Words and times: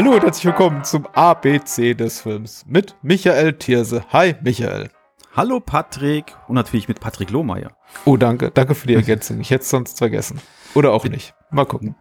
Hallo 0.00 0.14
und 0.14 0.22
herzlich 0.22 0.46
willkommen 0.46 0.82
zum 0.82 1.06
ABC 1.08 1.92
des 1.92 2.22
Films 2.22 2.64
mit 2.66 2.96
Michael 3.02 3.52
Thierse. 3.52 4.02
Hi, 4.08 4.34
Michael. 4.40 4.88
Hallo 5.36 5.60
Patrick 5.60 6.34
und 6.48 6.54
natürlich 6.54 6.88
mit 6.88 7.00
Patrick 7.00 7.28
Lohmeier. 7.28 7.76
Oh, 8.06 8.16
danke. 8.16 8.50
Danke 8.50 8.74
für 8.74 8.86
die 8.86 8.94
Ergänzung. 8.94 9.40
Ich 9.40 9.50
hätte 9.50 9.64
es 9.64 9.68
sonst 9.68 9.98
vergessen. 9.98 10.40
Oder 10.74 10.92
auch 10.92 11.04
nicht. 11.04 11.34
Mal 11.50 11.66
gucken. 11.66 11.96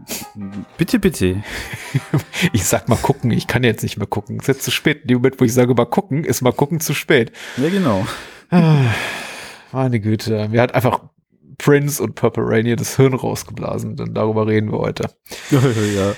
Bitte, 0.78 0.98
bitte. 0.98 1.44
Ich 2.54 2.64
sag 2.64 2.88
mal 2.88 2.96
gucken. 2.96 3.32
Ich 3.32 3.48
kann 3.48 3.66
jetzt 3.66 3.84
nicht 3.84 3.98
mehr 3.98 4.08
gucken. 4.08 4.38
Es 4.38 4.44
ist 4.44 4.48
jetzt 4.48 4.64
zu 4.64 4.72
spät. 4.72 5.02
In 5.02 5.08
dem 5.10 5.18
Moment, 5.18 5.42
wo 5.42 5.44
ich 5.44 5.54
sage 5.54 5.74
mal 5.74 5.86
gucken, 5.86 6.24
ist 6.24 6.42
mal 6.42 6.54
gucken 6.54 6.80
zu 6.80 6.94
spät. 6.94 7.34
Ja, 7.58 7.68
genau. 7.68 8.08
Meine 9.74 10.00
Güte. 10.00 10.48
Mir 10.48 10.62
hat 10.62 10.74
einfach 10.74 11.02
Prince 11.58 12.02
und 12.02 12.16
Purple 12.16 12.44
Rain 12.48 12.66
hier 12.66 12.78
das 12.78 12.96
Hirn 12.96 13.14
rausgeblasen, 13.14 13.98
denn 13.98 14.14
darüber 14.14 14.48
reden 14.48 14.72
wir 14.72 14.80
heute. 14.80 15.10
ja. 15.52 16.14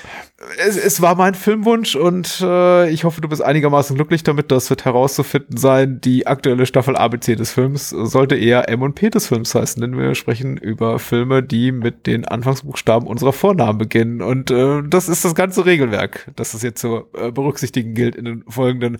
Es, 0.58 0.76
es 0.76 1.00
war 1.00 1.14
mein 1.14 1.34
Filmwunsch 1.34 1.94
und 1.94 2.40
äh, 2.40 2.88
ich 2.90 3.04
hoffe, 3.04 3.20
du 3.20 3.28
bist 3.28 3.42
einigermaßen 3.42 3.94
glücklich 3.96 4.22
damit. 4.22 4.50
Das 4.50 4.70
wird 4.70 4.84
herauszufinden 4.84 5.56
sein. 5.56 6.00
Die 6.00 6.26
aktuelle 6.26 6.66
Staffel 6.66 6.96
ABC 6.96 7.36
des 7.36 7.52
Films 7.52 7.90
sollte 7.90 8.34
eher 8.34 8.68
M 8.68 8.82
und 8.82 8.94
P 8.94 9.08
des 9.10 9.28
Films 9.28 9.54
heißen, 9.54 9.80
denn 9.80 9.96
wir 9.96 10.14
sprechen 10.14 10.56
über 10.56 10.98
Filme, 10.98 11.42
die 11.42 11.70
mit 11.72 12.06
den 12.06 12.26
Anfangsbuchstaben 12.26 13.06
unserer 13.06 13.32
Vornamen 13.32 13.78
beginnen. 13.78 14.20
Und 14.20 14.50
äh, 14.50 14.82
das 14.84 15.08
ist 15.08 15.24
das 15.24 15.34
ganze 15.34 15.64
Regelwerk, 15.64 16.30
das 16.36 16.54
es 16.54 16.62
jetzt 16.62 16.80
zu 16.80 17.04
äh, 17.14 17.30
berücksichtigen 17.30 17.94
gilt 17.94 18.16
in 18.16 18.24
den 18.24 18.44
folgenden 18.48 18.98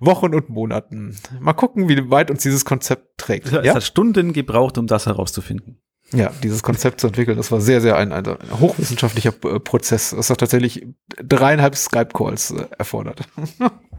Wochen 0.00 0.34
und 0.34 0.48
Monaten. 0.48 1.16
Mal 1.38 1.52
gucken, 1.52 1.88
wie 1.88 2.10
weit 2.10 2.30
uns 2.30 2.42
dieses 2.42 2.64
Konzept 2.64 3.18
trägt. 3.18 3.52
Es 3.52 3.64
Ja? 3.64 3.74
hat 3.74 3.82
Stunden 3.84 4.32
gebraucht, 4.32 4.76
um 4.78 4.86
das 4.86 5.06
herauszufinden. 5.06 5.78
Ja, 6.12 6.32
dieses 6.42 6.62
Konzept 6.62 7.00
zu 7.00 7.06
entwickeln, 7.06 7.36
das 7.36 7.52
war 7.52 7.60
sehr, 7.60 7.80
sehr 7.80 7.96
ein, 7.96 8.12
ein 8.12 8.26
hochwissenschaftlicher 8.58 9.32
äh, 9.44 9.60
Prozess. 9.60 10.10
Das 10.10 10.30
hat 10.30 10.38
tatsächlich 10.38 10.86
dreieinhalb 11.22 11.76
Skype-Calls 11.76 12.52
äh, 12.52 12.64
erfordert. 12.78 13.20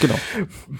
Genau. 0.00 0.14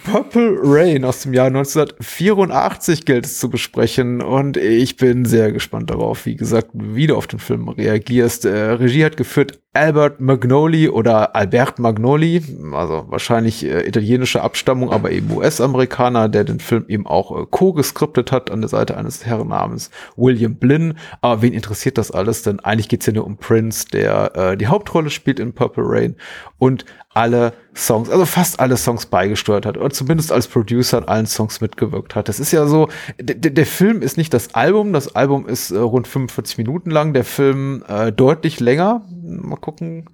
Purple 0.04 0.58
Rain 0.62 1.04
aus 1.04 1.22
dem 1.22 1.34
Jahr 1.34 1.48
1984 1.48 3.04
gilt 3.04 3.26
es 3.26 3.38
zu 3.38 3.50
besprechen 3.50 4.22
und 4.22 4.56
ich 4.56 4.96
bin 4.96 5.24
sehr 5.24 5.52
gespannt 5.52 5.90
darauf, 5.90 6.26
wie 6.26 6.36
gesagt, 6.36 6.70
wie 6.72 7.06
du 7.06 7.16
auf 7.16 7.26
den 7.26 7.38
Film 7.38 7.68
reagierst. 7.68 8.44
Äh, 8.44 8.72
Regie 8.72 9.04
hat 9.04 9.16
geführt 9.16 9.60
Albert 9.78 10.20
Magnoli 10.20 10.88
oder 10.88 11.36
Albert 11.36 11.78
Magnoli, 11.78 12.42
also 12.72 13.04
wahrscheinlich 13.08 13.64
äh, 13.64 13.86
italienische 13.86 14.42
Abstammung, 14.42 14.90
aber 14.90 15.12
eben 15.12 15.30
US-Amerikaner, 15.30 16.28
der 16.28 16.44
den 16.44 16.58
Film 16.58 16.86
eben 16.88 17.06
auch 17.06 17.30
äh, 17.38 17.46
co-geskriptet 17.48 18.32
hat 18.32 18.50
an 18.50 18.60
der 18.60 18.68
Seite 18.68 18.96
eines 18.96 19.24
Herren 19.24 19.48
namens 19.48 19.90
William 20.16 20.56
Blinn. 20.56 20.94
Aber 21.20 21.42
wen 21.42 21.52
interessiert 21.52 21.96
das 21.96 22.10
alles? 22.10 22.42
Denn 22.42 22.60
eigentlich 22.60 22.88
geht's 22.88 23.06
ja 23.06 23.12
nur 23.12 23.26
um 23.26 23.36
Prince, 23.36 23.84
der 23.92 24.34
äh, 24.34 24.56
die 24.56 24.66
Hauptrolle 24.66 25.10
spielt 25.10 25.38
in 25.38 25.52
Purple 25.52 25.84
Rain 25.86 26.16
und 26.58 26.84
alle 27.18 27.52
Songs, 27.74 28.08
also 28.10 28.24
fast 28.24 28.60
alle 28.60 28.76
Songs 28.76 29.06
beigesteuert 29.06 29.66
hat 29.66 29.76
oder 29.76 29.90
zumindest 29.90 30.30
als 30.30 30.46
Producer 30.46 30.98
an 30.98 31.04
allen 31.04 31.26
Songs 31.26 31.60
mitgewirkt 31.60 32.14
hat. 32.14 32.28
Das 32.28 32.38
ist 32.38 32.52
ja 32.52 32.64
so, 32.66 32.88
der, 33.18 33.66
Film 33.66 34.02
ist 34.02 34.16
nicht 34.16 34.32
das 34.32 34.54
Album, 34.54 34.92
das 34.92 35.16
Album 35.16 35.48
ist 35.48 35.72
äh, 35.72 35.78
rund 35.78 36.06
45 36.06 36.58
Minuten 36.58 36.90
lang, 36.90 37.14
der 37.14 37.24
Film 37.24 37.82
äh, 37.88 38.12
deutlich 38.12 38.60
länger. 38.60 39.02
Mal 39.20 39.56
gucken, 39.56 40.08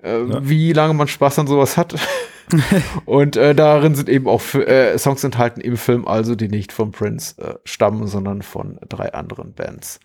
äh, 0.00 0.20
wie 0.42 0.72
lange 0.72 0.94
man 0.94 1.08
Spaß 1.08 1.40
an 1.40 1.48
sowas 1.48 1.76
hat. 1.76 1.96
Und 3.04 3.36
äh, 3.36 3.52
darin 3.52 3.96
sind 3.96 4.08
eben 4.08 4.28
auch 4.28 4.42
äh, 4.54 4.96
Songs 4.96 5.24
enthalten 5.24 5.60
im 5.60 5.76
Film, 5.76 6.06
also 6.06 6.36
die 6.36 6.48
nicht 6.48 6.72
von 6.72 6.92
Prince 6.92 7.34
äh, 7.42 7.54
stammen, 7.64 8.06
sondern 8.06 8.42
von 8.42 8.78
drei 8.88 9.12
anderen 9.12 9.54
Bands. 9.54 9.98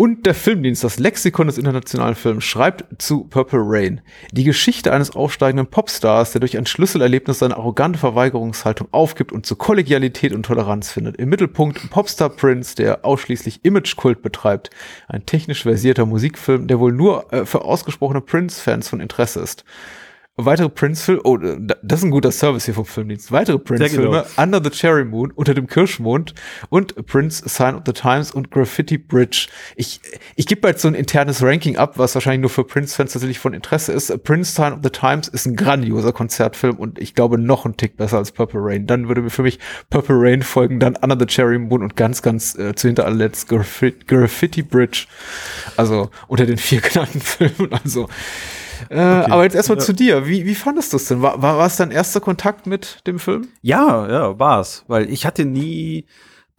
Und 0.00 0.24
der 0.24 0.34
Filmdienst, 0.34 0.82
das 0.82 0.98
Lexikon 0.98 1.46
des 1.46 1.58
internationalen 1.58 2.14
Films, 2.14 2.44
schreibt 2.44 3.02
zu 3.02 3.24
Purple 3.24 3.60
Rain 3.62 4.00
die 4.32 4.44
Geschichte 4.44 4.94
eines 4.94 5.10
aufsteigenden 5.10 5.66
Popstars, 5.66 6.32
der 6.32 6.40
durch 6.40 6.56
ein 6.56 6.64
Schlüsselerlebnis 6.64 7.40
seine 7.40 7.58
arrogante 7.58 7.98
Verweigerungshaltung 7.98 8.88
aufgibt 8.92 9.30
und 9.30 9.44
zu 9.44 9.56
Kollegialität 9.56 10.32
und 10.32 10.44
Toleranz 10.44 10.90
findet. 10.90 11.16
Im 11.16 11.28
Mittelpunkt 11.28 11.90
Popstar 11.90 12.30
Prince, 12.30 12.76
der 12.76 13.04
ausschließlich 13.04 13.60
Imagekult 13.62 14.22
betreibt. 14.22 14.70
Ein 15.06 15.26
technisch 15.26 15.64
versierter 15.64 16.06
Musikfilm, 16.06 16.66
der 16.66 16.80
wohl 16.80 16.92
nur 16.92 17.30
äh, 17.30 17.44
für 17.44 17.60
ausgesprochene 17.66 18.22
Prince-Fans 18.22 18.88
von 18.88 19.00
Interesse 19.00 19.40
ist. 19.40 19.66
Weitere 20.36 20.68
Prince-Filme, 20.68 21.22
oh, 21.24 21.36
das 21.36 21.98
ist 22.00 22.04
ein 22.04 22.10
guter 22.10 22.32
Service 22.32 22.64
hier 22.64 22.74
vom 22.74 22.86
Filmdienst. 22.86 23.30
Weitere 23.30 23.58
Prince-Filme, 23.58 24.24
genau. 24.24 24.42
Under 24.42 24.62
the 24.62 24.70
Cherry 24.70 25.04
Moon, 25.04 25.32
Unter 25.32 25.54
dem 25.54 25.66
Kirschmond 25.66 26.34
und 26.70 27.06
Prince 27.06 27.46
Sign 27.46 27.74
of 27.74 27.82
the 27.84 27.92
Times 27.92 28.30
und 28.30 28.50
Graffiti 28.50 28.96
Bridge. 28.96 29.48
Ich, 29.76 30.00
ich 30.36 30.46
gebe 30.46 30.66
jetzt 30.68 30.82
so 30.82 30.88
ein 30.88 30.94
internes 30.94 31.42
Ranking 31.42 31.76
ab, 31.76 31.98
was 31.98 32.14
wahrscheinlich 32.14 32.40
nur 32.40 32.50
für 32.50 32.64
Prince-Fans 32.64 33.12
tatsächlich 33.12 33.38
von 33.38 33.52
Interesse 33.52 33.92
ist. 33.92 34.24
Prince 34.24 34.54
Sign 34.54 34.72
of 34.72 34.78
the 34.82 34.90
Times 34.90 35.28
ist 35.28 35.46
ein 35.46 35.56
grandioser 35.56 36.12
Konzertfilm 36.12 36.76
und 36.76 36.98
ich 36.98 37.14
glaube 37.14 37.36
noch 37.36 37.66
ein 37.66 37.76
Tick 37.76 37.96
besser 37.96 38.18
als 38.18 38.32
Purple 38.32 38.60
Rain. 38.62 38.86
Dann 38.86 39.08
würde 39.08 39.22
mir 39.22 39.30
für 39.30 39.42
mich 39.42 39.58
Purple 39.90 40.16
Rain 40.18 40.42
folgen, 40.42 40.80
dann 40.80 40.96
Under 40.96 41.18
the 41.18 41.26
Cherry 41.26 41.58
Moon 41.58 41.82
und 41.82 41.96
ganz, 41.96 42.22
ganz 42.22 42.56
äh, 42.56 42.74
zu 42.74 42.86
hinter 42.86 43.04
allerletzt 43.04 43.48
Graffiti, 43.48 44.06
Graffiti 44.06 44.62
Bridge. 44.62 45.06
Also 45.76 46.10
unter 46.28 46.46
den 46.46 46.56
vier 46.56 46.80
genannten 46.80 47.20
Filmen. 47.20 47.72
Also 47.84 48.08
äh, 48.88 48.98
aber 48.98 49.44
jetzt 49.44 49.54
erstmal 49.56 49.78
Ja. 49.78 49.84
zu 49.84 49.92
dir. 49.92 50.26
Wie, 50.26 50.46
wie 50.46 50.54
fandest 50.54 50.92
du 50.92 50.96
es 50.96 51.06
denn? 51.06 51.22
War, 51.22 51.40
war, 51.42 51.58
war 51.58 51.66
es 51.66 51.76
dein 51.76 51.90
erster 51.90 52.20
Kontakt 52.20 52.66
mit 52.66 53.06
dem 53.06 53.18
Film? 53.18 53.48
Ja, 53.62 54.08
ja, 54.10 54.38
war's. 54.38 54.84
Weil 54.88 55.10
ich 55.10 55.26
hatte 55.26 55.44
nie, 55.44 56.06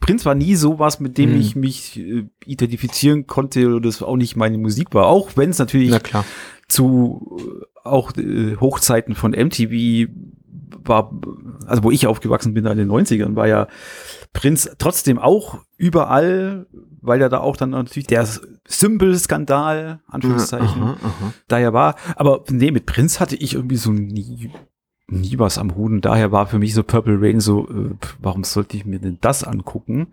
Prinz 0.00 0.24
war 0.24 0.34
nie 0.34 0.54
sowas, 0.56 1.00
mit 1.00 1.18
dem 1.18 1.30
Hm. 1.32 1.40
ich 1.40 1.56
mich 1.56 1.98
äh, 1.98 2.24
identifizieren 2.44 3.26
konnte 3.26 3.66
oder 3.68 3.80
das 3.80 4.02
auch 4.02 4.16
nicht 4.16 4.36
meine 4.36 4.58
Musik 4.58 4.94
war. 4.94 5.06
Auch 5.06 5.30
wenn 5.36 5.50
es 5.50 5.58
natürlich 5.58 5.90
klar. 6.02 6.24
zu 6.68 7.38
äh, 7.38 7.88
auch 7.88 8.12
äh, 8.16 8.56
Hochzeiten 8.60 9.14
von 9.14 9.32
MTV 9.32 10.08
war, 10.84 11.12
also 11.66 11.82
wo 11.82 11.90
ich 11.90 12.06
aufgewachsen 12.06 12.54
bin 12.54 12.66
in 12.66 12.78
den 12.78 12.90
90ern, 12.90 13.36
war 13.36 13.46
ja 13.46 13.68
Prinz 14.32 14.70
trotzdem 14.78 15.18
auch 15.18 15.58
überall, 15.76 16.66
weil 17.00 17.20
er 17.20 17.28
da 17.28 17.40
auch 17.40 17.56
dann 17.56 17.70
natürlich 17.70 18.06
der 18.06 18.26
Symbol-Skandal, 18.66 20.00
Anführungszeichen, 20.06 20.96
daher 21.48 21.72
war. 21.72 21.96
Aber 22.16 22.44
nee, 22.48 22.70
mit 22.70 22.86
Prinz 22.86 23.20
hatte 23.20 23.36
ich 23.36 23.54
irgendwie 23.54 23.76
so 23.76 23.90
nie, 23.90 24.50
nie 25.08 25.38
was 25.38 25.58
am 25.58 25.74
Hut. 25.74 25.92
Und 25.92 26.04
daher 26.04 26.32
war 26.32 26.46
für 26.46 26.58
mich 26.58 26.74
so 26.74 26.82
Purple 26.82 27.20
Rain 27.20 27.40
so, 27.40 27.68
äh, 27.68 27.94
warum 28.20 28.44
sollte 28.44 28.76
ich 28.76 28.86
mir 28.86 29.00
denn 29.00 29.18
das 29.20 29.44
angucken? 29.44 30.08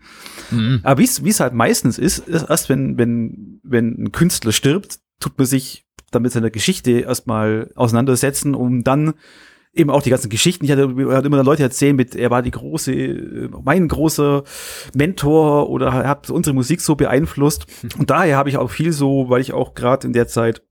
Mhm. 0.51 0.81
Aber 0.83 0.99
wie 0.99 1.05
es 1.05 1.23
wie 1.23 1.29
es 1.29 1.39
halt 1.39 1.53
meistens 1.53 1.97
ist, 1.97 2.19
ist 2.19 2.49
erst 2.49 2.69
wenn, 2.69 2.97
wenn, 2.97 3.61
wenn 3.63 4.03
ein 4.03 4.11
Künstler 4.11 4.51
stirbt, 4.51 4.99
tut 5.19 5.37
man 5.37 5.47
sich 5.47 5.85
damit 6.11 6.31
seiner 6.31 6.49
Geschichte 6.49 6.91
erstmal 6.91 7.71
auseinandersetzen, 7.75 8.55
um 8.55 8.83
dann 8.83 9.13
eben 9.73 9.89
auch 9.89 10.01
die 10.01 10.09
ganzen 10.09 10.29
Geschichten. 10.29 10.65
Ich 10.65 10.71
hatte, 10.71 10.93
hatte 11.11 11.27
immer 11.27 11.43
Leute 11.43 11.63
erzählen 11.63 11.95
mit, 11.95 12.15
er 12.15 12.31
war 12.31 12.41
die 12.41 12.51
große, 12.51 12.93
äh, 12.93 13.49
mein 13.63 13.87
großer 13.87 14.43
Mentor 14.95 15.69
oder 15.69 15.93
hat 15.93 16.29
unsere 16.29 16.53
Musik 16.53 16.81
so 16.81 16.95
beeinflusst. 16.95 17.65
Und 17.97 18.09
daher 18.09 18.37
habe 18.37 18.49
ich 18.49 18.57
auch 18.57 18.69
viel 18.69 18.91
so, 18.91 19.29
weil 19.29 19.41
ich 19.41 19.53
auch 19.53 19.73
gerade 19.73 20.07
in 20.07 20.13
der 20.13 20.27
Zeit 20.27 20.63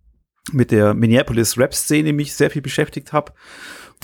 mit 0.53 0.71
der 0.71 0.95
Minneapolis 0.95 1.59
Rap-Szene 1.59 2.13
mich 2.13 2.35
sehr 2.35 2.51
viel 2.51 2.63
beschäftigt 2.63 3.13
habe, 3.13 3.33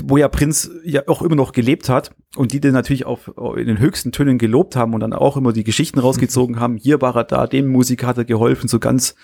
wo 0.02 0.16
ja 0.16 0.28
Prinz 0.28 0.70
ja 0.84 1.02
auch 1.06 1.22
immer 1.22 1.36
noch 1.36 1.52
gelebt 1.52 1.88
hat 1.88 2.14
und 2.36 2.52
die 2.52 2.60
den 2.60 2.72
natürlich 2.72 3.06
auch 3.06 3.28
in 3.56 3.66
den 3.66 3.78
höchsten 3.78 4.12
Tönen 4.12 4.38
gelobt 4.38 4.76
haben 4.76 4.92
und 4.92 5.00
dann 5.00 5.12
auch 5.12 5.36
immer 5.36 5.52
die 5.52 5.64
Geschichten 5.64 6.00
rausgezogen 6.00 6.60
haben. 6.60 6.76
Hier 6.76 7.00
war 7.00 7.16
er 7.16 7.24
da, 7.24 7.46
dem 7.46 7.68
Musiker 7.68 8.06
hat 8.06 8.18
er 8.18 8.24
geholfen, 8.24 8.68
so 8.68 8.78
ganz, 8.78 9.14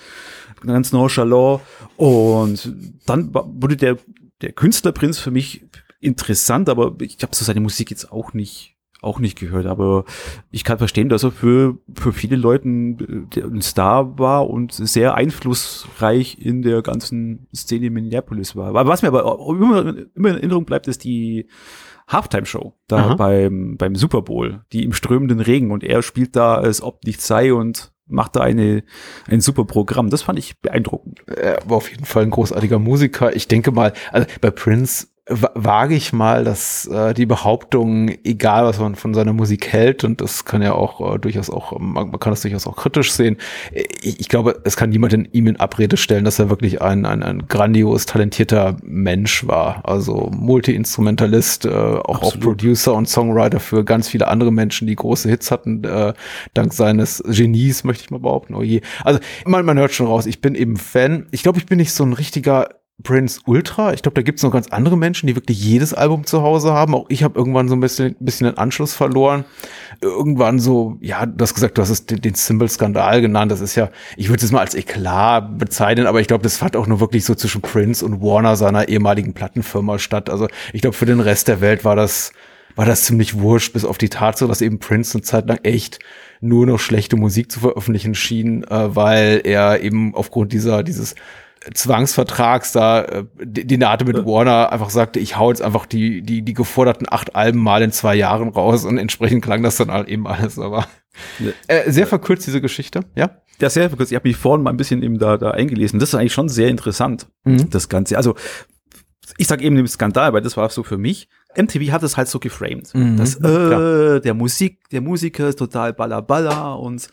ganz 0.64 0.92
nonchalant. 0.92 1.60
Und 1.96 2.72
dann 3.06 3.34
wurde 3.34 3.76
der, 3.76 3.98
der 4.42 4.52
Künstlerprinz 4.52 5.18
für 5.18 5.30
mich 5.30 5.66
interessant, 6.00 6.68
aber 6.68 6.94
ich 7.00 7.18
habe 7.22 7.34
so 7.34 7.44
seine 7.44 7.60
Musik 7.60 7.90
jetzt 7.90 8.10
auch 8.10 8.32
nicht 8.32 8.76
auch 9.02 9.18
nicht 9.18 9.38
gehört, 9.38 9.66
aber 9.66 10.04
ich 10.50 10.64
kann 10.64 10.78
verstehen, 10.78 11.08
dass 11.08 11.22
er 11.22 11.32
für, 11.32 11.78
für 11.94 12.12
viele 12.12 12.36
Leuten 12.36 13.30
der 13.30 13.46
ein 13.46 13.62
Star 13.62 14.18
war 14.18 14.48
und 14.48 14.72
sehr 14.72 15.14
einflussreich 15.14 16.38
in 16.38 16.62
der 16.62 16.82
ganzen 16.82 17.46
Szene 17.54 17.86
in 17.86 17.94
Minneapolis 17.94 18.56
war. 18.56 18.68
Aber 18.68 18.86
was 18.86 19.02
mir 19.02 19.08
aber 19.08 19.38
immer, 19.48 19.94
immer 20.14 20.28
in 20.28 20.36
Erinnerung 20.36 20.66
bleibt, 20.66 20.86
ist 20.86 21.04
die 21.04 21.48
Halftime-Show 22.08 22.74
da 22.88 22.96
Aha. 22.96 23.14
beim, 23.14 23.76
beim 23.78 23.94
Super 23.94 24.22
Bowl, 24.22 24.64
die 24.72 24.84
im 24.84 24.92
strömenden 24.92 25.40
Regen 25.40 25.70
und 25.70 25.84
er 25.84 26.02
spielt 26.02 26.36
da, 26.36 26.56
als 26.56 26.82
ob 26.82 27.04
nichts 27.04 27.26
sei 27.26 27.54
und 27.54 27.92
macht 28.10 28.36
da 28.36 28.40
eine, 28.40 28.82
ein 29.28 29.40
super 29.40 29.64
Programm. 29.64 30.10
Das 30.10 30.22
fand 30.22 30.38
ich 30.38 30.60
beeindruckend. 30.60 31.20
Er 31.28 31.58
war 31.66 31.78
auf 31.78 31.90
jeden 31.90 32.04
Fall 32.04 32.24
ein 32.24 32.30
großartiger 32.30 32.78
Musiker. 32.78 33.34
Ich 33.34 33.48
denke 33.48 33.72
mal, 33.72 33.92
also 34.12 34.26
bei 34.40 34.50
Prince 34.50 35.08
wage 35.30 35.94
ich 35.94 36.12
mal, 36.12 36.44
dass 36.44 36.86
äh, 36.86 37.14
die 37.14 37.26
Behauptung, 37.26 38.10
egal 38.24 38.64
was 38.64 38.80
man 38.80 38.96
von 38.96 39.14
seiner 39.14 39.32
Musik 39.32 39.68
hält, 39.68 40.02
und 40.02 40.20
das 40.20 40.44
kann 40.44 40.60
ja 40.60 40.72
auch 40.72 41.14
äh, 41.14 41.18
durchaus 41.18 41.50
auch, 41.50 41.78
man, 41.78 42.10
man 42.10 42.18
kann 42.18 42.32
das 42.32 42.42
durchaus 42.42 42.66
auch 42.66 42.76
kritisch 42.76 43.12
sehen, 43.12 43.36
äh, 43.72 43.84
ich, 44.02 44.20
ich 44.20 44.28
glaube, 44.28 44.60
es 44.64 44.76
kann 44.76 44.90
niemand 44.90 45.12
in 45.12 45.28
ihm 45.32 45.46
in 45.46 45.56
Abrede 45.58 45.96
stellen, 45.96 46.24
dass 46.24 46.38
er 46.38 46.50
wirklich 46.50 46.82
ein, 46.82 47.06
ein, 47.06 47.22
ein 47.22 47.46
grandios 47.46 48.06
talentierter 48.06 48.76
Mensch 48.82 49.46
war. 49.46 49.88
Also 49.88 50.30
Multi-Instrumentalist, 50.34 51.64
äh, 51.64 51.70
auch, 51.70 52.22
auch. 52.22 52.40
Producer 52.40 52.94
und 52.94 53.08
Songwriter 53.08 53.60
für 53.60 53.84
ganz 53.84 54.08
viele 54.08 54.26
andere 54.26 54.50
Menschen, 54.50 54.88
die 54.88 54.96
große 54.96 55.28
Hits 55.28 55.50
hatten, 55.50 55.84
äh, 55.84 56.12
dank 56.54 56.72
seines 56.72 57.22
Genies, 57.26 57.84
möchte 57.84 58.04
ich 58.04 58.10
mal 58.10 58.20
behaupten. 58.20 58.54
Oh 58.54 58.62
je. 58.62 58.80
Also 59.04 59.20
man, 59.44 59.64
man 59.64 59.78
hört 59.78 59.92
schon 59.92 60.06
raus, 60.06 60.26
ich 60.26 60.40
bin 60.40 60.56
eben 60.56 60.76
Fan. 60.76 61.26
Ich 61.30 61.44
glaube, 61.44 61.58
ich 61.58 61.66
bin 61.66 61.78
nicht 61.78 61.92
so 61.92 62.04
ein 62.04 62.12
richtiger 62.12 62.79
Prince 63.02 63.40
Ultra. 63.46 63.92
Ich 63.92 64.02
glaube, 64.02 64.14
da 64.14 64.22
gibt 64.22 64.38
es 64.38 64.42
noch 64.42 64.52
ganz 64.52 64.68
andere 64.68 64.96
Menschen, 64.96 65.26
die 65.26 65.36
wirklich 65.36 65.62
jedes 65.62 65.94
Album 65.94 66.24
zu 66.24 66.42
Hause 66.42 66.72
haben. 66.72 66.94
Auch 66.94 67.06
ich 67.08 67.22
habe 67.22 67.38
irgendwann 67.38 67.68
so 67.68 67.74
ein 67.74 67.80
bisschen, 67.80 68.16
bisschen 68.20 68.46
den 68.46 68.58
Anschluss 68.58 68.94
verloren. 68.94 69.44
Irgendwann 70.00 70.58
so, 70.58 70.96
ja, 71.00 71.26
du 71.26 71.42
hast 71.42 71.54
gesagt, 71.54 71.78
du 71.78 71.82
hast 71.82 71.90
es 71.90 72.06
den, 72.06 72.20
den 72.20 72.34
Symbol-Skandal 72.34 73.20
genannt. 73.20 73.52
Das 73.52 73.60
ist 73.60 73.74
ja, 73.74 73.90
ich 74.16 74.28
würde 74.28 74.44
es 74.44 74.52
mal 74.52 74.60
als 74.60 74.74
Eklat 74.74 75.58
bezeichnen, 75.58 76.06
aber 76.06 76.20
ich 76.20 76.26
glaube, 76.26 76.42
das 76.42 76.56
fand 76.56 76.76
auch 76.76 76.86
nur 76.86 77.00
wirklich 77.00 77.24
so 77.24 77.34
zwischen 77.34 77.60
Prince 77.62 78.04
und 78.04 78.22
Warner, 78.22 78.56
seiner 78.56 78.88
ehemaligen 78.88 79.34
Plattenfirma, 79.34 79.98
statt. 79.98 80.30
Also 80.30 80.48
ich 80.72 80.80
glaube, 80.80 80.96
für 80.96 81.06
den 81.06 81.20
Rest 81.20 81.48
der 81.48 81.60
Welt 81.60 81.84
war 81.84 81.96
das, 81.96 82.32
war 82.76 82.86
das 82.86 83.04
ziemlich 83.04 83.38
wurscht, 83.38 83.72
bis 83.72 83.84
auf 83.84 83.98
die 83.98 84.08
Tatsache, 84.08 84.48
dass 84.48 84.60
eben 84.60 84.78
Prince 84.78 85.14
eine 85.14 85.22
Zeit 85.22 85.48
lang 85.48 85.58
echt 85.62 85.98
nur 86.40 86.66
noch 86.66 86.78
schlechte 86.78 87.16
Musik 87.16 87.52
zu 87.52 87.60
veröffentlichen 87.60 88.14
schien, 88.14 88.64
äh, 88.64 88.94
weil 88.96 89.42
er 89.44 89.80
eben 89.82 90.14
aufgrund 90.14 90.52
dieser, 90.52 90.82
dieses 90.82 91.14
Zwangsvertrags 91.74 92.72
da, 92.72 93.02
äh, 93.02 93.24
den 93.38 93.82
er 93.82 93.90
hatte 93.90 94.06
mit 94.06 94.24
Warner, 94.24 94.72
einfach 94.72 94.90
sagte, 94.90 95.20
ich 95.20 95.36
hau 95.36 95.50
jetzt 95.50 95.60
einfach 95.60 95.86
die, 95.86 96.22
die, 96.22 96.42
die 96.42 96.54
geforderten 96.54 97.06
acht 97.10 97.36
Alben 97.36 97.58
mal 97.58 97.82
in 97.82 97.92
zwei 97.92 98.14
Jahren 98.14 98.48
raus 98.48 98.84
und 98.84 98.96
entsprechend 98.96 99.44
klang 99.44 99.62
das 99.62 99.76
dann 99.76 99.90
halt 99.90 100.08
eben 100.08 100.26
alles, 100.26 100.58
aber 100.58 100.86
äh, 101.68 101.90
sehr 101.90 102.06
verkürzt 102.06 102.46
diese 102.46 102.60
Geschichte, 102.60 103.00
ja? 103.14 103.30
Ja, 103.60 103.68
sehr 103.68 103.90
verkürzt. 103.90 104.10
Ich 104.10 104.16
habe 104.16 104.26
mich 104.26 104.38
vorhin 104.38 104.62
mal 104.62 104.70
ein 104.70 104.78
bisschen 104.78 105.02
eben 105.02 105.18
da, 105.18 105.36
da 105.36 105.50
eingelesen. 105.50 106.00
Das 106.00 106.10
ist 106.10 106.14
eigentlich 106.14 106.32
schon 106.32 106.48
sehr 106.48 106.68
interessant, 106.68 107.28
mhm. 107.44 107.68
das 107.68 107.90
Ganze. 107.90 108.16
Also, 108.16 108.34
ich 109.36 109.46
sage 109.46 109.62
eben 109.64 109.76
den 109.76 109.86
Skandal, 109.86 110.32
weil 110.32 110.40
das 110.40 110.56
war 110.56 110.68
so 110.70 110.82
für 110.82 110.98
mich. 110.98 111.28
MTV 111.56 111.92
hat 111.92 112.02
es 112.02 112.16
halt 112.16 112.28
so 112.28 112.38
geframed. 112.38 112.94
Mhm, 112.94 113.16
dass, 113.16 113.36
äh, 113.36 114.20
der 114.20 114.34
Musik, 114.34 114.88
der 114.90 115.02
Musiker 115.02 115.48
ist 115.48 115.58
total 115.58 115.92
balla 115.92 116.20
balla 116.20 116.72
und 116.72 117.08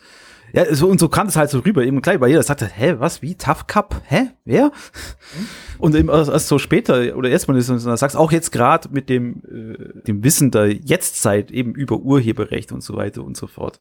ja, 0.57 0.74
so 0.74 0.88
und 0.88 1.00
so 1.00 1.07
kam 1.07 1.27
es 1.27 1.36
halt 1.36 1.51
so 1.51 1.59
rüber, 1.59 1.83
eben 1.83 2.01
gleich, 2.01 2.19
weil 2.19 2.30
jeder 2.30 2.42
sagte, 2.42 2.65
hä, 2.65 2.95
was, 2.98 3.21
wie, 3.21 3.36
Tough 3.36 3.68
Cup, 3.68 4.01
hä, 4.07 4.31
wer? 4.44 4.65
Mhm. 4.65 5.48
Und 5.77 5.95
eben 5.95 6.09
erst, 6.09 6.31
erst 6.31 6.48
so 6.48 6.57
später, 6.57 7.15
oder 7.15 7.30
erstmal 7.30 7.57
ist, 7.57 7.68
sagst 7.68 8.15
auch 8.15 8.31
jetzt 8.31 8.51
gerade 8.51 8.89
mit 8.92 9.07
dem, 9.07 9.44
äh, 9.45 10.01
dem 10.07 10.24
Wissen 10.24 10.50
der 10.50 10.71
Jetztzeit 10.71 11.51
eben 11.51 11.75
über 11.75 11.98
Urheberrecht 11.98 12.71
und 12.71 12.81
so 12.81 12.95
weiter 12.95 13.24
und 13.24 13.38
so 13.38 13.45
fort. 13.45 13.80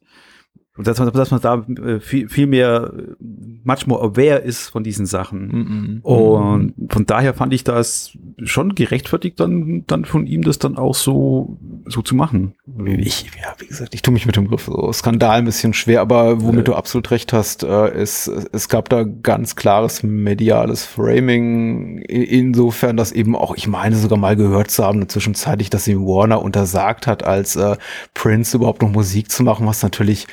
Und 0.77 0.87
dass 0.87 0.99
man, 0.99 1.11
dass 1.11 1.31
man 1.31 1.41
da 1.41 1.65
äh, 1.83 1.99
viel, 1.99 2.29
viel 2.29 2.47
mehr, 2.47 2.93
äh, 2.95 3.15
much 3.63 3.87
more 3.87 4.01
aware 4.03 4.37
ist 4.37 4.69
von 4.69 4.83
diesen 4.83 5.05
Sachen. 5.05 5.47
Mm 5.47 6.01
-mm. 6.01 6.01
Und 6.03 6.73
von 6.89 7.05
daher 7.05 7.33
fand 7.33 7.53
ich 7.53 7.63
das 7.63 8.17
schon 8.43 8.75
gerechtfertigt, 8.75 9.39
dann, 9.39 9.83
dann 9.87 10.05
von 10.05 10.27
ihm 10.27 10.43
das 10.43 10.59
dann 10.59 10.77
auch 10.77 10.93
so, 10.93 11.57
so 11.87 12.01
zu 12.01 12.15
machen. 12.15 12.53
Ich, 12.85 13.25
ja, 13.41 13.55
wie 13.57 13.67
gesagt, 13.67 13.95
ich 13.95 14.03
tue 14.03 14.13
mich 14.13 14.25
mit 14.27 14.35
dem 14.35 14.45
Begriff 14.45 14.65
so 14.65 14.91
Skandal 14.93 15.39
ein 15.39 15.45
bisschen 15.45 15.73
schwer, 15.73 16.01
aber 16.01 16.41
womit 16.41 16.61
äh. 16.61 16.63
du 16.65 16.75
absolut 16.75 17.09
recht 17.11 17.33
hast, 17.33 17.63
äh, 17.63 18.01
ist, 18.01 18.27
es 18.27 18.69
gab 18.69 18.89
da 18.89 19.03
ganz 19.03 19.55
klares 19.55 20.03
mediales 20.03 20.85
Framing, 20.85 21.97
insofern, 21.99 22.97
dass 22.97 23.11
eben 23.11 23.35
auch, 23.35 23.55
ich 23.55 23.67
meine 23.67 23.95
sogar 23.95 24.19
mal 24.19 24.35
gehört 24.35 24.69
zu 24.69 24.83
haben, 24.83 25.09
zwischenzeitlich, 25.09 25.69
dass 25.69 25.87
ihm 25.87 26.05
Warner 26.05 26.41
untersagt 26.41 27.07
hat, 27.07 27.23
als 27.23 27.55
äh, 27.55 27.75
Prince 28.13 28.57
überhaupt 28.57 28.81
noch 28.81 28.91
Musik 28.91 29.31
zu 29.31 29.43
machen, 29.43 29.65
was 29.65 29.81
natürlich 29.81 30.27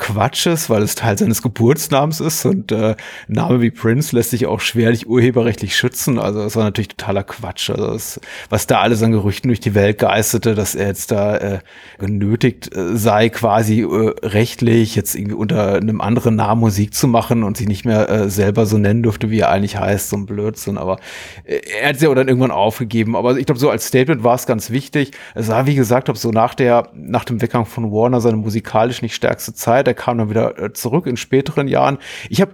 Quatsch 0.00 0.46
ist, 0.46 0.70
weil 0.70 0.82
es 0.82 0.94
Teil 0.94 1.18
seines 1.18 1.42
Geburtsnamens 1.42 2.20
ist 2.20 2.46
und 2.46 2.72
äh, 2.72 2.96
Name 3.28 3.60
wie 3.60 3.70
Prince 3.70 4.16
lässt 4.16 4.30
sich 4.30 4.46
auch 4.46 4.60
schwerlich 4.60 5.06
urheberrechtlich 5.06 5.76
schützen. 5.76 6.18
Also 6.18 6.40
es 6.40 6.56
war 6.56 6.64
natürlich 6.64 6.88
totaler 6.88 7.22
Quatsch. 7.22 7.68
Also 7.68 7.92
es, 7.92 8.18
was 8.48 8.66
da 8.66 8.80
alles 8.80 9.02
an 9.02 9.12
Gerüchten 9.12 9.48
durch 9.48 9.60
die 9.60 9.74
Welt 9.74 9.98
geisterte, 9.98 10.54
dass 10.54 10.74
er 10.74 10.86
jetzt 10.86 11.10
da 11.10 11.36
äh, 11.36 11.58
genötigt 11.98 12.74
äh, 12.74 12.96
sei, 12.96 13.28
quasi 13.28 13.82
äh, 13.82 14.14
rechtlich 14.22 14.96
jetzt 14.96 15.14
irgendwie 15.14 15.34
unter 15.34 15.74
einem 15.74 16.00
anderen 16.00 16.34
Namen 16.34 16.62
Musik 16.62 16.94
zu 16.94 17.06
machen 17.06 17.44
und 17.44 17.58
sich 17.58 17.68
nicht 17.68 17.84
mehr 17.84 18.08
äh, 18.08 18.30
selber 18.30 18.64
so 18.64 18.78
nennen 18.78 19.02
durfte, 19.02 19.30
wie 19.30 19.40
er 19.40 19.50
eigentlich 19.50 19.76
heißt, 19.76 20.08
so 20.08 20.16
ein 20.16 20.24
Blödsinn. 20.24 20.78
Aber 20.78 20.98
äh, 21.44 21.60
er 21.78 21.90
hat 21.90 21.96
es 21.96 22.02
ja 22.02 22.12
dann 22.14 22.26
irgendwann 22.26 22.52
aufgegeben. 22.52 23.16
Aber 23.16 23.36
ich 23.36 23.44
glaube, 23.44 23.58
so 23.58 23.68
als 23.68 23.86
Statement 23.86 24.24
war 24.24 24.34
es 24.34 24.46
ganz 24.46 24.70
wichtig. 24.70 25.10
Es 25.34 25.48
war, 25.48 25.66
wie 25.66 25.74
gesagt, 25.74 26.08
ob 26.08 26.16
so 26.16 26.30
nach 26.30 26.54
der, 26.54 26.88
nach 26.94 27.26
dem 27.26 27.42
Weggang 27.42 27.66
von 27.66 27.92
Warner 27.92 28.22
seine 28.22 28.38
musikalisch 28.38 29.02
nicht 29.02 29.14
stärkste 29.14 29.52
Zeit 29.52 29.89
der 29.90 29.94
kam 29.94 30.18
dann 30.18 30.30
wieder 30.30 30.58
äh, 30.58 30.72
zurück 30.72 31.06
in 31.06 31.16
späteren 31.16 31.66
Jahren. 31.66 31.98
Ich 32.28 32.40
habe 32.40 32.52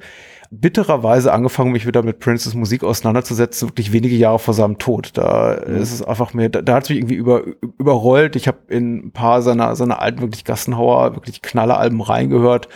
bittererweise 0.50 1.32
angefangen, 1.32 1.72
mich 1.72 1.86
wieder 1.86 2.02
mit 2.02 2.18
Princes 2.18 2.54
Musik 2.54 2.82
auseinanderzusetzen, 2.82 3.68
wirklich 3.68 3.92
wenige 3.92 4.16
Jahre 4.16 4.38
vor 4.38 4.54
seinem 4.54 4.78
Tod. 4.78 5.10
Da 5.14 5.60
mhm. 5.66 5.76
ist 5.76 5.92
es 5.92 6.02
einfach 6.02 6.34
mir, 6.34 6.48
da, 6.48 6.62
da 6.62 6.74
hat 6.74 6.84
es 6.84 6.88
mich 6.88 6.98
irgendwie 6.98 7.16
über, 7.16 7.42
überrollt. 7.78 8.36
Ich 8.36 8.48
habe 8.48 8.58
in 8.68 9.08
ein 9.08 9.12
paar 9.12 9.42
seiner, 9.42 9.76
seiner 9.76 10.00
alten, 10.00 10.20
wirklich 10.20 10.44
Gassenhauer, 10.44 11.14
wirklich 11.14 11.42
Knalleralben 11.42 12.00
reingehört. 12.00 12.68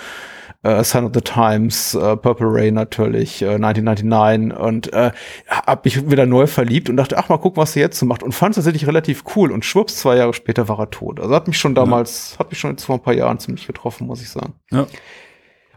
Uh, 0.63 0.83
Sign 0.83 1.05
of 1.05 1.13
the 1.15 1.23
Times, 1.23 1.95
uh, 1.95 2.17
Purple 2.17 2.47
Rain 2.47 2.75
natürlich, 2.75 3.43
uh, 3.43 3.53
1999 3.53 4.55
und 4.59 4.93
äh, 4.93 5.11
habe 5.49 5.81
mich 5.85 6.11
wieder 6.11 6.27
neu 6.27 6.47
verliebt 6.47 6.91
und 6.91 6.99
dachte, 6.99 7.17
ach 7.17 7.31
mal 7.31 7.39
gucken, 7.39 7.63
was 7.63 7.75
er 7.77 7.83
jetzt 7.83 7.99
so 7.99 8.05
macht 8.05 8.23
und 8.23 8.33
fand 8.33 8.51
es 8.51 8.57
tatsächlich 8.57 8.87
relativ 8.87 9.25
cool 9.35 9.53
und 9.53 9.65
schwupps, 9.65 9.97
zwei 9.97 10.17
Jahre 10.17 10.35
später 10.35 10.69
war 10.69 10.79
er 10.79 10.91
tot. 10.91 11.19
Also 11.19 11.35
hat 11.35 11.47
mich 11.47 11.59
schon 11.59 11.75
damals, 11.75 12.33
ja. 12.33 12.41
hat 12.41 12.51
mich 12.51 12.61
schon 12.61 12.73
jetzt 12.73 12.85
vor 12.85 12.97
ein 12.97 13.03
paar 13.03 13.15
Jahren 13.15 13.39
ziemlich 13.39 13.67
getroffen, 13.67 14.07
muss 14.07 14.21
ich 14.21 14.29
sagen. 14.29 14.53
Ja. 14.71 14.87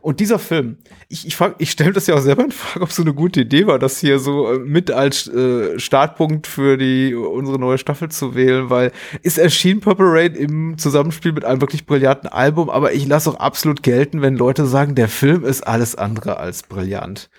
Und 0.03 0.19
dieser 0.19 0.37
Film, 0.37 0.79
ich, 1.07 1.25
ich, 1.25 1.37
frag, 1.37 1.55
ich 1.59 1.71
stelle 1.71 1.93
das 1.93 2.07
ja 2.07 2.15
auch 2.15 2.21
selber 2.21 2.43
in 2.43 2.51
Frage, 2.51 2.83
ob 2.83 2.91
so 2.91 3.03
eine 3.03 3.13
gute 3.13 3.39
Idee 3.39 3.67
war, 3.67 3.79
das 3.79 3.99
hier 3.99 4.19
so 4.19 4.51
äh, 4.51 4.59
mit 4.59 4.91
als 4.91 5.29
äh, 5.29 5.79
Startpunkt 5.79 6.45
für 6.45 6.75
die 6.77 7.15
unsere 7.15 7.57
neue 7.57 7.77
Staffel 7.77 8.09
zu 8.09 8.35
wählen, 8.35 8.69
weil 8.69 8.91
es 9.21 9.37
erschien 9.37 9.79
Purple 9.79 10.11
Rain 10.11 10.35
im 10.35 10.77
Zusammenspiel 10.77 11.31
mit 11.31 11.45
einem 11.45 11.61
wirklich 11.61 11.85
brillanten 11.85 12.27
Album, 12.27 12.69
aber 12.69 12.91
ich 12.91 13.07
lasse 13.07 13.29
auch 13.29 13.39
absolut 13.39 13.81
gelten, 13.81 14.21
wenn 14.21 14.35
Leute 14.35 14.65
sagen, 14.65 14.93
der 14.93 15.07
Film 15.07 15.45
ist 15.45 15.65
alles 15.65 15.95
andere 15.95 16.35
als 16.35 16.63
brillant. 16.63 17.29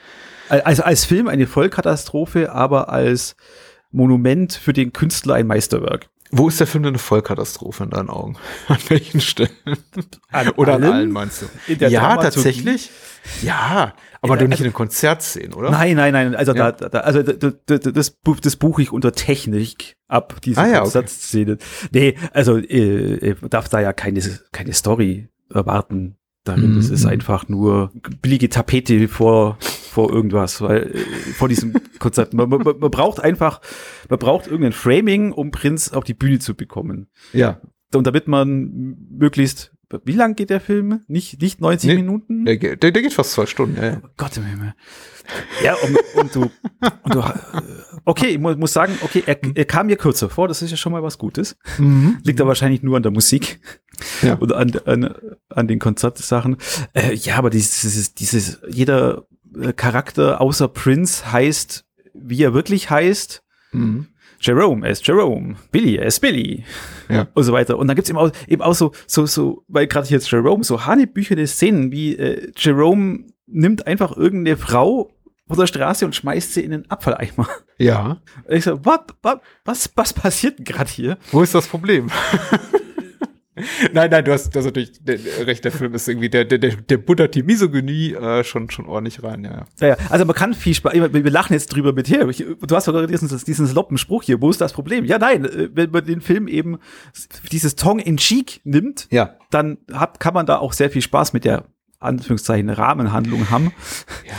Also 0.48 0.84
als 0.84 1.04
Film 1.04 1.28
eine 1.28 1.46
Vollkatastrophe, 1.46 2.50
aber 2.50 2.88
als 2.88 3.36
Monument 3.92 4.54
für 4.54 4.72
den 4.72 4.94
Künstler 4.94 5.34
ein 5.34 5.46
Meisterwerk. 5.46 6.08
Wo 6.36 6.48
ist 6.48 6.58
der 6.58 6.66
Film 6.66 6.82
denn 6.82 6.94
eine 6.94 6.98
Vollkatastrophe 6.98 7.84
in 7.84 7.90
deinen 7.90 8.10
Augen? 8.10 8.36
An 8.68 8.78
welchen 8.88 9.20
Stellen? 9.20 9.50
An 10.32 10.48
Oder 10.50 10.74
allen? 10.74 10.84
an 10.84 10.92
allen 10.92 11.12
meinst 11.12 11.42
du? 11.42 11.74
ja, 11.86 12.16
tatsächlich. 12.16 12.90
Ja, 13.42 13.94
aber 14.20 14.36
du 14.36 14.44
nicht 14.44 14.54
also, 14.54 14.64
in 14.64 14.70
den 14.70 14.74
Konzertszenen, 14.74 15.54
oder? 15.54 15.70
Nein, 15.70 15.94
nein, 15.96 16.12
nein. 16.12 16.34
Also 16.34 16.52
ja. 16.52 16.72
da, 16.72 16.88
da, 16.88 17.00
also 17.00 17.22
das, 17.22 18.16
das, 18.42 18.56
buche 18.56 18.82
ich 18.82 18.90
unter 18.90 19.12
Technik 19.12 19.96
ab, 20.08 20.40
diese 20.42 20.60
ah, 20.60 20.66
ja, 20.66 20.80
Konzertszene. 20.80 21.52
Okay. 21.52 21.88
Nee, 21.92 22.14
also 22.32 22.58
äh, 22.58 23.36
darf 23.48 23.68
da 23.68 23.80
ja 23.80 23.92
keine, 23.92 24.20
keine 24.50 24.72
Story 24.72 25.28
erwarten 25.50 26.16
darin. 26.44 26.72
Mhm. 26.72 26.76
Das 26.76 26.90
ist 26.90 27.06
einfach 27.06 27.48
nur 27.48 27.90
billige 28.22 28.48
Tapete 28.48 29.08
vor 29.08 29.58
vor 29.94 30.12
irgendwas, 30.12 30.60
weil 30.60 30.90
äh, 30.94 30.98
vor 31.34 31.48
diesem 31.48 31.74
Konzert. 31.98 32.34
Man, 32.34 32.48
man, 32.48 32.62
man, 32.62 32.90
braucht 32.90 33.20
einfach, 33.20 33.60
man 34.08 34.18
braucht 34.18 34.46
irgendein 34.46 34.72
Framing, 34.72 35.32
um 35.32 35.50
Prinz 35.52 35.92
auf 35.92 36.04
die 36.04 36.14
Bühne 36.14 36.40
zu 36.40 36.54
bekommen. 36.54 37.08
Ja. 37.32 37.60
Und 37.94 38.06
damit 38.06 38.26
man 38.26 38.96
möglichst 39.10 39.70
wie 40.04 40.12
lang 40.12 40.34
geht 40.34 40.50
der 40.50 40.60
Film? 40.60 41.00
Nicht, 41.06 41.40
nicht 41.40 41.60
90 41.60 41.88
nee, 41.88 41.96
Minuten? 41.96 42.44
Der, 42.44 42.56
der, 42.56 42.90
der, 42.90 43.02
geht 43.02 43.12
fast 43.12 43.32
zwei 43.32 43.46
Stunden, 43.46 43.76
ja. 43.76 43.84
ja. 43.84 44.00
Oh 44.02 44.08
Gott 44.16 44.36
im 44.36 44.44
Himmel. 44.44 44.74
Ja, 45.62 45.74
und, 45.74 45.96
und, 46.20 46.34
du, 46.34 46.42
und 47.02 47.14
du, 47.14 47.22
okay, 48.04 48.28
ich 48.28 48.38
muss, 48.38 48.72
sagen, 48.72 48.98
okay, 49.02 49.22
er, 49.24 49.38
er 49.54 49.64
kam 49.64 49.86
mir 49.86 49.96
kürzer 49.96 50.28
vor, 50.28 50.48
das 50.48 50.62
ist 50.62 50.70
ja 50.70 50.76
schon 50.76 50.92
mal 50.92 51.02
was 51.02 51.18
Gutes. 51.18 51.56
Mhm. 51.78 52.18
Liegt 52.24 52.40
da 52.40 52.46
wahrscheinlich 52.46 52.82
nur 52.82 52.96
an 52.96 53.02
der 53.02 53.12
Musik 53.12 53.60
ja. 54.28 54.34
und 54.34 54.52
an, 54.52 54.72
an, 54.84 55.14
an 55.48 55.68
den 55.68 55.78
Konzertsachen. 55.78 56.56
Äh, 56.92 57.14
ja, 57.14 57.36
aber 57.36 57.50
dieses, 57.50 58.14
dieses, 58.14 58.60
jeder 58.68 59.26
äh, 59.60 59.72
Charakter 59.72 60.40
außer 60.40 60.68
Prince 60.68 61.30
heißt, 61.32 61.84
wie 62.14 62.42
er 62.42 62.54
wirklich 62.54 62.90
heißt. 62.90 63.42
Mhm. 63.72 64.08
Jerome, 64.40 64.84
er 64.84 64.92
ist 64.92 65.06
Jerome, 65.06 65.56
Billy, 65.70 65.96
ist 65.96 66.20
Billy 66.20 66.64
ja. 67.08 67.28
und 67.32 67.44
so 67.44 67.52
weiter. 67.52 67.78
Und 67.78 67.88
dann 67.88 67.96
gibt's 67.96 68.10
eben 68.10 68.18
auch, 68.18 68.30
eben 68.46 68.60
auch 68.60 68.74
so, 68.74 68.92
so, 69.06 69.24
so, 69.24 69.64
weil 69.68 69.86
gerade 69.86 70.08
jetzt 70.08 70.30
Jerome, 70.30 70.64
so 70.64 70.84
hanebüchene 70.84 71.46
Szenen, 71.46 71.90
wie 71.92 72.14
äh, 72.16 72.52
Jerome 72.56 73.24
nimmt 73.46 73.86
einfach 73.86 74.16
irgendeine 74.16 74.58
Frau 74.58 75.10
von 75.46 75.58
der 75.58 75.66
Straße 75.66 76.04
und 76.04 76.14
schmeißt 76.14 76.54
sie 76.54 76.62
in 76.62 76.72
den 76.72 76.90
Abfalleimer. 76.90 77.48
Ja. 77.78 78.20
Und 78.46 78.54
ich 78.54 78.64
so, 78.64 78.84
what, 78.84 79.14
what, 79.22 79.40
was, 79.64 79.90
was 79.96 80.12
passiert 80.12 80.64
gerade 80.64 80.90
hier? 80.90 81.18
Wo 81.32 81.42
ist 81.42 81.54
das 81.54 81.66
Problem? 81.66 82.08
nein, 83.92 84.10
nein, 84.10 84.24
du 84.24 84.32
hast, 84.32 84.54
du 84.54 84.58
hast 84.58 84.66
natürlich 84.66 84.92
recht, 85.06 85.64
der 85.64 85.72
Film 85.72 85.94
ist 85.94 86.08
irgendwie, 86.08 86.28
der, 86.28 86.44
der, 86.44 86.58
der 86.58 86.96
buttert 86.98 87.34
die 87.34 87.42
Misogynie 87.42 88.14
äh, 88.14 88.44
schon, 88.44 88.70
schon 88.70 88.86
ordentlich 88.86 89.22
rein, 89.22 89.44
ja, 89.44 89.66
ja. 89.80 89.88
ja, 89.88 89.96
also 90.10 90.24
man 90.24 90.34
kann 90.34 90.54
viel 90.54 90.74
Spaß, 90.74 90.92
wir 90.94 91.30
lachen 91.30 91.52
jetzt 91.52 91.68
drüber 91.68 91.92
mit 91.92 92.06
hier, 92.06 92.26
du 92.26 92.76
hast 92.76 92.84
sogar 92.84 93.06
diesen, 93.06 93.28
diesen 93.44 93.66
sloppen 93.66 93.98
Spruch 93.98 94.22
hier, 94.22 94.40
wo 94.40 94.50
ist 94.50 94.60
das 94.60 94.72
Problem? 94.72 95.04
Ja, 95.04 95.18
nein, 95.18 95.44
äh, 95.44 95.68
wenn 95.72 95.90
man 95.90 96.04
den 96.04 96.20
Film 96.20 96.48
eben 96.48 96.78
dieses 97.52 97.76
Tong 97.76 97.98
in 97.98 98.16
Cheek 98.16 98.60
nimmt, 98.64 99.06
ja. 99.10 99.36
dann 99.50 99.78
hat, 99.92 100.20
kann 100.20 100.34
man 100.34 100.46
da 100.46 100.58
auch 100.58 100.72
sehr 100.72 100.90
viel 100.90 101.02
Spaß 101.02 101.32
mit 101.32 101.44
der 101.44 101.64
Anführungszeichen 102.00 102.70
Rahmenhandlung 102.70 103.50
haben, 103.50 103.72
ja. 104.26 104.34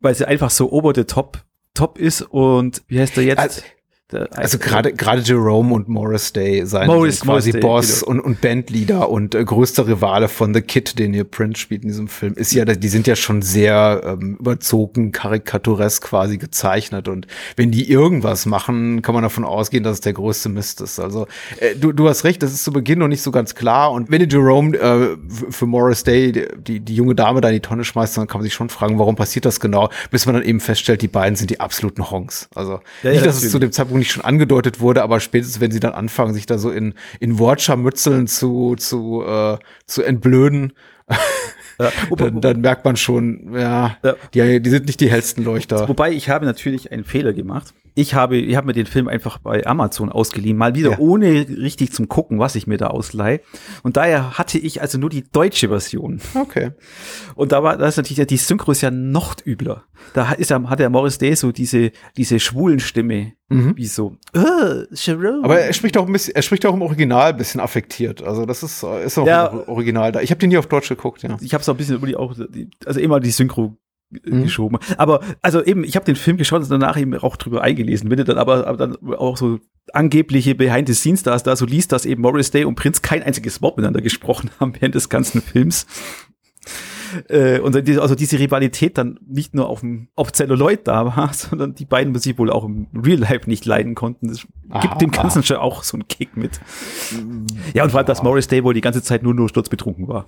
weil 0.00 0.14
sie 0.14 0.26
einfach 0.26 0.50
so 0.50 0.72
over 0.72 0.92
the 0.94 1.04
top 1.04 1.44
top 1.76 1.98
ist 1.98 2.22
und 2.22 2.82
wie 2.88 2.98
heißt 2.98 3.16
der 3.16 3.24
jetzt? 3.24 3.38
Also, 3.38 3.62
also 4.12 4.58
gerade 4.58 4.92
gerade 4.92 5.20
Jerome 5.20 5.74
und 5.74 5.88
Morris 5.88 6.32
Day 6.32 6.64
seien 6.64 6.86
Morris, 6.86 7.22
quasi 7.22 7.26
Morris 7.26 7.44
Day, 7.52 7.60
Boss 7.60 8.00
genau. 8.00 8.12
und, 8.12 8.20
und 8.20 8.40
Bandleader 8.40 9.10
und 9.10 9.34
äh, 9.34 9.44
größter 9.44 9.88
Rivale 9.88 10.28
von 10.28 10.54
The 10.54 10.60
Kid, 10.60 10.96
den 11.00 11.12
hier 11.12 11.24
Prince 11.24 11.60
spielt 11.60 11.82
in 11.82 11.88
diesem 11.88 12.06
Film, 12.06 12.34
ist 12.34 12.52
ja, 12.52 12.64
die 12.64 12.88
sind 12.88 13.08
ja 13.08 13.16
schon 13.16 13.42
sehr 13.42 14.02
ähm, 14.04 14.36
überzogen, 14.38 15.10
karikaturesk 15.10 16.04
quasi 16.04 16.38
gezeichnet 16.38 17.08
und 17.08 17.26
wenn 17.56 17.72
die 17.72 17.90
irgendwas 17.90 18.46
machen, 18.46 19.02
kann 19.02 19.12
man 19.12 19.24
davon 19.24 19.44
ausgehen, 19.44 19.82
dass 19.82 19.94
es 19.94 20.00
der 20.02 20.12
größte 20.12 20.50
Mist 20.50 20.80
ist. 20.80 21.00
Also 21.00 21.26
äh, 21.58 21.74
du, 21.74 21.90
du 21.90 22.08
hast 22.08 22.22
recht, 22.22 22.44
das 22.44 22.52
ist 22.52 22.62
zu 22.62 22.72
Beginn 22.72 23.00
noch 23.00 23.08
nicht 23.08 23.22
so 23.22 23.32
ganz 23.32 23.56
klar 23.56 23.90
und 23.90 24.08
wenn 24.08 24.20
die 24.20 24.32
Jerome 24.32 24.76
äh, 24.76 25.16
für 25.50 25.66
Morris 25.66 26.04
Day 26.04 26.30
die, 26.56 26.78
die, 26.78 26.94
junge 26.94 27.16
Dame 27.16 27.40
da 27.40 27.48
in 27.48 27.54
die 27.54 27.60
Tonne 27.60 27.82
schmeißt, 27.82 28.16
dann 28.16 28.28
kann 28.28 28.38
man 28.38 28.44
sich 28.44 28.54
schon 28.54 28.68
fragen, 28.68 29.00
warum 29.00 29.16
passiert 29.16 29.46
das 29.46 29.58
genau, 29.58 29.90
bis 30.12 30.26
man 30.26 30.36
dann 30.36 30.44
eben 30.44 30.60
feststellt, 30.60 31.02
die 31.02 31.08
beiden 31.08 31.34
sind 31.34 31.50
die 31.50 31.58
absoluten 31.58 32.08
Honks. 32.08 32.48
Also 32.54 32.80
Ja, 33.02 33.10
nicht, 33.10 33.26
dass 33.26 33.34
es 33.34 33.42
natürlich. 33.42 33.50
zu 33.50 33.58
dem 33.58 33.72
Zeitpunkt 33.72 33.95
nicht 33.96 34.12
schon 34.12 34.24
angedeutet 34.24 34.80
wurde, 34.80 35.02
aber 35.02 35.20
spätestens, 35.20 35.60
wenn 35.60 35.70
sie 35.70 35.80
dann 35.80 35.92
anfangen, 35.92 36.34
sich 36.34 36.46
da 36.46 36.58
so 36.58 36.70
in, 36.70 36.94
in 37.20 37.38
Wortscharmützeln 37.38 38.26
zu, 38.26 38.76
zu, 38.76 39.22
äh, 39.26 39.58
zu 39.86 40.02
entblöden, 40.02 40.72
Ja. 41.78 41.90
dann, 42.16 42.40
dann 42.40 42.60
merkt 42.60 42.84
man 42.84 42.96
schon, 42.96 43.52
ja, 43.54 43.96
Ja. 44.02 44.16
Die, 44.34 44.60
die 44.62 44.70
sind 44.70 44.86
nicht 44.86 45.00
die 45.00 45.10
hellsten 45.10 45.44
Leuchter. 45.44 45.88
Wobei 45.88 46.10
ich 46.12 46.28
habe 46.28 46.46
natürlich 46.46 46.90
einen 46.90 47.04
Fehler 47.04 47.32
gemacht. 47.32 47.74
Ich 47.98 48.12
habe, 48.14 48.36
ich 48.36 48.54
habe 48.56 48.66
mir 48.66 48.74
den 48.74 48.84
Film 48.84 49.08
einfach 49.08 49.38
bei 49.38 49.66
Amazon 49.66 50.12
ausgeliehen, 50.12 50.56
mal 50.58 50.74
wieder 50.74 50.90
Ja. 50.92 50.98
ohne 50.98 51.48
richtig 51.48 51.92
zum 51.92 52.08
gucken, 52.08 52.38
was 52.38 52.54
ich 52.54 52.66
mir 52.66 52.76
da 52.76 52.88
ausleihe. 52.88 53.40
Und 53.82 53.96
daher 53.96 54.36
hatte 54.36 54.58
ich 54.58 54.82
also 54.82 54.98
nur 54.98 55.08
die 55.08 55.24
deutsche 55.28 55.68
Version. 55.68 56.20
Okay. 56.34 56.72
Und 57.34 57.52
da 57.52 57.62
war, 57.62 57.78
da 57.78 57.88
ist 57.88 57.96
natürlich, 57.96 58.24
die 58.26 58.36
Synchro 58.36 58.70
ist 58.72 58.82
ja 58.82 58.90
noch 58.90 59.34
übler. 59.46 59.84
Da 60.12 60.32
ist 60.32 60.50
ja, 60.50 60.62
hat 60.68 60.78
der 60.78 60.90
Morris 60.90 61.16
Day 61.16 61.34
so 61.34 61.52
diese, 61.52 61.90
diese 62.18 62.38
schwulen 62.38 62.80
Stimme, 62.80 63.32
wie 63.48 63.86
so, 63.86 64.16
Jerome. 64.92 65.38
Mhm. 65.38 65.44
Aber 65.44 65.58
er 65.60 65.72
spricht 65.72 65.96
auch 65.96 66.06
ein 66.06 66.12
bisschen, 66.12 66.34
er 66.34 66.42
spricht 66.42 66.66
auch 66.66 66.74
im 66.74 66.82
Original 66.82 67.30
ein 67.30 67.36
bisschen 67.36 67.60
affektiert. 67.60 68.22
Also 68.22 68.44
das 68.44 68.62
ist, 68.62 68.82
ist 69.04 69.16
auch 69.18 69.26
Ja. 69.26 69.52
Original 69.68 70.12
da. 70.12 70.20
Ich 70.20 70.30
habe 70.30 70.38
den 70.38 70.50
nie 70.50 70.58
auf 70.58 70.66
Deutsch 70.66 70.88
geguckt, 70.90 71.22
ja. 71.22 71.36
ich 71.40 71.54
habe 71.54 71.64
so 71.64 71.72
ein 71.72 71.78
bisschen 71.78 71.96
über 71.96 72.06
die 72.06 72.16
auch, 72.16 72.34
also 72.84 73.00
immer 73.00 73.20
die 73.20 73.30
Synchro 73.30 73.76
Mhm. 74.10 74.44
geschoben. 74.44 74.78
Aber 74.98 75.20
also 75.42 75.62
eben, 75.64 75.84
ich 75.84 75.96
habe 75.96 76.06
den 76.06 76.16
Film 76.16 76.36
geschaut 76.36 76.62
und 76.62 76.70
danach 76.70 76.98
eben 76.98 77.14
auch 77.16 77.36
drüber 77.36 77.62
eingelesen. 77.62 78.10
Wenn 78.10 78.18
du 78.18 78.24
dann 78.24 78.38
aber, 78.38 78.66
aber 78.66 78.76
dann 78.76 78.96
auch 79.14 79.36
so 79.36 79.58
angebliche 79.92 80.54
Behind 80.54 80.88
the 80.88 80.94
Scenes 80.94 81.22
da, 81.22 81.36
da 81.36 81.56
so 81.56 81.66
liest, 81.66 81.92
dass 81.92 82.06
eben 82.06 82.22
Morris 82.22 82.50
Day 82.50 82.64
und 82.64 82.76
Prince 82.76 83.00
kein 83.02 83.22
einziges 83.22 83.62
Wort 83.62 83.76
miteinander 83.76 84.00
gesprochen 84.00 84.50
haben 84.60 84.74
während 84.78 84.94
des 84.94 85.08
ganzen 85.08 85.42
Films. 85.42 85.86
Äh, 87.28 87.60
und 87.60 87.76
also 87.76 88.14
diese 88.14 88.38
Rivalität 88.38 88.98
dann 88.98 89.18
nicht 89.26 89.54
nur 89.54 89.68
auf 89.68 89.80
dem 89.80 90.08
auf 90.16 90.32
Celluloid 90.32 90.86
da 90.86 91.16
war, 91.16 91.32
sondern 91.34 91.74
die 91.74 91.84
beiden 91.84 92.14
sich 92.16 92.38
wohl 92.38 92.50
auch 92.50 92.64
im 92.64 92.88
Real 92.94 93.18
Life 93.18 93.48
nicht 93.48 93.64
leiden 93.64 93.94
konnten. 93.94 94.28
Das 94.28 94.40
gibt 94.40 94.94
Ah, 94.94 94.98
dem 94.98 95.10
Ganzen 95.10 95.42
schon 95.42 95.56
auch 95.56 95.82
so 95.82 95.96
einen 95.96 96.08
Kick 96.08 96.36
mit. 96.36 96.60
Ja, 97.74 97.84
und 97.84 97.90
vor 97.90 97.98
allem, 97.98 98.06
dass 98.06 98.22
Morris 98.22 98.48
Day 98.48 98.64
wohl 98.64 98.74
die 98.74 98.80
ganze 98.80 99.02
Zeit 99.02 99.22
nur 99.22 99.34
nur 99.34 99.48
sturzbetrunken 99.48 100.08
war. 100.08 100.26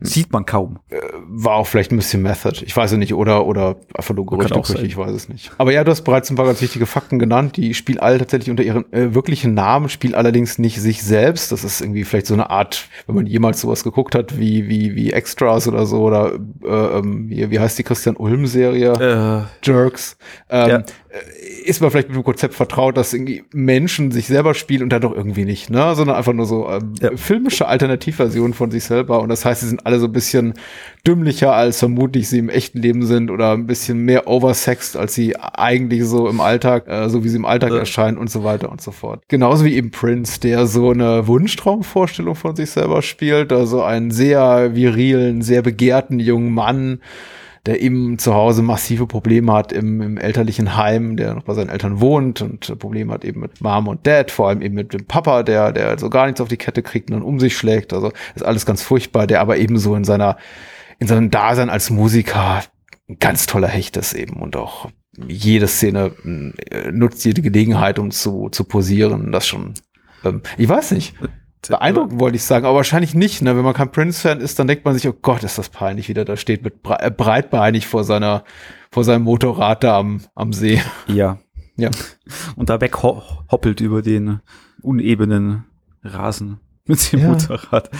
Sieht 0.00 0.32
man 0.32 0.44
kaum. 0.46 0.78
War 1.26 1.54
auch 1.54 1.66
vielleicht 1.66 1.92
ein 1.92 1.96
bisschen 1.96 2.22
Method. 2.22 2.62
Ich 2.64 2.76
weiß 2.76 2.92
es 2.92 2.98
nicht. 2.98 3.14
Oder, 3.14 3.46
oder 3.46 3.76
einfach 3.94 4.14
nur 4.14 4.26
Gerüchte, 4.26 4.54
ich 4.86 4.96
weiß 4.96 5.12
es 5.12 5.28
nicht. 5.28 5.50
Aber 5.58 5.72
ja, 5.72 5.84
du 5.84 5.90
hast 5.90 6.02
bereits 6.02 6.30
ein 6.30 6.36
paar 6.36 6.46
ganz 6.46 6.60
wichtige 6.60 6.86
Fakten 6.86 7.18
genannt. 7.18 7.56
Die 7.56 7.74
spielt 7.74 8.00
alle 8.02 8.18
tatsächlich 8.18 8.50
unter 8.50 8.62
ihren 8.62 8.92
äh, 8.92 9.14
wirklichen 9.14 9.54
Namen, 9.54 9.88
spielt 9.88 10.14
allerdings 10.14 10.58
nicht 10.58 10.80
sich 10.80 11.02
selbst. 11.02 11.52
Das 11.52 11.64
ist 11.64 11.80
irgendwie 11.80 12.04
vielleicht 12.04 12.26
so 12.26 12.34
eine 12.34 12.50
Art, 12.50 12.88
wenn 13.06 13.14
man 13.14 13.26
jemals 13.26 13.60
sowas 13.60 13.84
geguckt 13.84 14.14
hat, 14.14 14.38
wie, 14.38 14.68
wie, 14.68 14.94
wie 14.94 15.12
Extras 15.12 15.68
oder 15.68 15.86
so, 15.86 16.02
oder 16.02 16.32
äh, 16.64 16.98
ähm, 16.98 17.28
wie, 17.30 17.50
wie 17.50 17.58
heißt 17.60 17.78
die 17.78 17.82
Christian 17.84 18.16
Ulm-Serie? 18.16 18.92
Äh, 18.92 19.66
Jerks. 19.66 20.16
Ähm, 20.50 20.68
Ja. 20.70 20.82
Äh, 21.14 21.68
Ist 21.68 21.80
man 21.80 21.90
vielleicht 21.90 22.08
mit 22.08 22.16
dem 22.16 22.24
Konzept 22.24 22.54
vertraut, 22.54 22.96
dass 22.96 23.14
irgendwie 23.14 23.44
Menschen 23.52 24.10
sich 24.10 24.26
selber 24.26 24.52
spielen 24.54 24.82
und 24.82 24.90
dann 24.90 25.00
doch 25.00 25.14
irgendwie 25.16 25.44
nicht, 25.46 25.70
ne? 25.70 25.94
Sondern 25.94 26.16
einfach 26.16 26.32
nur 26.34 26.44
so 26.46 26.68
ähm, 26.68 26.92
Ja. 27.00 27.10
filmische 27.16 27.66
Alternativversionen 27.68 28.52
von 28.52 28.70
sich 28.70 28.84
selber. 28.84 29.20
Und 29.22 29.28
das 29.30 29.44
heißt, 29.44 29.62
sie 29.62 29.68
sind 29.68 29.86
alle 29.86 29.98
so 29.98 30.06
ein 30.06 30.12
bisschen 30.12 30.54
dümmlicher, 31.06 31.54
als 31.54 31.78
vermutlich 31.78 32.28
sie 32.28 32.38
im 32.38 32.48
echten 32.50 32.80
Leben 32.80 33.04
sind 33.06 33.30
oder 33.30 33.52
ein 33.52 33.66
bisschen 33.66 33.98
mehr 34.04 34.26
oversext, 34.26 34.96
als 34.96 35.14
sie 35.14 35.36
eigentlich 35.36 36.04
so 36.04 36.28
im 36.28 36.40
Alltag, 36.40 36.86
äh, 36.88 37.08
so 37.08 37.24
wie 37.24 37.28
sie 37.30 37.36
im 37.36 37.44
Alltag 37.46 37.70
Ja. 37.72 37.78
erscheinen 37.78 38.18
und 38.18 38.30
so 38.30 38.44
weiter 38.44 38.70
und 38.70 38.80
so 38.82 38.90
fort. 38.90 39.22
Genauso 39.28 39.64
wie 39.64 39.74
eben 39.74 39.90
Prince, 39.90 40.40
der 40.40 40.66
so 40.66 40.90
eine 40.90 41.26
Wunschtraumvorstellung 41.26 42.34
von 42.34 42.56
sich 42.56 42.70
selber 42.70 43.02
spielt, 43.02 43.52
also 43.52 43.82
einen 43.82 44.10
sehr 44.10 44.74
virilen, 44.74 45.42
sehr 45.42 45.62
begehrten 45.62 46.18
jungen 46.20 46.52
Mann, 46.52 47.00
der 47.66 47.80
eben 47.80 48.18
zu 48.18 48.34
Hause 48.34 48.62
massive 48.62 49.06
Probleme 49.06 49.52
hat 49.52 49.72
im, 49.72 50.02
im 50.02 50.18
elterlichen 50.18 50.76
Heim, 50.76 51.16
der 51.16 51.34
noch 51.34 51.44
bei 51.44 51.54
seinen 51.54 51.70
Eltern 51.70 52.00
wohnt 52.00 52.42
und 52.42 52.68
äh, 52.68 52.76
Probleme 52.76 53.12
hat 53.12 53.24
eben 53.24 53.40
mit 53.40 53.60
Mom 53.60 53.88
und 53.88 54.06
Dad, 54.06 54.30
vor 54.30 54.48
allem 54.48 54.60
eben 54.60 54.74
mit 54.74 54.92
dem 54.92 55.06
Papa, 55.06 55.42
der, 55.42 55.72
der 55.72 55.98
so 55.98 56.10
gar 56.10 56.26
nichts 56.26 56.40
auf 56.40 56.48
die 56.48 56.58
Kette 56.58 56.82
kriegt 56.82 57.10
und 57.10 57.16
dann 57.16 57.22
um 57.22 57.40
sich 57.40 57.56
schlägt. 57.56 57.92
Also 57.92 58.12
ist 58.34 58.44
alles 58.44 58.66
ganz 58.66 58.82
furchtbar, 58.82 59.26
der 59.26 59.40
aber 59.40 59.56
eben 59.56 59.78
so 59.78 59.94
in 59.94 60.04
seiner, 60.04 60.36
in 60.98 61.06
seinem 61.06 61.30
Dasein 61.30 61.70
als 61.70 61.90
Musiker 61.90 62.62
ein 63.08 63.18
ganz 63.18 63.46
toller 63.46 63.68
Hecht 63.68 63.96
ist 63.96 64.14
eben 64.14 64.40
und 64.40 64.56
auch 64.56 64.90
jede 65.26 65.68
Szene 65.68 66.12
äh, 66.70 66.90
nutzt 66.90 67.24
jede 67.24 67.40
Gelegenheit, 67.40 67.98
um 67.98 68.10
zu, 68.10 68.48
zu 68.50 68.64
posieren. 68.64 69.32
Das 69.32 69.46
schon, 69.46 69.74
ähm, 70.24 70.42
ich 70.58 70.68
weiß 70.68 70.90
nicht. 70.92 71.14
Beeindruckend 71.68 72.20
wollte 72.20 72.36
ich 72.36 72.44
sagen, 72.44 72.66
aber 72.66 72.76
wahrscheinlich 72.76 73.14
nicht. 73.14 73.42
Ne? 73.42 73.56
Wenn 73.56 73.64
man 73.64 73.74
kein 73.74 73.90
Prince-Fan 73.90 74.40
ist, 74.40 74.58
dann 74.58 74.66
denkt 74.66 74.84
man 74.84 74.94
sich, 74.94 75.08
oh 75.08 75.14
Gott, 75.20 75.42
ist 75.44 75.58
das 75.58 75.68
peinlich, 75.68 76.08
wie 76.08 76.14
der 76.14 76.24
da 76.24 76.36
steht, 76.36 76.62
mit 76.62 76.82
bre 76.82 77.00
äh, 77.00 77.10
breitbeinig 77.10 77.86
vor 77.86 78.04
seiner, 78.04 78.44
vor 78.90 79.04
seinem 79.04 79.24
Motorrad 79.24 79.84
da 79.84 79.98
am, 79.98 80.20
am 80.34 80.52
See. 80.52 80.80
Ja. 81.06 81.38
Ja. 81.76 81.90
Und 82.56 82.70
da 82.70 82.80
weghoppelt 82.80 83.80
über 83.80 84.02
den 84.02 84.40
unebenen 84.82 85.64
Rasen 86.04 86.60
mit 86.86 87.12
dem 87.12 87.20
Ja. 87.20 87.28
Motorrad. 87.28 87.90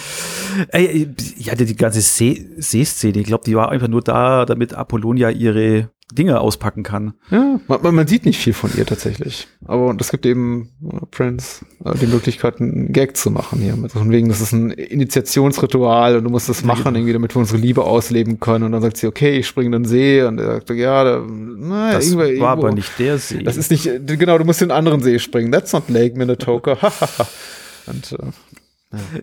Ey, 0.69 1.09
ja, 1.39 1.55
die 1.55 1.65
die 1.65 1.77
ganze 1.77 2.01
See 2.01 2.47
Seeszene, 2.57 3.19
ich 3.19 3.27
glaube, 3.27 3.45
die 3.45 3.55
war 3.57 3.71
einfach 3.71 3.89
nur 3.89 4.03
da, 4.03 4.45
damit 4.45 4.75
Apollonia 4.75 5.31
ihre 5.31 5.91
Dinge 6.13 6.39
auspacken 6.39 6.83
kann. 6.83 7.15
Ja, 7.31 7.59
man, 7.67 7.95
man- 7.95 8.07
sieht 8.07 8.27
nicht 8.27 8.39
viel 8.39 8.53
von 8.53 8.71
ihr 8.77 8.85
tatsächlich. 8.85 9.49
Aber 9.65 9.95
das 9.95 10.11
gibt 10.11 10.27
eben 10.27 10.69
äh, 10.87 10.99
Prince 11.11 11.65
äh, 11.83 11.95
die 11.99 12.07
Möglichkeit, 12.07 12.61
einen 12.61 12.93
Gag 12.93 13.17
zu 13.17 13.31
machen 13.31 13.59
hier. 13.61 13.75
Mit 13.75 13.93
von 13.93 14.11
wegen, 14.11 14.29
das 14.29 14.43
ist 14.43 14.53
ein 14.53 14.71
Initiationsritual 14.71 16.17
und 16.19 16.25
du 16.25 16.31
musst 16.31 16.49
das 16.51 16.63
machen, 16.63 16.95
irgendwie, 16.95 17.15
damit 17.15 17.35
wir 17.35 17.41
unsere 17.41 17.59
Liebe 17.59 17.83
ausleben 17.85 18.39
können. 18.39 18.65
Und 18.65 18.73
dann 18.73 18.83
sagt 18.83 18.99
sie, 18.99 19.07
okay, 19.07 19.39
ich 19.39 19.47
springe 19.47 19.67
in 19.67 19.73
den 19.73 19.85
See. 19.87 20.23
Und 20.23 20.39
er 20.39 20.57
sagt, 20.57 20.71
ja, 20.71 21.05
da, 21.05 21.25
na, 21.27 21.93
Das 21.93 22.05
irgendwo- 22.05 22.19
war 22.21 22.27
irgendwo- 22.29 22.47
aber 22.47 22.73
nicht 22.73 22.99
der 22.99 23.17
See. 23.19 23.43
Das 23.43 23.57
ist 23.57 23.71
nicht, 23.71 23.85
genau, 24.07 24.37
du 24.37 24.45
musst 24.45 24.61
in 24.61 24.71
einen 24.71 24.79
anderen 24.79 25.01
See 25.01 25.19
springen. 25.19 25.51
That's 25.51 25.73
not 25.73 25.89
Lake 25.89 26.17
Minnetonka. 26.19 26.77
und 27.87 28.13
äh, 28.13 28.17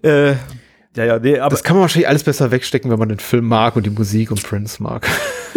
äh, 0.04 0.32
ja, 0.96 1.06
ja, 1.06 1.20
nee, 1.20 1.40
aber 1.40 1.52
das 1.52 1.64
kann 1.64 1.76
man 1.76 1.82
wahrscheinlich 1.82 2.08
alles 2.10 2.24
besser 2.24 2.52
wegstecken, 2.52 2.92
wenn 2.92 3.00
man 3.00 3.10
den 3.10 3.20
Film 3.20 3.46
mag 3.48 3.76
und 3.76 3.86
die 3.86 3.90
Musik 3.92 4.30
und 4.32 4.44
Prince 4.44 4.82
mag. 4.84 5.08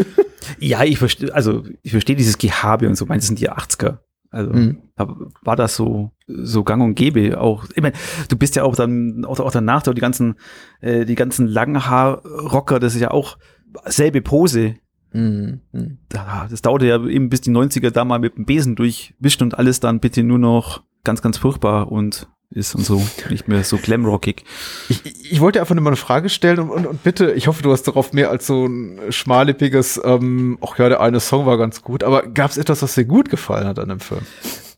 ja, 0.58 0.84
ich 0.84 0.98
verstehe, 0.98 1.34
also 1.34 1.64
ich 1.82 1.90
verstehe 1.92 2.16
dieses 2.16 2.38
Gehabe 2.38 2.86
und 2.88 2.94
so, 2.96 3.06
meint, 3.06 3.22
das 3.22 3.26
sind 3.28 3.40
die 3.40 3.50
80er. 3.50 3.98
Also 4.30 4.52
Mhm. 4.52 4.78
da 4.96 5.08
war 5.42 5.54
das 5.56 5.76
so 5.76 6.10
so 6.26 6.64
gang 6.64 6.82
und 6.82 6.94
gäbe 6.96 7.40
auch. 7.40 7.66
Ich 7.74 7.82
meine, 7.82 7.94
du 8.28 8.36
bist 8.36 8.56
ja 8.56 8.64
auch 8.64 8.74
dann 8.74 9.24
auch, 9.24 9.38
auch 9.38 9.52
danach 9.52 9.82
die 9.82 9.92
ganzen 10.00 10.34
äh, 10.80 11.04
die 11.04 11.14
ganzen 11.14 11.46
Langhaar-Rocker, 11.46 12.80
das 12.80 12.94
ist 12.94 13.00
ja 13.00 13.10
auch 13.12 13.38
selbe 13.86 14.22
Pose. 14.22 14.74
Mhm. 15.12 15.60
Mhm. 15.72 15.98
Da- 16.08 16.46
Das 16.50 16.62
dauerte 16.62 16.86
ja 16.86 17.04
eben 17.06 17.28
bis 17.28 17.42
die 17.42 17.50
90er 17.52 17.90
da 17.90 18.04
mal 18.04 18.18
mit 18.18 18.36
dem 18.36 18.44
Besen 18.46 18.74
durchwischt 18.76 19.40
und 19.42 19.56
alles 19.58 19.78
dann 19.80 20.00
bitte 20.00 20.22
nur 20.24 20.38
noch 20.38 20.82
ganz 21.04 21.22
ganz 21.22 21.38
furchtbar 21.38 21.92
und 21.92 22.28
ist 22.54 22.74
und 22.74 22.84
so 22.84 23.04
nicht 23.30 23.48
mehr 23.48 23.64
so 23.64 23.76
glamrockig. 23.78 24.44
Ich, 24.88 25.04
ich- 25.04 25.32
ich 25.32 25.40
wollte 25.40 25.60
einfach 25.60 25.74
nur 25.74 25.82
mal 25.84 25.90
eine 25.90 25.96
Frage 25.96 26.28
stellen 26.28 26.58
und, 26.58 26.70
und, 26.70 26.86
und 26.86 27.02
bitte, 27.02 27.32
ich 27.32 27.46
hoffe, 27.48 27.62
du 27.62 27.72
hast 27.72 27.82
darauf 27.84 28.12
mehr 28.12 28.30
als 28.30 28.46
so 28.46 28.66
ein 28.66 29.00
schmallippiges, 29.10 30.00
ähm, 30.04 30.58
ach 30.60 30.78
ja, 30.78 30.88
der 30.88 31.00
eine 31.00 31.20
Song 31.20 31.46
war 31.46 31.58
ganz 31.58 31.82
gut, 31.82 32.02
aber 32.04 32.22
gab 32.28 32.50
es 32.50 32.56
etwas, 32.58 32.82
was 32.82 32.94
dir 32.94 33.04
gut 33.04 33.28
gefallen 33.30 33.66
hat 33.66 33.78
an 33.78 33.88
dem 33.88 34.00
Film? 34.00 34.20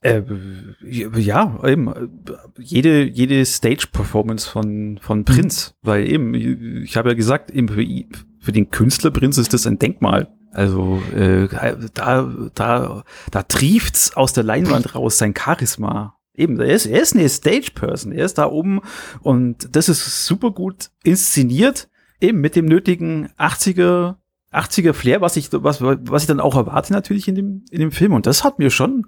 Äh, 0.02 0.23
ja, 0.85 1.59
eben. 1.66 1.92
Jede, 2.59 3.02
jede 3.04 3.45
Stage-Performance 3.45 4.49
von, 4.49 4.99
von 5.02 5.25
Prinz, 5.25 5.75
weil 5.83 6.06
eben, 6.11 6.35
ich 6.85 6.97
habe 6.97 7.09
ja 7.11 7.14
gesagt, 7.14 7.50
eben 7.50 7.68
für, 7.68 7.85
für 8.40 8.52
den 8.52 8.71
Künstler 8.71 9.11
Prinz 9.11 9.37
ist 9.38 9.52
das 9.52 9.66
ein 9.66 9.78
Denkmal. 9.78 10.28
Also 10.52 11.02
äh, 11.14 11.49
da, 11.95 12.33
da, 12.54 13.04
da 13.30 13.42
trieft's 13.42 14.16
aus 14.16 14.33
der 14.33 14.45
Leinwand 14.45 14.95
raus, 14.95 15.18
sein 15.18 15.35
Charisma. 15.37 16.15
Eben, 16.36 16.60
er 16.60 16.74
ist, 16.74 16.86
er 16.86 17.00
ist 17.00 17.14
eine 17.14 17.28
Stage-Person, 17.28 18.12
er 18.12 18.24
ist 18.24 18.38
da 18.38 18.46
oben 18.46 18.80
und 19.20 19.74
das 19.74 19.88
ist 19.88 20.26
super 20.26 20.50
gut 20.50 20.90
inszeniert, 21.02 21.88
eben 22.20 22.40
mit 22.40 22.56
dem 22.56 22.66
nötigen 22.66 23.28
80er 23.38 24.16
80er 24.56 24.92
Flair, 24.92 25.20
was 25.20 25.36
ich, 25.36 25.48
was, 25.52 25.80
was 25.80 26.22
ich 26.22 26.26
dann 26.26 26.40
auch 26.40 26.56
erwarte 26.56 26.92
natürlich 26.92 27.28
in 27.28 27.34
dem, 27.34 27.64
in 27.70 27.80
dem 27.80 27.92
Film. 27.92 28.12
Und 28.12 28.26
das 28.26 28.44
hat 28.44 28.58
mir 28.58 28.70
schon, 28.70 29.06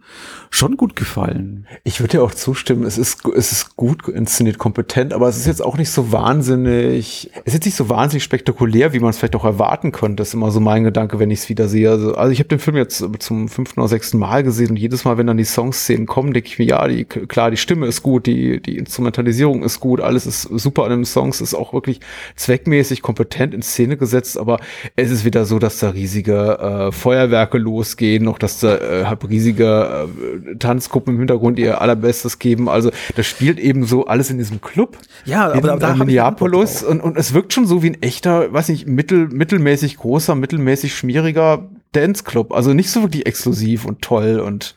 schon 0.51 0.77
gut 0.77 0.97
gefallen. 0.97 1.67
Ich 1.85 2.01
würde 2.01 2.19
dir 2.19 2.23
auch 2.23 2.33
zustimmen, 2.33 2.85
es 2.85 2.99
ist, 2.99 3.27
es 3.35 3.53
ist 3.53 3.77
gut 3.77 4.09
inszeniert, 4.09 4.59
kompetent, 4.59 5.13
aber 5.13 5.29
es 5.29 5.37
ist 5.37 5.47
jetzt 5.47 5.65
auch 5.65 5.77
nicht 5.77 5.91
so 5.91 6.13
wahnsinnig, 6.13 7.31
es 7.35 7.47
ist 7.47 7.55
jetzt 7.55 7.65
nicht 7.65 7.77
so 7.77 7.89
wahnsinnig 7.89 8.25
spektakulär, 8.25 8.93
wie 8.93 9.01
man 9.01 9.11
es 9.11 9.19
vielleicht 9.19 9.37
auch 9.37 9.45
erwarten 9.45 9.93
könnte. 9.93 10.17
Das 10.17 10.29
ist 10.29 10.35
immer 10.35 10.51
so 10.51 10.61
mein 10.61 10.85
Gedanke, 10.85 11.19
wenn 11.19 11.31
ich 11.31 11.41
es 11.41 11.49
wieder 11.49 11.69
sehe. 11.69 11.91
Also, 11.91 12.15
also 12.15 12.33
ich 12.33 12.39
habe 12.39 12.49
den 12.49 12.59
Film 12.59 12.77
jetzt 12.77 13.05
zum 13.19 13.49
fünften 13.49 13.81
oder 13.81 13.89
sechsten 13.89 14.19
Mal 14.19 14.43
gesehen 14.43 14.71
und 14.71 14.77
jedes 14.77 15.05
Mal, 15.05 15.19
wenn 15.19 15.27
dann 15.27 15.37
die 15.37 15.45
Songszenen 15.45 16.07
kommen, 16.07 16.33
denke 16.33 16.49
ich 16.49 16.59
mir, 16.59 16.67
ja, 16.67 16.87
die, 16.87 17.05
klar, 17.05 17.51
die 17.51 17.57
Stimme 17.57 17.87
ist 17.87 18.03
gut, 18.03 18.27
die, 18.27 18.61
die 18.61 18.77
Instrumentalisierung 18.77 19.63
ist 19.63 19.81
gut, 19.81 20.01
alles 20.01 20.27
ist 20.27 20.43
super 20.43 20.85
an 20.85 20.91
den 20.91 21.05
Songs, 21.05 21.41
ist 21.41 21.55
auch 21.55 21.73
wirklich 21.73 22.01
zweckmäßig 22.37 23.03
kompetent 23.03 23.55
in 23.55 23.63
Szene 23.63 23.97
gesetzt, 23.97 24.39
aber 24.39 24.59
es 24.97 25.11
ist 25.11 25.25
wieder 25.25 25.38
so, 25.45 25.59
dass 25.59 25.79
da 25.79 25.91
riesige 25.91 26.59
äh, 26.59 26.93
Feuerwerke 26.93 27.59
losgehen, 27.59 28.25
noch 28.25 28.39
dass 28.39 28.61
da 28.61 28.75
äh, 28.75 29.17
riesige 29.29 30.09
äh, 30.53 30.57
Tanzgruppen 30.57 31.15
im 31.15 31.19
Hintergrund 31.19 31.59
ihr 31.59 31.81
allerbestes 31.81 32.39
geben. 32.39 32.69
Also 32.69 32.91
das 33.17 33.27
spielt 33.27 33.59
eben 33.59 33.85
so 33.85 34.07
alles 34.07 34.31
in 34.31 34.39
diesem 34.39 34.61
Club. 34.61 34.99
Ja, 35.25 35.51
in, 35.53 35.59
aber 35.59 35.79
da 35.79 35.93
in 35.93 35.99
Minneapolis 35.99 36.83
und, 36.83 37.01
und 37.01 37.17
es 37.17 37.35
wirkt 37.35 37.53
schon 37.53 37.67
so 37.67 37.83
wie 37.83 37.91
ein 37.91 38.03
echter, 38.03 38.53
weiß 38.53 38.69
nicht, 38.69 38.87
mittel, 38.87 39.29
mittelmäßig 39.29 39.97
großer, 39.97 40.35
mittelmäßig 40.35 40.95
schmieriger 40.95 41.69
Dance 41.93 42.25
Club. 42.25 42.53
Also 42.53 42.75
nicht 42.75 42.91
so 42.91 43.03
wirklich 43.03 43.27
exklusiv 43.27 43.85
und 43.85 44.03
toll 44.03 44.41
und 44.41 44.77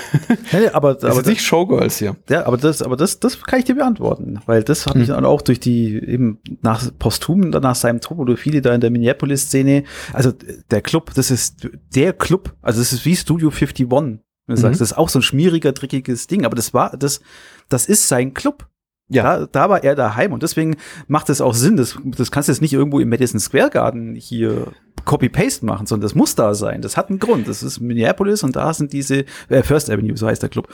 ja, 0.52 0.74
aber, 0.74 0.94
das 0.94 1.04
aber 1.04 1.20
ist 1.20 1.26
nicht 1.26 1.42
Showgirls 1.42 1.98
hier. 1.98 2.16
Ja, 2.28 2.46
aber 2.46 2.56
das, 2.56 2.82
aber 2.82 2.96
das, 2.96 3.20
das 3.20 3.42
kann 3.42 3.58
ich 3.58 3.64
dir 3.64 3.74
beantworten, 3.74 4.40
weil 4.46 4.62
das 4.62 4.86
habe 4.86 5.00
ich 5.00 5.08
hm. 5.08 5.14
dann 5.14 5.24
auch 5.24 5.42
durch 5.42 5.60
die 5.60 5.94
eben 5.94 6.38
nach 6.62 6.90
posthum, 6.98 7.50
nach 7.50 7.74
seinem 7.74 8.00
Tod, 8.00 8.18
oder 8.18 8.36
viele 8.36 8.62
da 8.62 8.74
in 8.74 8.80
der 8.80 8.90
Minneapolis-Szene. 8.90 9.84
Also 10.12 10.32
der 10.70 10.82
Club, 10.82 11.12
das 11.14 11.30
ist 11.30 11.68
der 11.94 12.12
Club, 12.12 12.54
also 12.62 12.80
das 12.80 12.92
ist 12.92 13.04
wie 13.04 13.16
Studio 13.16 13.50
51. 13.50 13.90
Wenn 13.90 14.20
du 14.46 14.52
mhm. 14.52 14.56
sagst, 14.56 14.80
das 14.80 14.92
ist 14.92 14.98
auch 14.98 15.08
so 15.08 15.18
ein 15.18 15.22
schmieriger, 15.22 15.72
dreckiges 15.72 16.26
Ding, 16.26 16.44
aber 16.44 16.56
das 16.56 16.72
war, 16.72 16.96
das, 16.96 17.20
das 17.68 17.86
ist 17.86 18.08
sein 18.08 18.34
Club. 18.34 18.66
Ja. 19.10 19.22
Da, 19.22 19.46
da 19.46 19.70
war 19.70 19.84
er 19.84 19.94
daheim 19.94 20.32
und 20.32 20.42
deswegen 20.42 20.76
macht 21.06 21.30
es 21.30 21.40
auch 21.40 21.54
Sinn. 21.54 21.76
Das, 21.76 21.98
das 22.04 22.30
kannst 22.30 22.48
du 22.48 22.52
jetzt 22.52 22.60
nicht 22.60 22.74
irgendwo 22.74 23.00
im 23.00 23.08
Madison 23.08 23.40
Square 23.40 23.70
Garden 23.70 24.14
hier 24.14 24.72
Copy-Paste 25.08 25.66
machen, 25.66 25.86
sondern 25.86 26.02
das 26.02 26.14
muss 26.14 26.34
da 26.34 26.54
sein. 26.54 26.82
Das 26.82 26.96
hat 26.96 27.08
einen 27.08 27.18
Grund. 27.18 27.48
Das 27.48 27.62
ist 27.62 27.80
Minneapolis 27.80 28.44
und 28.44 28.54
da 28.54 28.72
sind 28.72 28.92
diese, 28.92 29.24
äh, 29.48 29.62
First 29.62 29.90
Avenue, 29.90 30.16
so 30.16 30.28
heißt 30.28 30.42
der 30.42 30.50
Club, 30.50 30.68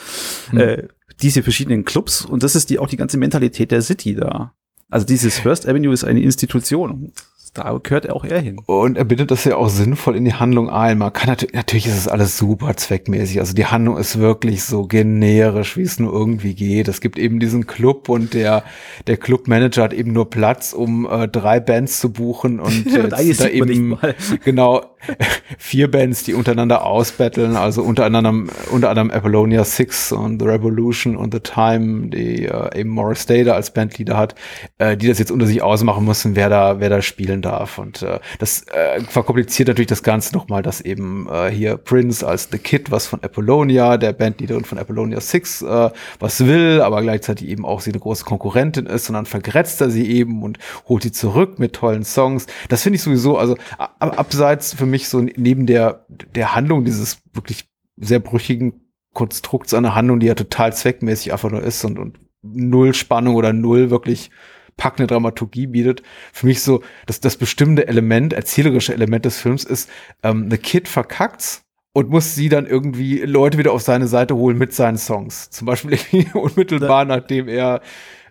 hm. 0.50 0.58
äh, 0.58 0.88
diese 1.22 1.42
verschiedenen 1.42 1.84
Clubs 1.84 2.24
und 2.24 2.42
das 2.42 2.56
ist 2.56 2.68
die, 2.68 2.78
auch 2.78 2.88
die 2.88 2.96
ganze 2.96 3.16
Mentalität 3.16 3.70
der 3.70 3.80
City 3.80 4.14
da. 4.14 4.52
Also 4.90 5.06
dieses 5.06 5.38
First 5.38 5.66
Avenue 5.66 5.94
ist 5.94 6.04
eine 6.04 6.20
Institution 6.20 7.12
da 7.54 7.78
gehört 7.80 8.10
auch 8.10 8.24
er 8.24 8.40
hin. 8.40 8.60
Und 8.66 8.98
er 8.98 9.04
bittet 9.04 9.30
das 9.30 9.44
ja 9.44 9.56
auch 9.56 9.68
sinnvoll 9.68 10.16
in 10.16 10.24
die 10.24 10.34
Handlung 10.34 10.68
ein. 10.68 10.98
Man 10.98 11.12
kann 11.12 11.28
natürlich, 11.28 11.54
natürlich 11.54 11.86
ist 11.86 11.96
es 11.96 12.08
alles 12.08 12.36
super 12.36 12.76
zweckmäßig. 12.76 13.38
Also 13.38 13.54
die 13.54 13.66
Handlung 13.66 13.96
ist 13.96 14.18
wirklich 14.18 14.64
so 14.64 14.86
generisch, 14.86 15.76
wie 15.76 15.82
es 15.82 16.00
nur 16.00 16.12
irgendwie 16.12 16.54
geht. 16.54 16.88
Es 16.88 17.00
gibt 17.00 17.16
eben 17.16 17.38
diesen 17.38 17.66
Club 17.66 18.08
und 18.08 18.34
der, 18.34 18.64
der 19.06 19.16
Clubmanager 19.16 19.84
hat 19.84 19.92
eben 19.92 20.12
nur 20.12 20.28
Platz, 20.28 20.72
um 20.72 21.08
äh, 21.08 21.28
drei 21.28 21.60
Bands 21.60 22.00
zu 22.00 22.12
buchen 22.12 22.58
und 22.58 22.86
äh, 22.94 23.08
da 23.08 23.20
eben, 23.20 23.98
genau, 24.44 24.82
vier 25.58 25.90
Bands, 25.90 26.24
die 26.24 26.34
untereinander 26.34 26.84
ausbetteln, 26.84 27.56
also 27.56 27.82
unter 27.82 28.04
anderem, 28.04 28.50
unter 28.70 28.90
anderem 28.90 29.10
Apollonia 29.10 29.64
Six 29.64 30.12
und 30.12 30.40
The 30.40 30.46
Revolution 30.46 31.16
und 31.16 31.32
The 31.32 31.40
Time, 31.40 32.08
die 32.08 32.46
äh, 32.46 32.80
eben 32.80 32.90
Morris 32.90 33.26
Day 33.26 33.44
da 33.44 33.54
als 33.54 33.72
Bandleader 33.72 34.16
hat, 34.16 34.34
äh, 34.78 34.96
die 34.96 35.08
das 35.08 35.18
jetzt 35.18 35.30
unter 35.30 35.46
sich 35.46 35.62
ausmachen 35.62 36.04
müssen, 36.04 36.36
wer 36.36 36.48
da, 36.48 36.80
wer 36.80 36.90
da 36.90 37.02
spielen 37.02 37.42
darf. 37.42 37.78
Und 37.78 38.02
äh, 38.02 38.20
das 38.38 38.66
äh, 38.68 39.00
verkompliziert 39.02 39.68
natürlich 39.68 39.88
das 39.88 40.02
Ganze 40.02 40.34
nochmal, 40.34 40.62
dass 40.62 40.80
eben 40.80 41.28
äh, 41.30 41.50
hier 41.50 41.76
Prince 41.76 42.26
als 42.26 42.48
The 42.50 42.58
Kid 42.58 42.90
was 42.90 43.06
von 43.06 43.22
Apollonia, 43.22 43.96
der 43.96 44.12
Bandleaderin 44.12 44.64
von 44.64 44.78
Apollonia 44.78 45.20
Six, 45.20 45.62
äh, 45.62 45.90
was 46.20 46.46
will, 46.46 46.80
aber 46.82 47.02
gleichzeitig 47.02 47.48
eben 47.48 47.64
auch 47.64 47.80
sie 47.80 47.90
eine 47.90 48.00
große 48.00 48.24
Konkurrentin 48.24 48.86
ist 48.86 49.10
dann 49.14 49.26
vergrätzt 49.26 49.80
er 49.80 49.90
sie 49.90 50.10
eben 50.10 50.42
und 50.42 50.58
holt 50.88 51.02
sie 51.02 51.12
zurück 51.12 51.58
mit 51.58 51.72
tollen 51.74 52.04
Songs. 52.04 52.46
Das 52.68 52.82
finde 52.82 52.96
ich 52.96 53.02
sowieso, 53.02 53.38
also 53.38 53.56
abseits 53.78 54.74
für 54.74 54.86
mich 54.86 54.93
so 55.02 55.20
neben 55.20 55.66
der, 55.66 56.06
der 56.08 56.54
Handlung 56.54 56.84
dieses 56.84 57.18
wirklich 57.32 57.68
sehr 57.96 58.20
brüchigen 58.20 58.84
Konstrukts 59.12 59.74
einer 59.74 59.94
Handlung, 59.94 60.20
die 60.20 60.26
ja 60.26 60.34
total 60.34 60.74
zweckmäßig 60.74 61.32
einfach 61.32 61.50
nur 61.50 61.62
ist 61.62 61.84
und, 61.84 61.98
und 61.98 62.18
null 62.42 62.94
Spannung 62.94 63.36
oder 63.36 63.52
null 63.52 63.90
wirklich 63.90 64.30
packende 64.76 65.06
Dramaturgie 65.06 65.68
bietet. 65.68 66.02
Für 66.32 66.46
mich 66.46 66.62
so, 66.62 66.82
dass 67.06 67.20
das 67.20 67.36
bestimmte 67.36 67.86
Element, 67.86 68.32
erzählerische 68.32 68.92
Element 68.92 69.24
des 69.24 69.38
Films 69.38 69.64
ist, 69.64 69.88
ähm, 70.22 70.50
The 70.50 70.58
Kid 70.58 70.88
verkackt's 70.88 71.64
und 71.92 72.10
muss 72.10 72.34
sie 72.34 72.48
dann 72.48 72.66
irgendwie 72.66 73.20
Leute 73.20 73.56
wieder 73.56 73.72
auf 73.72 73.82
seine 73.82 74.08
Seite 74.08 74.34
holen 74.34 74.58
mit 74.58 74.74
seinen 74.74 74.98
Songs. 74.98 75.50
Zum 75.50 75.66
Beispiel 75.66 75.98
unmittelbar, 76.34 77.04
nachdem 77.04 77.48
er 77.48 77.80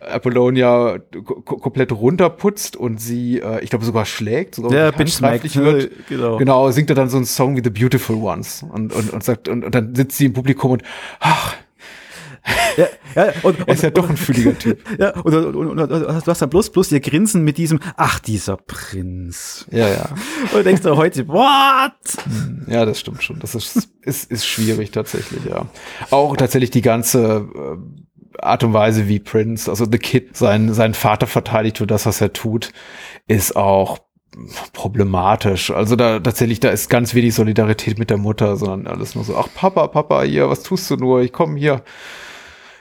Apollonia 0.10 1.00
komplett 1.46 1.92
runterputzt 1.92 2.76
und 2.76 3.00
sie, 3.00 3.39
äh, 3.39 3.63
ich 3.63 3.70
glaube, 3.70 3.86
sogar 3.86 4.06
schlägt, 4.06 4.56
sogar 4.56 4.72
ja, 4.74 4.96
handgreiflich 4.96 5.56
wird. 5.56 5.92
Genau. 6.08 6.38
genau, 6.38 6.72
singt 6.72 6.89
er 6.89 6.96
dann 6.96 7.10
so 7.10 7.18
einen 7.18 7.26
Song 7.26 7.56
wie 7.56 7.62
The 7.63 7.70
Beautiful 7.70 8.18
Ones 8.18 8.63
und, 8.63 8.94
und, 8.94 9.12
und 9.12 9.24
sagt, 9.24 9.48
und, 9.48 9.63
und 9.63 9.74
dann 9.74 9.96
sitzt 9.96 10.18
sie 10.18 10.26
im 10.26 10.34
Publikum 10.34 10.72
und, 10.72 10.84
ach, 11.20 11.56
ja, 12.76 12.88
ja, 13.16 13.34
und, 13.44 13.60
er 13.60 13.74
ist 13.74 13.84
ja 13.84 13.89
doch 13.89 14.10
ein 14.10 14.18
fühliger 14.18 14.58
Typ. 14.58 14.80
Ja, 15.00 15.12
und, 15.12 15.34
und, 15.34 15.56
und, 15.56 15.80
und, 15.80 15.89
du 15.89 16.26
hast 16.28 16.42
dann 16.42 16.50
bloß, 16.50 16.72
bloß 16.72 16.92
ihr 16.92 17.00
Grinsen 17.00 17.44
mit 17.44 17.58
diesem, 17.58 17.80
ach, 17.96 18.20
dieser 18.20 18.58
Prinz. 18.58 19.66
Ja, 19.72 19.88
ja. 19.88 20.10
Und 20.54 20.66
denkst 20.66 20.82
du 20.82 20.96
heute, 20.96 21.28
what? 21.28 21.94
Ja, 22.68 22.86
das 22.86 23.00
stimmt 23.00 23.24
schon. 23.24 23.39
Das 23.39 23.56
ist, 23.56 23.89
ist, 24.02 24.30
ist 24.30 24.46
schwierig 24.46 24.92
tatsächlich, 24.92 25.46
ja. 25.46 25.68
Auch 26.10 26.36
tatsächlich 26.36 26.72
die 26.72 26.82
ganze 26.82 27.48
äh, 27.56 27.78
Art 28.39 28.63
und 28.63 28.74
Weise, 28.74 29.08
wie 29.08 29.19
Prince, 29.19 29.69
also 29.69 29.86
The 29.89 29.98
Kid, 29.98 30.36
sein, 30.36 30.74
seinen 30.74 30.93
Vater 30.93 31.28
verteidigt 31.28 31.78
für 31.78 31.88
das, 31.88 32.06
was 32.06 32.22
er 32.22 32.34
tut, 32.34 32.72
ist 33.28 33.56
auch 33.56 34.00
problematisch. 34.74 35.72
Also 35.72 35.96
da 35.96 36.19
tatsächlich, 36.19 36.60
da 36.60 36.69
ist 36.69 36.89
ganz 36.89 37.13
wenig 37.13 37.36
Solidarität 37.36 38.00
mit 38.00 38.10
der 38.10 38.17
Mutter, 38.17 38.58
sondern 38.58 38.88
alles 38.88 39.15
nur 39.15 39.24
so, 39.24 39.38
ach 39.38 39.48
Papa, 39.54 39.88
Papa, 39.88 40.24
hier, 40.24 40.50
was 40.50 40.63
tust 40.63 40.89
du 40.89 40.96
nur? 40.96 41.22
Ich 41.22 41.32
komme 41.32 41.60
hier 41.60 41.84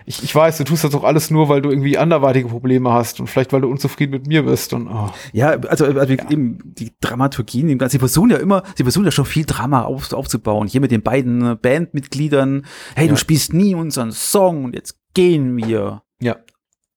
ich, 0.04 0.22
ich 0.22 0.34
weiß, 0.34 0.58
du 0.58 0.64
tust 0.64 0.84
das 0.84 0.90
doch 0.90 1.04
alles 1.04 1.30
nur, 1.30 1.48
weil 1.48 1.62
du 1.62 1.70
irgendwie 1.70 1.98
anderweitige 1.98 2.48
Probleme 2.48 2.92
hast 2.92 3.20
und 3.20 3.28
vielleicht, 3.28 3.52
weil 3.52 3.60
du 3.60 3.68
unzufrieden 3.70 4.12
mit 4.12 4.26
mir 4.26 4.42
bist. 4.44 4.72
Und, 4.72 4.88
oh. 4.88 5.10
Ja, 5.32 5.50
also, 5.50 5.84
also 5.86 6.12
ja. 6.12 6.30
eben 6.30 6.58
die 6.64 6.92
Dramaturgien, 7.00 7.68
im 7.68 7.78
Ganzen, 7.78 7.92
sie 7.92 7.98
versuchen 7.98 8.30
ja 8.30 8.38
immer, 8.38 8.62
sie 8.76 8.82
versuchen 8.82 9.04
ja 9.04 9.10
schon 9.10 9.24
viel 9.24 9.44
Drama 9.44 9.82
auf, 9.82 10.12
aufzubauen. 10.12 10.66
Hier 10.66 10.80
mit 10.80 10.90
den 10.90 11.02
beiden 11.02 11.58
Bandmitgliedern, 11.58 12.64
hey, 12.96 13.06
ja. 13.06 13.10
du 13.10 13.16
spielst 13.16 13.52
nie 13.52 13.74
unseren 13.74 14.12
Song 14.12 14.64
und 14.64 14.74
jetzt 14.74 14.98
gehen 15.14 15.56
wir. 15.56 16.02
Ja. 16.20 16.36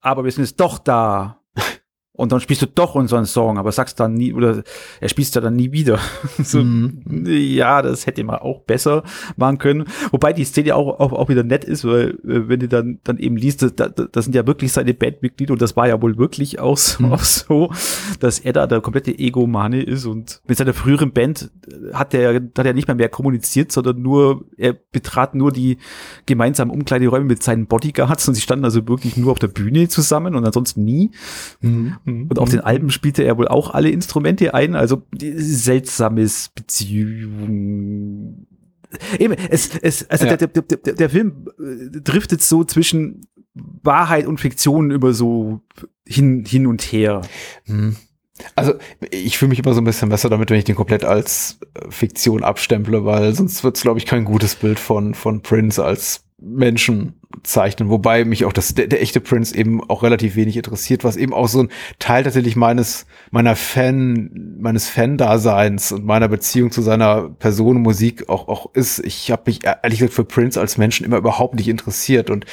Aber 0.02 0.24
wir 0.24 0.32
sind 0.32 0.46
jetzt 0.46 0.60
doch 0.60 0.78
da 0.80 1.42
und 2.16 2.32
dann 2.32 2.40
spielst 2.40 2.62
du 2.62 2.68
doch 2.68 2.96
unseren 2.96 3.26
Song, 3.26 3.58
aber 3.58 3.72
sagst 3.72 4.00
dann 4.00 4.14
nie, 4.14 4.34
oder 4.34 4.64
er 5.00 5.10
spielst 5.10 5.36
ja 5.36 5.42
dann 5.42 5.56
nie 5.56 5.72
wieder. 5.72 6.00
so, 6.44 6.64
mhm. 6.64 7.26
Ja, 7.26 7.82
das 7.82 8.06
hätte 8.06 8.24
man 8.24 8.38
auch 8.38 8.62
besser 8.62 9.04
machen 9.36 9.58
können. 9.58 9.86
Wobei 10.12 10.34
die 10.34 10.46
Szene 10.46 10.76
auch, 10.76 11.00
auch, 11.00 11.14
auch 11.14 11.30
wieder 11.30 11.44
nett 11.44 11.64
ist, 11.64 11.86
weil 11.86 12.12
äh, 12.24 12.48
wenn 12.48 12.60
du 12.60 12.68
dann, 12.68 13.00
dann 13.04 13.18
eben 13.18 13.38
liest, 13.38 13.62
das, 13.62 13.74
das 14.12 14.26
sind 14.26 14.36
ja 14.36 14.48
wirklich 14.48 14.72
seine 14.72 14.94
Bandmitglieder 14.94 15.54
und 15.54 15.62
das 15.62 15.76
war 15.76 15.88
ja 15.88 16.02
wohl 16.02 16.18
wirklich 16.18 16.60
auch 16.60 16.78
so, 16.78 17.04
mhm. 17.04 17.12
auch 17.14 17.24
so 17.24 17.70
dass 18.20 18.40
er 18.40 18.54
da 18.54 18.68
der 18.68 18.82
komplette 18.82 19.18
Egomane 19.18 19.82
ist 19.82 20.06
und 20.06 20.42
mit 20.48 20.58
seiner 20.58 20.74
früheren 20.74 21.12
Band 21.12 21.52
hat 21.94 22.14
er, 22.14 22.36
hat 22.36 22.66
er 22.66 22.74
nicht 22.74 22.88
mehr 22.88 22.96
mehr 22.96 23.10
kommuniziert, 23.10 23.72
sondern 23.72 24.02
nur, 24.02 24.46
er 24.58 24.74
betrat 24.74 25.36
nur 25.36 25.52
die 25.52 25.78
gemeinsamen 26.26 26.72
Umkleideräume 26.72 27.26
mit 27.26 27.44
seinen 27.44 27.68
Bodyguards 27.68 28.28
und 28.28 28.36
sie 28.36 28.42
standen 28.42 28.66
also 28.66 28.88
wirklich 28.88 29.18
nur 29.18 29.32
auf 29.32 29.40
der 29.40 29.48
Bühne 29.48 29.88
zusammen 29.88 30.36
und 30.36 30.46
ansonsten 30.46 30.84
nie. 30.84 31.12
Mhm. 31.62 31.96
Mhm. 32.06 32.28
Und 32.30 32.40
auf 32.40 32.50
den 32.50 32.62
Alben 32.62 32.90
spielte 32.90 33.24
er 33.24 33.38
wohl 33.38 33.48
auch 33.48 33.74
alle 33.74 33.90
Instrumente 33.90 34.54
ein, 34.54 34.76
also 34.76 35.04
seltsames 35.20 36.50
Beziehung. 36.56 38.48
Eben, 39.20 39.34
es, 39.50 39.76
es, 39.82 40.10
also 40.10 40.26
ja. 40.26 40.38
der, 40.38 40.48
der, 40.48 40.62
der, 40.62 40.94
der 40.94 41.10
Film 41.10 41.48
äh, 41.60 42.00
driftet 42.00 42.42
so 42.42 42.64
zwischen 42.64 43.28
Wahrheit 43.54 44.28
und 44.28 44.40
Fiktion 44.40 44.92
über 44.92 45.14
so 45.14 45.62
hin, 46.08 46.46
hin 46.46 46.68
und 46.68 46.82
her. 46.82 47.22
Mhm. 47.66 47.96
Also 48.56 48.74
ich 49.12 49.38
fühle 49.38 49.50
mich 49.50 49.60
immer 49.60 49.74
so 49.74 49.82
ein 49.82 49.86
bisschen 49.86 50.10
besser 50.10 50.30
damit, 50.30 50.50
wenn 50.50 50.58
ich 50.58 50.66
den 50.66 50.76
komplett 50.76 51.06
als 51.06 51.60
äh, 51.74 51.90
Fiktion 51.90 52.44
abstemple, 52.44 53.06
weil 53.06 53.34
sonst 53.34 53.64
wird 53.64 53.78
es, 53.78 53.84
glaube 53.84 54.00
ich, 54.00 54.06
kein 54.06 54.26
gutes 54.26 54.56
Bild 54.56 54.80
von, 54.80 55.14
von 55.14 55.42
Prince 55.42 55.84
als 55.84 56.26
Menschen 56.38 57.22
zeichnen, 57.44 57.90
wobei 57.90 58.26
mich 58.26 58.46
auch 58.46 58.54
das, 58.54 58.74
der, 58.74 58.88
der 58.88 59.02
echte 59.02 59.20
Prince 59.20 59.56
eben 59.56 59.88
auch 59.90 60.04
relativ 60.04 60.36
wenig 60.36 60.58
interessiert, 60.58 61.04
was 61.04 61.18
eben 61.18 61.34
auch 61.34 61.48
so 61.48 61.64
ein 61.64 61.70
Teil 62.00 62.24
tatsächlich 62.24 62.56
meines, 62.56 63.06
meiner 63.32 63.56
Fan, 63.56 64.58
meines 64.60 64.88
Fan-Daseins 64.88 65.92
und 65.92 66.06
meiner 66.06 66.28
Beziehung 66.28 66.72
zu 66.72 66.82
seiner 66.82 67.30
Person 67.30 67.82
Musik 67.82 68.30
auch, 68.30 68.48
auch 68.48 68.74
ist. 68.74 69.00
Ich 69.00 69.32
habe 69.32 69.44
mich 69.46 69.60
ehrlich 69.64 70.00
gesagt 70.00 70.14
für 70.14 70.26
Prince 70.26 70.60
als 70.60 70.78
Menschen 70.78 71.06
immer 71.06 71.18
überhaupt 71.18 71.56
nicht 71.56 71.68
interessiert 71.68 72.30
und 72.30 72.46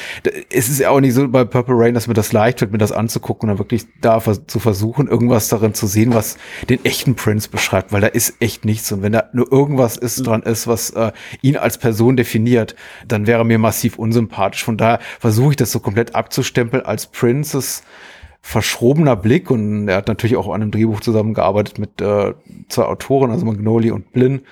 es 0.51 0.69
ist 0.69 0.81
ja 0.81 0.91
auch 0.91 1.01
nicht 1.01 1.15
so 1.15 1.29
bei 1.29 1.45
Purple 1.45 1.75
Rain, 1.77 1.95
dass 1.95 2.09
mir 2.09 2.15
das 2.15 2.33
leicht 2.33 2.61
wird, 2.61 2.73
mir 2.73 2.79
das 2.79 2.93
anzugucken 2.93 3.49
und 3.49 3.57
dann 3.57 3.59
wirklich 3.59 3.85
da 4.01 4.21
zu 4.21 4.59
versuchen, 4.59 5.09
irgendwas 5.09 5.49
darin 5.49 5.75
zu 5.75 5.87
sehen, 5.87 6.15
was 6.15 6.37
den 6.69 6.85
echten 6.85 7.15
Prince 7.15 7.49
beschreibt, 7.49 7.93
weil 7.93 8.01
da 8.01 8.09
ist 8.09 8.35
echt 8.41 8.65
nichts 8.65 8.91
und 8.93 9.03
wenn 9.03 9.13
da 9.13 9.25
nur 9.33 9.51
irgendwas 9.51 9.97
ist 9.97 10.21
mhm. 10.21 10.25
dran 10.25 10.43
ist, 10.43 10.67
was 10.67 10.91
äh, 10.91 11.13
ihn 11.41 11.57
als 11.57 11.79
Person 11.79 12.17
definiert, 12.17 12.75
dann 13.07 13.27
wäre 13.27 13.45
mir 13.45 13.59
massiv 13.59 13.99
unsympathisch. 13.99 14.65
Von 14.65 14.72
daher 14.81 15.01
versuche 15.21 15.51
ich 15.51 15.57
das 15.57 15.73
so 15.73 15.81
komplett 15.81 16.15
abzustempeln 16.15 16.85
als 16.85 17.07
Princes 17.07 17.83
verschrobener 18.43 19.17
Blick 19.17 19.51
und 19.51 19.89
er 19.89 19.97
hat 19.97 20.09
natürlich 20.09 20.37
auch 20.37 20.49
an 20.49 20.61
einem 20.61 20.73
Drehbuch 20.73 21.01
zusammengearbeitet 21.01 21.79
mit 21.79 22.01
äh, 22.01 22.35
zwei 22.69 22.85
Autoren, 22.85 23.31
also 23.31 23.47
Magnoli 23.47 23.93
und 23.93 24.13
Blinn. 24.13 24.43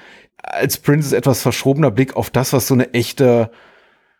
Als 0.42 0.78
Princes 0.78 1.12
etwas 1.12 1.42
verschrobener 1.42 1.90
Blick 1.90 2.16
auf 2.16 2.30
das, 2.30 2.52
was 2.52 2.68
so 2.68 2.74
eine 2.74 2.94
echte, 2.94 3.50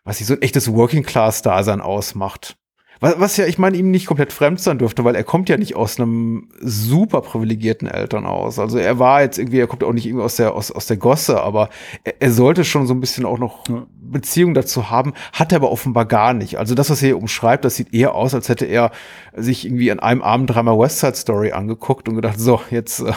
was 0.03 0.17
sich 0.17 0.27
so 0.27 0.33
ein 0.33 0.41
echtes 0.41 0.71
Working-Class-Dasein 0.71 1.81
ausmacht. 1.81 2.57
Was, 2.99 3.19
was 3.19 3.37
ja, 3.37 3.47
ich 3.47 3.57
meine, 3.57 3.77
ihm 3.77 3.89
nicht 3.89 4.05
komplett 4.05 4.33
fremd 4.33 4.59
sein 4.59 4.77
dürfte, 4.77 5.03
weil 5.03 5.15
er 5.15 5.23
kommt 5.23 5.49
ja 5.49 5.57
nicht 5.57 5.75
aus 5.75 5.99
einem 5.99 6.49
super 6.59 7.21
privilegierten 7.21 7.87
Elternhaus. 7.87 8.59
Also 8.59 8.77
er 8.77 8.99
war 8.99 9.21
jetzt 9.23 9.39
irgendwie, 9.39 9.59
er 9.59 9.67
kommt 9.67 9.83
auch 9.83 9.93
nicht 9.93 10.05
irgendwie 10.05 10.23
aus 10.23 10.35
der, 10.35 10.53
aus, 10.53 10.71
aus 10.71 10.85
der 10.85 10.97
Gosse, 10.97 11.41
aber 11.41 11.69
er, 12.03 12.21
er 12.21 12.31
sollte 12.31 12.65
schon 12.65 12.85
so 12.85 12.93
ein 12.93 12.99
bisschen 12.99 13.25
auch 13.25 13.39
noch 13.39 13.67
ja. 13.69 13.87
Beziehung 14.11 14.53
dazu 14.53 14.89
haben, 14.89 15.13
hat 15.33 15.51
er 15.51 15.57
aber 15.57 15.71
offenbar 15.71 16.05
gar 16.05 16.33
nicht. 16.33 16.57
Also 16.57 16.75
das, 16.75 16.89
was 16.89 17.01
er 17.01 17.07
hier 17.07 17.17
umschreibt, 17.17 17.65
das 17.65 17.75
sieht 17.75 17.93
eher 17.93 18.15
aus, 18.15 18.33
als 18.33 18.49
hätte 18.49 18.65
er 18.65 18.91
sich 19.33 19.65
irgendwie 19.65 19.91
an 19.91 19.99
einem 19.99 20.21
Abend 20.21 20.49
dreimal 20.49 20.77
West 20.77 20.99
Side 20.99 21.15
Story 21.15 21.51
angeguckt 21.51 22.07
und 22.09 22.15
gedacht, 22.15 22.39
so, 22.39 22.61
jetzt, 22.69 23.01
äh, 23.01 23.13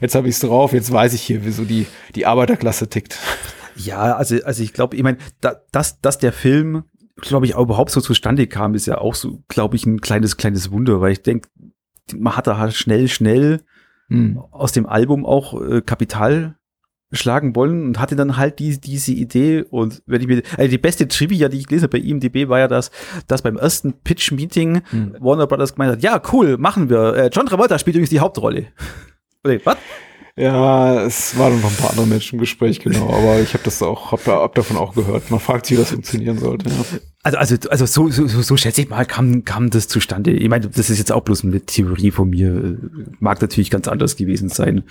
jetzt 0.00 0.14
habe 0.14 0.28
ich's 0.28 0.40
drauf, 0.40 0.72
jetzt 0.72 0.92
weiß 0.92 1.14
ich 1.14 1.22
hier, 1.22 1.44
wieso 1.44 1.64
die, 1.64 1.86
die 2.14 2.26
Arbeiterklasse 2.26 2.88
tickt. 2.88 3.18
Ja, 3.76 4.16
also, 4.16 4.36
also 4.44 4.62
ich 4.62 4.72
glaube, 4.72 4.96
ich 4.96 5.02
meine, 5.02 5.18
da, 5.40 5.56
dass, 5.70 6.00
dass 6.00 6.18
der 6.18 6.32
Film 6.32 6.84
glaube 7.20 7.46
ich, 7.46 7.54
auch 7.54 7.62
überhaupt 7.62 7.90
so 7.90 8.00
zustande 8.00 8.46
kam, 8.46 8.74
ist 8.74 8.86
ja 8.86 8.98
auch 8.98 9.14
so, 9.14 9.42
glaube 9.48 9.76
ich, 9.76 9.86
ein 9.86 10.00
kleines, 10.00 10.36
kleines 10.36 10.70
Wunder, 10.70 11.00
weil 11.00 11.12
ich 11.12 11.22
denke, 11.22 11.48
man 12.16 12.36
hat 12.36 12.46
da 12.46 12.58
halt 12.58 12.74
schnell, 12.74 13.08
schnell 13.08 13.62
hm. 14.08 14.38
aus 14.50 14.72
dem 14.72 14.86
Album 14.86 15.26
auch 15.26 15.60
äh, 15.60 15.82
Kapital 15.82 16.57
schlagen 17.12 17.56
wollen 17.56 17.84
und 17.84 17.98
hatte 17.98 18.16
dann 18.16 18.36
halt 18.36 18.58
die, 18.58 18.78
diese 18.78 19.12
Idee 19.12 19.64
und 19.70 20.02
wenn 20.06 20.20
ich 20.20 20.26
mir, 20.26 20.42
also 20.56 20.70
die 20.70 20.78
beste 20.78 21.08
Trivia, 21.08 21.48
die 21.48 21.58
ich 21.58 21.82
habe 21.82 21.88
bei 21.88 21.98
IMDb 21.98 22.48
war 22.48 22.58
ja, 22.58 22.68
dass, 22.68 22.90
dass 23.26 23.42
beim 23.42 23.56
ersten 23.56 23.94
Pitch-Meeting 23.94 24.82
hm. 24.90 25.16
Warner 25.20 25.46
Brothers 25.46 25.74
gemeint 25.74 25.92
hat, 25.92 26.02
ja, 26.02 26.20
cool, 26.32 26.58
machen 26.58 26.90
wir. 26.90 27.14
Äh, 27.14 27.30
John 27.32 27.46
Travolta 27.46 27.78
spielt 27.78 27.96
übrigens 27.96 28.10
die 28.10 28.20
Hauptrolle. 28.20 28.66
Was? 29.64 29.76
Ja, 30.36 31.02
es 31.02 31.36
waren 31.36 31.60
noch 31.60 31.70
ein 31.70 31.76
paar 31.76 31.90
andere 31.90 32.06
Menschen 32.06 32.36
im 32.36 32.40
Gespräch, 32.40 32.78
genau, 32.78 33.08
aber 33.10 33.40
ich 33.40 33.54
habe 33.54 33.64
das 33.64 33.82
auch, 33.82 34.12
hab, 34.12 34.24
hab 34.26 34.54
davon 34.54 34.76
auch 34.76 34.94
gehört. 34.94 35.30
Man 35.30 35.40
fragt 35.40 35.66
sich, 35.66 35.76
wie 35.76 35.80
das 35.80 35.90
funktionieren 35.90 36.38
sollte. 36.38 36.68
Ja. 36.68 36.74
Also, 37.24 37.38
also, 37.38 37.56
also 37.68 37.86
so, 37.86 38.08
so, 38.10 38.26
so, 38.42 38.56
schätze 38.56 38.82
ich 38.82 38.88
mal, 38.88 39.04
kam, 39.04 39.44
kam 39.44 39.70
das 39.70 39.88
zustande. 39.88 40.30
Ich 40.30 40.48
meine, 40.48 40.68
das 40.68 40.88
ist 40.88 40.98
jetzt 40.98 41.10
auch 41.10 41.22
bloß 41.22 41.44
eine 41.44 41.60
Theorie 41.60 42.12
von 42.12 42.30
mir. 42.30 42.78
Mag 43.18 43.42
natürlich 43.42 43.70
ganz 43.70 43.88
anders 43.88 44.16
gewesen 44.16 44.48
sein. 44.48 44.84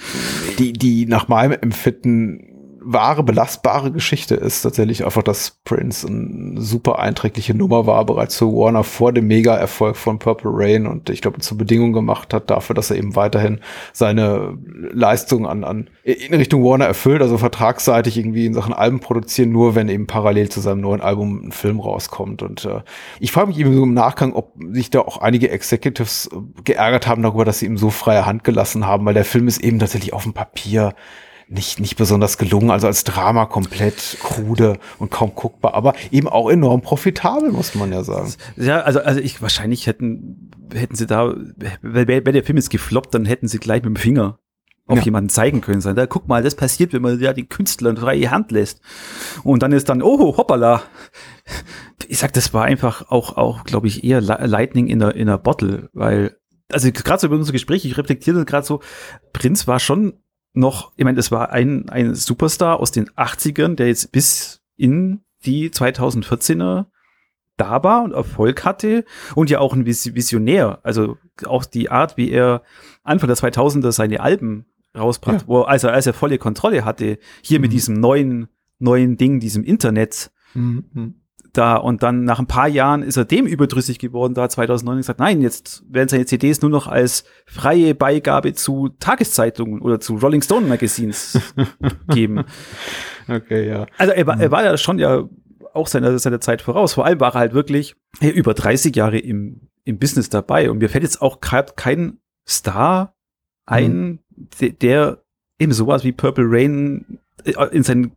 Die, 0.59 0.73
die 0.73 1.05
nach 1.05 1.29
meinem 1.29 1.57
Empfinden 1.61 2.56
wahre, 2.89 3.21
belastbare 3.23 3.91
Geschichte 3.91 4.36
ist 4.36 4.62
tatsächlich 4.62 5.04
einfach, 5.04 5.21
dass 5.21 5.58
Prince 5.65 6.08
eine 6.08 6.62
super 6.62 7.00
einträgliche 7.00 7.54
Nummer 7.54 7.86
war, 7.86 8.06
bereits 8.06 8.38
für 8.38 8.45
Warner 8.45 8.86
vor 8.86 9.12
dem 9.12 9.28
Mega-Erfolg 9.28 9.97
von 9.97 10.19
Purple 10.19 10.52
Rain 10.54 10.88
und 10.88 11.10
ich 11.10 11.21
glaube 11.21 11.39
zur 11.39 11.58
Bedingung 11.58 11.91
gemacht 11.91 12.34
hat 12.34 12.50
dafür, 12.50 12.76
dass 12.76 12.89
er 12.89 12.97
eben 12.97 13.15
weiterhin 13.17 13.60
seine 13.91 14.58
Leistung 14.91 15.45
an, 15.45 15.65
an 15.65 15.89
in 16.04 16.34
Richtung 16.34 16.63
Warner 16.63 16.86
erfüllt, 16.86 17.21
also 17.21 17.38
vertragsseitig 17.38 18.17
irgendwie 18.17 18.45
in 18.45 18.54
Sachen 18.54 18.73
Alben 18.73 19.02
produzieren, 19.02 19.52
nur 19.52 19.76
wenn 19.76 19.89
eben 19.89 20.08
parallel 20.08 20.47
zu 20.47 20.62
seinem 20.62 20.80
neuen 20.80 21.02
Album 21.02 21.47
ein 21.47 21.52
Film 21.52 21.82
rauskommt. 21.82 22.41
Und 22.41 22.63
äh, 22.63 22.82
ich 23.19 23.34
frage 23.34 23.47
mich 23.47 23.60
eben 23.60 23.73
so 23.73 23.84
im 23.84 23.93
Nachgang, 23.93 24.32
ob 24.32 24.54
sich 24.71 24.89
da 24.89 25.02
auch 25.02 25.17
einige 25.17 25.50
Executives 25.50 26.30
geärgert 26.63 27.08
haben 27.08 27.23
darüber, 27.23 27.43
dass 27.43 27.60
sie 27.60 27.65
ihm 27.65 27.78
so 27.78 27.89
freie 27.89 28.26
Hand 28.26 28.45
gelassen 28.45 28.88
haben, 28.88 29.06
weil 29.06 29.13
der 29.13 29.26
Film 29.26 29.50
ist 29.50 29.62
eben 29.62 29.80
tatsächlich 29.80 30.13
auf 30.13 30.23
dem 30.23 30.34
Papier 30.34 30.93
nicht, 31.49 31.79
nicht 31.79 31.95
besonders 31.95 32.38
gelungen, 32.38 32.71
also 32.71 32.88
als 32.88 33.03
Drama 33.03 33.45
komplett 33.45 34.17
krude 34.21 34.79
und 34.99 35.12
kaum 35.12 35.33
guckbar, 35.33 35.73
aber 35.73 35.93
eben 36.12 36.27
auch 36.27 36.49
enorm 36.49 36.81
profitabel, 36.81 37.51
muss 37.51 37.73
man 37.75 37.91
ja 37.91 38.03
sagen. 38.03 38.33
Ja, 38.57 38.81
also, 38.81 38.99
also 38.99 39.19
ich, 39.19 39.41
wahrscheinlich 39.41 39.88
hätten, 39.88 40.51
hätten 40.73 40.95
sie 40.95 41.07
da, 41.07 41.33
wenn, 41.81 42.07
wenn 42.07 42.33
der 42.33 42.43
Film 42.43 42.57
ist 42.57 42.69
gefloppt, 42.69 43.13
dann 43.13 43.25
hätten 43.25 43.47
sie 43.47 43.60
gleich 43.60 43.83
mit 43.83 43.95
dem 43.95 43.95
Finger 43.95 44.39
auf 44.88 44.99
ja. 44.99 45.03
jemanden 45.03 45.29
zeigen 45.29 45.62
können. 45.62 45.81
Sagen, 45.81 45.95
da 45.95 46.05
guck 46.05 46.27
mal, 46.27 46.43
das 46.43 46.55
passiert, 46.55 46.93
wenn 46.93 47.01
man 47.01 47.19
ja 47.19 47.33
den 47.33 47.49
Künstler 47.49 47.95
freie 47.95 48.31
Hand 48.31 48.51
lässt. 48.51 48.81
Und 49.43 49.63
dann 49.63 49.73
ist 49.73 49.89
dann, 49.89 50.01
oh, 50.01 50.38
hoppala. 50.38 50.83
Ich 52.07 52.19
sag, 52.19 52.33
das 52.33 52.53
war 52.53 52.63
einfach 52.63 53.10
auch, 53.10 53.38
auch, 53.38 53.63
glaube 53.63 53.88
ich, 53.88 54.03
eher 54.03 54.21
Lightning 54.21 54.88
in 54.88 54.99
der, 54.99 55.15
in 55.15 55.27
der 55.27 55.38
Bottle, 55.38 55.89
weil, 55.93 56.38
also 56.71 56.89
gerade 56.91 57.19
so 57.19 57.27
über 57.27 57.36
unser 57.36 57.51
Gespräch, 57.51 57.86
ich 57.86 57.97
reflektiere 57.97 58.45
gerade 58.45 58.65
so, 58.65 58.81
Prinz 59.33 59.67
war 59.67 59.79
schon 59.79 60.13
noch, 60.57 60.91
ich 60.95 61.05
meine, 61.05 61.19
es 61.19 61.31
war 61.31 61.51
ein, 61.51 61.87
ein 61.89 62.15
Superstar 62.15 62.79
aus 62.79 62.91
den 62.91 63.09
80ern, 63.11 63.75
der 63.75 63.87
jetzt 63.87 64.11
bis 64.11 64.61
in 64.75 65.21
die 65.45 65.69
2014er 65.69 66.85
da 67.57 67.83
war 67.83 68.03
und 68.03 68.13
Erfolg 68.13 68.65
hatte 68.65 69.05
und 69.35 69.49
ja 69.49 69.59
auch 69.59 69.73
ein 69.73 69.85
Visionär. 69.85 70.79
Also 70.83 71.17
auch 71.45 71.65
die 71.65 71.89
Art, 71.89 72.17
wie 72.17 72.29
er 72.29 72.63
Anfang 73.03 73.27
der 73.27 73.37
2000er 73.37 73.91
seine 73.91 74.19
Alben 74.19 74.65
rausbrachte, 74.95 75.43
ja. 75.43 75.47
wo, 75.47 75.61
also 75.61 75.89
als 75.89 76.07
er 76.07 76.13
volle 76.13 76.37
Kontrolle 76.37 76.85
hatte, 76.85 77.19
hier 77.41 77.59
mhm. 77.59 77.61
mit 77.63 77.73
diesem 77.73 77.99
neuen, 77.99 78.47
neuen 78.79 79.17
Ding, 79.17 79.39
diesem 79.39 79.63
Internet, 79.63 80.31
mhm 80.53 81.15
da 81.57 81.75
und 81.75 82.03
dann 82.03 82.23
nach 82.23 82.39
ein 82.39 82.47
paar 82.47 82.67
Jahren 82.67 83.03
ist 83.03 83.17
er 83.17 83.25
dem 83.25 83.45
überdrüssig 83.45 83.99
geworden, 83.99 84.33
da 84.33 84.47
2009 84.47 84.97
gesagt, 84.97 85.19
nein, 85.19 85.41
jetzt 85.41 85.83
werden 85.89 86.09
seine 86.09 86.25
CDs 86.25 86.61
nur 86.61 86.71
noch 86.71 86.87
als 86.87 87.23
freie 87.45 87.95
Beigabe 87.95 88.53
zu 88.53 88.89
Tageszeitungen 88.99 89.81
oder 89.81 89.99
zu 89.99 90.17
Rolling 90.17 90.41
Stone 90.41 90.67
Magazines 90.67 91.39
geben. 92.09 92.43
Okay, 93.27 93.67
ja. 93.67 93.87
Also 93.97 94.13
er 94.13 94.27
war, 94.27 94.39
er 94.39 94.51
war 94.51 94.63
ja 94.63 94.77
schon 94.77 94.99
ja 94.99 95.27
auch 95.73 95.87
seiner, 95.87 96.17
seiner 96.19 96.39
Zeit 96.39 96.61
voraus. 96.61 96.93
Vor 96.93 97.05
allem 97.05 97.19
war 97.19 97.33
er 97.35 97.39
halt 97.39 97.53
wirklich 97.53 97.95
ja, 98.21 98.29
über 98.29 98.53
30 98.53 98.95
Jahre 98.95 99.19
im, 99.19 99.69
im 99.83 99.99
Business 99.99 100.29
dabei 100.29 100.69
und 100.69 100.79
mir 100.79 100.89
fällt 100.89 101.03
jetzt 101.03 101.21
auch 101.21 101.41
gerade 101.41 101.73
kein 101.75 102.19
Star 102.47 103.15
ein, 103.65 104.19
mhm. 104.35 104.77
der 104.79 105.23
eben 105.59 105.73
sowas 105.73 106.03
wie 106.03 106.11
Purple 106.11 106.45
Rain 106.47 107.19
in, 107.45 107.84
seinen, 107.84 108.12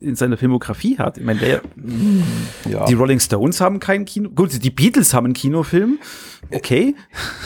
in 0.00 0.14
seiner 0.16 0.36
Filmografie 0.36 0.98
hat. 0.98 1.18
Ich 1.18 1.24
meine, 1.24 1.40
der, 1.40 1.62
ja. 2.70 2.86
die 2.86 2.94
Rolling 2.94 3.20
Stones 3.20 3.60
haben 3.60 3.80
keinen 3.80 4.04
Kino. 4.04 4.30
Gut, 4.30 4.62
die 4.62 4.70
Beatles 4.70 5.12
haben 5.12 5.26
einen 5.26 5.34
Kinofilm. 5.34 5.98
Okay. 6.52 6.94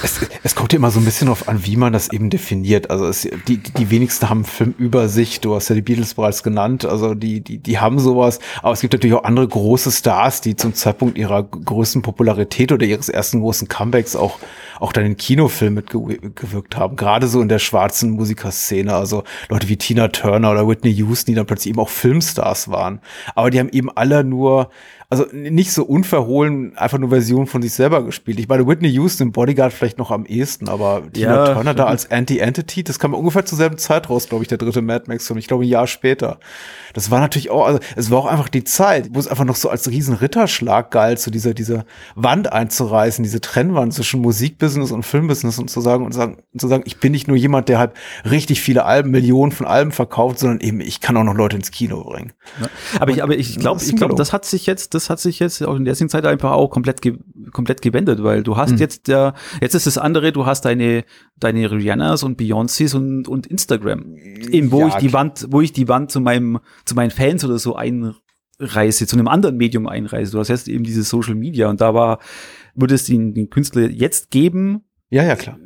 Es, 0.02 0.20
es 0.42 0.54
kommt 0.54 0.72
ja 0.72 0.78
immer 0.78 0.90
so 0.90 0.98
ein 0.98 1.04
bisschen 1.04 1.26
darauf 1.26 1.48
an, 1.48 1.64
wie 1.64 1.76
man 1.76 1.92
das 1.92 2.12
eben 2.12 2.30
definiert. 2.30 2.90
Also 2.90 3.06
es, 3.06 3.28
die, 3.46 3.58
die 3.58 3.90
wenigsten 3.90 4.28
haben 4.28 4.38
einen 4.38 4.44
Film 4.44 4.74
über 4.78 5.08
sich. 5.08 5.40
Du 5.40 5.54
hast 5.54 5.68
ja 5.68 5.74
die 5.74 5.82
Beatles 5.82 6.14
bereits 6.14 6.42
genannt. 6.42 6.84
Also 6.84 7.14
die, 7.14 7.40
die, 7.40 7.58
die 7.58 7.78
haben 7.78 7.98
sowas. 7.98 8.38
Aber 8.62 8.72
es 8.72 8.80
gibt 8.80 8.92
natürlich 8.92 9.16
auch 9.16 9.24
andere 9.24 9.48
große 9.48 9.90
Stars, 9.90 10.40
die 10.40 10.56
zum 10.56 10.74
Zeitpunkt 10.74 11.16
ihrer 11.16 11.42
größten 11.44 12.02
Popularität 12.02 12.72
oder 12.72 12.86
ihres 12.86 13.08
ersten 13.08 13.40
großen 13.40 13.68
Comebacks 13.68 14.16
auch, 14.16 14.38
auch 14.80 14.92
dann 14.92 15.06
in 15.06 15.16
Kinofilm 15.16 15.74
mitgewirkt 15.74 16.76
haben. 16.76 16.96
Gerade 16.96 17.26
so 17.28 17.40
in 17.40 17.48
der 17.48 17.58
schwarzen 17.58 18.10
Musikerszene. 18.10 18.94
Also 18.94 19.24
Leute 19.48 19.68
wie 19.68 19.76
Tina 19.76 20.08
Turner 20.08 20.57
oder 20.58 20.68
Whitney 20.68 20.92
Houston, 20.92 21.32
die 21.32 21.34
dann 21.36 21.46
plötzlich 21.46 21.70
eben 21.70 21.80
auch 21.80 21.88
Filmstars 21.88 22.70
waren. 22.70 23.00
Aber 23.34 23.50
die 23.50 23.58
haben 23.58 23.68
eben 23.70 23.90
alle 23.90 24.24
nur 24.24 24.70
also 25.10 25.24
nicht 25.32 25.72
so 25.72 25.84
unverhohlen 25.84 26.76
einfach 26.76 26.98
nur 26.98 27.08
Version 27.08 27.46
von 27.46 27.62
sich 27.62 27.72
selber 27.72 28.04
gespielt. 28.04 28.38
Ich 28.38 28.46
meine, 28.46 28.66
Whitney 28.66 28.88
Houston, 28.90 29.32
Bodyguard 29.32 29.72
vielleicht 29.72 29.96
noch 29.96 30.10
am 30.10 30.26
ehesten, 30.26 30.68
aber 30.68 31.02
Tina 31.10 31.46
ja, 31.46 31.54
Turner 31.54 31.72
da 31.72 31.86
als 31.86 32.10
Anti-Entity, 32.10 32.84
das 32.84 32.98
kam 32.98 33.14
ungefähr 33.14 33.46
zur 33.46 33.56
selben 33.56 33.78
Zeit 33.78 34.10
raus, 34.10 34.28
glaube 34.28 34.44
ich, 34.44 34.48
der 34.48 34.58
dritte 34.58 34.82
Mad 34.82 35.04
Max-Film. 35.08 35.38
Ich 35.38 35.46
glaube, 35.46 35.64
ein 35.64 35.68
Jahr 35.68 35.86
später. 35.86 36.38
Das 36.92 37.10
war 37.10 37.20
natürlich 37.20 37.48
auch, 37.48 37.64
also 37.64 37.80
es 37.96 38.10
war 38.10 38.18
auch 38.18 38.26
einfach 38.26 38.50
die 38.50 38.64
Zeit, 38.64 39.08
wo 39.14 39.18
es 39.18 39.28
einfach 39.28 39.46
noch 39.46 39.56
so 39.56 39.70
als 39.70 39.88
riesen 39.88 40.14
Ritterschlag 40.14 40.90
galt, 40.90 41.20
so 41.20 41.30
diese, 41.30 41.54
diese 41.54 41.86
Wand 42.14 42.52
einzureißen, 42.52 43.22
diese 43.22 43.40
Trennwand 43.40 43.94
zwischen 43.94 44.20
Musikbusiness 44.20 44.92
und 44.92 45.04
Filmbusiness 45.04 45.58
und 45.58 45.70
zu 45.70 45.80
sagen, 45.80 46.04
und 46.04 46.12
sagen, 46.12 46.36
und 46.52 46.60
zu 46.60 46.68
sagen, 46.68 46.82
ich 46.84 46.98
bin 46.98 47.12
nicht 47.12 47.28
nur 47.28 47.36
jemand, 47.36 47.70
der 47.70 47.78
halt 47.78 47.92
richtig 48.28 48.60
viele 48.60 48.84
Alben, 48.84 49.10
Millionen 49.10 49.52
von 49.52 49.66
Alben 49.66 49.92
verkauft, 49.92 50.38
sondern 50.38 50.60
eben, 50.60 50.82
ich 50.82 51.00
kann 51.00 51.16
auch 51.16 51.24
noch 51.24 51.34
Leute 51.34 51.56
ins 51.56 51.70
Kino 51.70 52.04
bringen. 52.04 52.34
Ja. 52.60 52.68
Aber, 53.00 53.10
ich, 53.10 53.22
aber 53.22 53.36
ich 53.36 53.58
glaube, 53.58 53.80
ich 53.82 53.96
glaube, 53.96 54.14
das 54.14 54.34
hat 54.34 54.44
sich 54.44 54.66
jetzt, 54.66 54.97
das 54.98 55.10
hat 55.10 55.20
sich 55.20 55.38
jetzt 55.38 55.62
auch 55.62 55.76
in 55.76 55.84
der 55.84 55.92
jetzigen 55.92 56.10
Zeit 56.10 56.26
einfach 56.26 56.52
auch 56.52 56.68
komplett, 56.68 57.02
ge 57.02 57.18
komplett 57.52 57.80
gewendet, 57.80 58.22
weil 58.22 58.42
du 58.42 58.56
hast 58.56 58.72
mhm. 58.72 58.78
jetzt 58.78 59.08
ja, 59.08 59.34
jetzt 59.60 59.74
ist 59.74 59.86
das 59.86 59.96
andere, 59.96 60.32
du 60.32 60.44
hast 60.44 60.64
deine, 60.64 61.04
deine 61.36 61.70
Rihannas 61.70 62.22
und 62.22 62.38
Beyoncés 62.40 62.94
und, 62.94 63.28
und 63.28 63.46
Instagram. 63.46 64.14
Eben, 64.16 64.70
wo 64.70 64.80
ja, 64.80 64.88
ich 64.88 64.94
die 64.96 65.12
Wand, 65.12 65.46
wo 65.50 65.60
ich 65.60 65.72
die 65.72 65.88
Wand 65.88 66.10
zu 66.10 66.20
meinem, 66.20 66.58
zu 66.84 66.94
meinen 66.94 67.10
Fans 67.10 67.44
oder 67.44 67.58
so 67.58 67.76
ein, 67.76 68.14
einreise, 68.58 69.06
zu 69.06 69.16
einem 69.16 69.28
anderen 69.28 69.56
Medium 69.56 69.86
einreise. 69.86 70.32
Du 70.32 70.38
hast 70.38 70.48
jetzt 70.48 70.68
eben 70.68 70.84
diese 70.84 71.02
Social 71.02 71.34
Media 71.34 71.68
und 71.68 71.80
da 71.80 71.94
war, 71.94 72.18
würde 72.74 72.94
es 72.94 73.04
den, 73.04 73.34
den 73.34 73.50
Künstler 73.50 73.88
jetzt 73.88 74.30
geben. 74.30 74.84
Ja, 75.10 75.24
ja, 75.24 75.36
klar. 75.36 75.58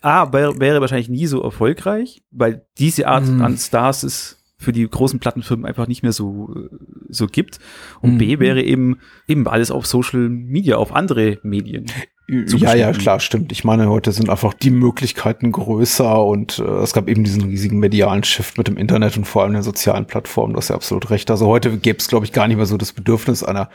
A, 0.00 0.32
wäre, 0.32 0.58
wäre 0.60 0.80
wahrscheinlich 0.80 1.08
nie 1.08 1.26
so 1.26 1.42
erfolgreich, 1.42 2.22
weil 2.30 2.66
diese 2.78 3.08
Art 3.08 3.26
mm. 3.26 3.42
an 3.42 3.58
Stars 3.58 4.04
ist 4.04 4.37
für 4.58 4.72
die 4.72 4.88
großen 4.88 5.20
Plattenfirmen 5.20 5.64
einfach 5.64 5.86
nicht 5.86 6.02
mehr 6.02 6.12
so, 6.12 6.68
so 7.08 7.26
gibt. 7.26 7.60
Und 8.00 8.16
mm. 8.16 8.18
B 8.18 8.38
wäre 8.40 8.62
eben, 8.62 8.98
eben 9.28 9.46
alles 9.46 9.70
auf 9.70 9.86
Social 9.86 10.28
Media, 10.28 10.76
auf 10.76 10.92
andere 10.92 11.38
Medien. 11.42 11.86
Ja, 12.28 12.74
ja, 12.74 12.92
klar, 12.92 13.20
stimmt. 13.20 13.52
Ich 13.52 13.64
meine, 13.64 13.88
heute 13.88 14.12
sind 14.12 14.28
einfach 14.28 14.52
die 14.52 14.70
Möglichkeiten 14.70 15.50
größer 15.50 16.22
und 16.22 16.58
äh, 16.58 16.62
es 16.62 16.92
gab 16.92 17.08
eben 17.08 17.24
diesen 17.24 17.44
riesigen 17.44 17.78
medialen 17.78 18.22
Shift 18.22 18.58
mit 18.58 18.68
dem 18.68 18.76
Internet 18.76 19.16
und 19.16 19.24
vor 19.24 19.44
allem 19.44 19.54
den 19.54 19.62
sozialen 19.62 20.06
Plattformen. 20.06 20.52
Du 20.52 20.58
hast 20.58 20.68
ja 20.68 20.74
absolut 20.74 21.08
recht. 21.08 21.30
Also 21.30 21.46
heute 21.46 21.78
gäbe 21.78 21.98
es, 21.98 22.08
glaube 22.08 22.26
ich, 22.26 22.32
gar 22.32 22.46
nicht 22.46 22.58
mehr 22.58 22.66
so 22.66 22.76
das 22.76 22.92
Bedürfnis 22.92 23.42
einer 23.42 23.70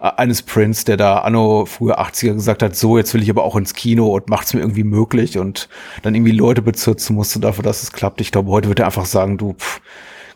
äh, 0.00 0.10
eines 0.16 0.42
Prince, 0.42 0.84
der 0.84 0.96
da 0.96 1.18
anno 1.18 1.64
früher 1.64 2.00
80er 2.00 2.34
gesagt 2.34 2.64
hat, 2.64 2.74
so, 2.74 2.98
jetzt 2.98 3.14
will 3.14 3.22
ich 3.22 3.30
aber 3.30 3.44
auch 3.44 3.54
ins 3.54 3.74
Kino 3.74 4.08
und 4.08 4.28
macht's 4.28 4.52
mir 4.52 4.60
irgendwie 4.60 4.82
möglich 4.82 5.38
und 5.38 5.68
dann 6.02 6.16
irgendwie 6.16 6.32
Leute 6.32 6.62
bezirzen 6.62 7.14
musste 7.14 7.38
dafür, 7.38 7.62
dass 7.62 7.84
es 7.84 7.92
klappt. 7.92 8.20
Ich 8.20 8.32
glaube, 8.32 8.50
heute 8.50 8.68
wird 8.68 8.80
er 8.80 8.86
einfach 8.86 9.06
sagen, 9.06 9.38
du, 9.38 9.52
pff, 9.52 9.80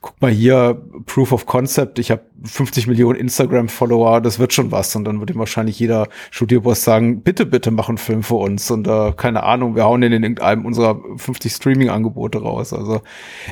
guck 0.07 0.23
mal 0.23 0.31
hier, 0.31 0.81
Proof 1.07 1.33
of 1.33 1.47
Concept, 1.47 1.99
ich 1.99 2.13
habe 2.13 2.23
50 2.45 2.87
Millionen 2.87 3.19
Instagram-Follower, 3.19 4.21
das 4.21 4.39
wird 4.39 4.53
schon 4.53 4.71
was. 4.71 4.95
Und 4.95 5.05
dann 5.05 5.19
würde 5.19 5.33
ihm 5.33 5.41
wahrscheinlich 5.41 5.81
jeder 5.81 6.07
Studioboss 6.31 6.85
sagen, 6.85 7.23
bitte, 7.23 7.45
bitte 7.45 7.73
mach 7.73 7.89
einen 7.89 7.99
Film 7.99 8.23
für 8.23 8.37
uns. 8.37 8.71
Und 8.71 8.87
äh, 8.87 9.13
keine 9.17 9.43
Ahnung, 9.43 9.75
wir 9.75 9.83
hauen 9.83 10.03
den 10.03 10.13
in 10.13 10.23
irgendeinem 10.23 10.65
unserer 10.65 11.01
50 11.17 11.53
Streaming-Angebote 11.53 12.41
raus. 12.41 12.73
Also, 12.73 13.01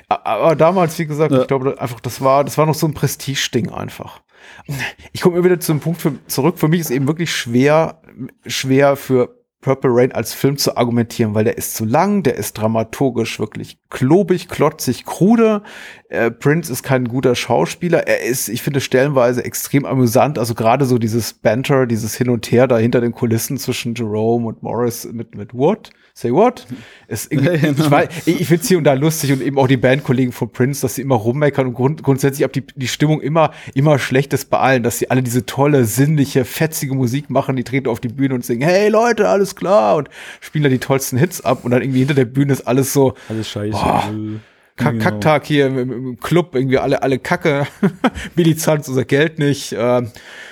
aber 0.08 0.54
damals, 0.54 0.96
wie 1.00 1.06
gesagt, 1.06 1.32
ja. 1.32 1.40
ich 1.40 1.48
glaube 1.48 1.80
einfach, 1.80 1.98
das 1.98 2.20
war, 2.20 2.44
das 2.44 2.56
war 2.56 2.66
noch 2.66 2.76
so 2.76 2.86
ein 2.86 2.94
Prestige-Ding 2.94 3.70
einfach. 3.70 4.20
Ich 5.12 5.22
komme 5.22 5.36
immer 5.36 5.46
wieder 5.46 5.58
zu 5.58 5.72
einem 5.72 5.80
Punkt 5.80 6.02
für, 6.02 6.12
zurück. 6.28 6.60
Für 6.60 6.68
mich 6.68 6.80
ist 6.80 6.90
eben 6.90 7.08
wirklich 7.08 7.34
schwer, 7.34 8.00
schwer 8.46 8.94
für 8.94 9.43
Purple 9.64 9.90
Rain 9.94 10.12
als 10.12 10.34
Film 10.34 10.58
zu 10.58 10.76
argumentieren, 10.76 11.34
weil 11.34 11.44
der 11.44 11.56
ist 11.56 11.74
zu 11.74 11.86
lang, 11.86 12.22
der 12.22 12.36
ist 12.36 12.52
dramaturgisch 12.52 13.40
wirklich 13.40 13.78
klobig, 13.88 14.48
klotzig, 14.48 15.06
krude. 15.06 15.62
Äh, 16.10 16.30
Prince 16.30 16.70
ist 16.70 16.82
kein 16.82 17.08
guter 17.08 17.34
Schauspieler. 17.34 18.06
Er 18.06 18.24
ist, 18.24 18.50
ich 18.50 18.60
finde, 18.60 18.82
stellenweise 18.82 19.42
extrem 19.42 19.86
amüsant. 19.86 20.38
Also 20.38 20.54
gerade 20.54 20.84
so 20.84 20.98
dieses 20.98 21.32
Banter, 21.32 21.86
dieses 21.86 22.14
Hin 22.14 22.28
und 22.28 22.52
Her 22.52 22.66
da 22.66 22.76
hinter 22.76 23.00
den 23.00 23.12
Kulissen 23.12 23.56
zwischen 23.56 23.94
Jerome 23.94 24.48
und 24.48 24.62
Morris 24.62 25.08
mit, 25.10 25.34
mit 25.34 25.54
Wood 25.54 25.90
Say 26.16 26.32
what? 26.32 26.64
Ist 27.08 27.32
irgendwie, 27.32 27.82
ich, 27.82 27.90
weiß, 27.90 28.08
ich 28.26 28.46
finde 28.46 28.62
es 28.62 28.68
hier 28.68 28.78
und 28.78 28.84
da 28.84 28.92
lustig 28.92 29.32
und 29.32 29.42
eben 29.42 29.58
auch 29.58 29.66
die 29.66 29.76
Bandkollegen 29.76 30.30
von 30.30 30.48
Prince, 30.48 30.82
dass 30.82 30.94
sie 30.94 31.02
immer 31.02 31.16
rummeckern 31.16 31.66
und 31.66 31.74
grund, 31.74 32.04
grundsätzlich 32.04 32.44
ab 32.44 32.52
die, 32.52 32.62
die 32.76 32.86
Stimmung 32.86 33.20
immer, 33.20 33.50
immer 33.74 33.98
schlechtes 33.98 34.44
bei 34.44 34.58
allen, 34.58 34.84
dass 34.84 34.98
sie 35.00 35.10
alle 35.10 35.24
diese 35.24 35.44
tolle, 35.44 35.84
sinnliche, 35.86 36.44
fetzige 36.44 36.94
Musik 36.94 37.30
machen, 37.30 37.56
die 37.56 37.64
treten 37.64 37.88
auf 37.88 37.98
die 37.98 38.08
Bühne 38.08 38.36
und 38.36 38.44
singen, 38.44 38.62
hey 38.62 38.88
Leute, 38.88 39.28
alles 39.28 39.56
klar 39.56 39.96
und 39.96 40.08
spielen 40.40 40.62
da 40.62 40.68
die 40.68 40.78
tollsten 40.78 41.18
Hits 41.18 41.40
ab 41.40 41.64
und 41.64 41.72
dann 41.72 41.82
irgendwie 41.82 41.98
hinter 41.98 42.14
der 42.14 42.26
Bühne 42.26 42.52
ist 42.52 42.66
alles 42.68 42.92
so, 42.92 43.14
alles 43.28 43.50
scheiße. 43.50 43.72
Boah, 43.72 44.04
Kack 44.76 44.94
genau. 44.94 45.04
Kacktag 45.04 45.46
hier 45.46 45.68
im, 45.68 45.78
im, 45.78 46.16
Club, 46.18 46.56
irgendwie 46.56 46.78
alle, 46.78 47.00
alle 47.02 47.20
Kacke. 47.20 47.68
Billy 48.34 48.56
zahlt 48.56 48.88
unser 48.88 49.04
Geld 49.04 49.38
nicht. 49.38 49.72
Äh, 49.72 50.02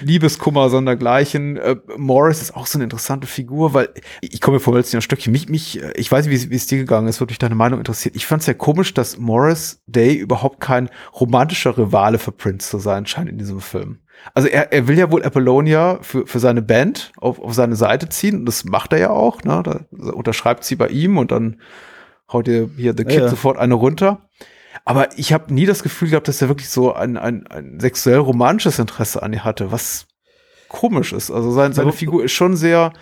Liebeskummer 0.00 0.70
sondergleichen. 0.70 1.56
Äh, 1.56 1.76
Morris 1.96 2.40
ist 2.40 2.54
auch 2.54 2.66
so 2.66 2.78
eine 2.78 2.84
interessante 2.84 3.26
Figur, 3.26 3.74
weil 3.74 3.88
ich 4.20 4.40
komme 4.40 4.58
mir 4.58 4.60
vor 4.60 4.76
ein 4.76 5.02
Stückchen. 5.02 5.32
Mich, 5.32 5.48
mich, 5.48 5.82
äh, 5.82 5.92
ich 5.96 6.10
weiß 6.10 6.26
nicht, 6.26 6.50
wie 6.50 6.54
es 6.54 6.66
dir 6.66 6.78
gegangen 6.78 7.08
ist, 7.08 7.20
würde 7.20 7.32
mich 7.32 7.40
deine 7.40 7.56
Meinung 7.56 7.80
interessiert. 7.80 8.14
Ich 8.14 8.26
fand 8.26 8.42
es 8.42 8.46
ja 8.46 8.54
komisch, 8.54 8.94
dass 8.94 9.18
Morris 9.18 9.82
Day 9.88 10.14
überhaupt 10.14 10.60
kein 10.60 10.88
romantischer 11.18 11.76
Rivale 11.76 12.18
für 12.18 12.30
Prince 12.30 12.70
zu 12.70 12.78
sein 12.78 13.06
scheint 13.06 13.28
in 13.28 13.38
diesem 13.38 13.60
Film. 13.60 13.98
Also 14.34 14.46
er, 14.46 14.72
er 14.72 14.86
will 14.86 14.98
ja 14.98 15.10
wohl 15.10 15.24
Apollonia 15.24 15.98
für, 16.00 16.28
für 16.28 16.38
seine 16.38 16.62
Band 16.62 17.12
auf, 17.16 17.40
auf 17.40 17.54
seine 17.54 17.74
Seite 17.74 18.08
ziehen 18.08 18.38
und 18.40 18.46
das 18.46 18.64
macht 18.64 18.92
er 18.92 19.00
ja 19.00 19.10
auch. 19.10 19.42
Ne? 19.42 19.62
Da 19.64 19.80
unterschreibt 20.12 20.62
sie 20.62 20.76
bei 20.76 20.88
ihm 20.88 21.18
und 21.18 21.32
dann 21.32 21.56
haut 22.32 22.46
dir 22.46 22.70
hier 22.76 22.94
The 22.96 23.04
Kid 23.04 23.20
ja. 23.20 23.28
sofort 23.28 23.58
eine 23.58 23.74
runter. 23.74 24.22
Aber 24.84 25.16
ich 25.16 25.32
habe 25.32 25.52
nie 25.52 25.66
das 25.66 25.82
Gefühl 25.82 26.10
gehabt, 26.10 26.28
dass 26.28 26.42
er 26.42 26.48
wirklich 26.48 26.68
so 26.68 26.92
ein, 26.92 27.16
ein, 27.16 27.46
ein 27.46 27.78
sexuell 27.78 28.18
romantisches 28.18 28.78
Interesse 28.78 29.22
an 29.22 29.32
ihr 29.32 29.44
hatte, 29.44 29.70
was 29.70 30.06
komisch 30.68 31.12
ist. 31.12 31.30
Also 31.30 31.52
sein, 31.52 31.72
seine 31.72 31.92
Figur 31.92 32.24
ist 32.24 32.32
schon 32.32 32.56
sehr, 32.56 32.92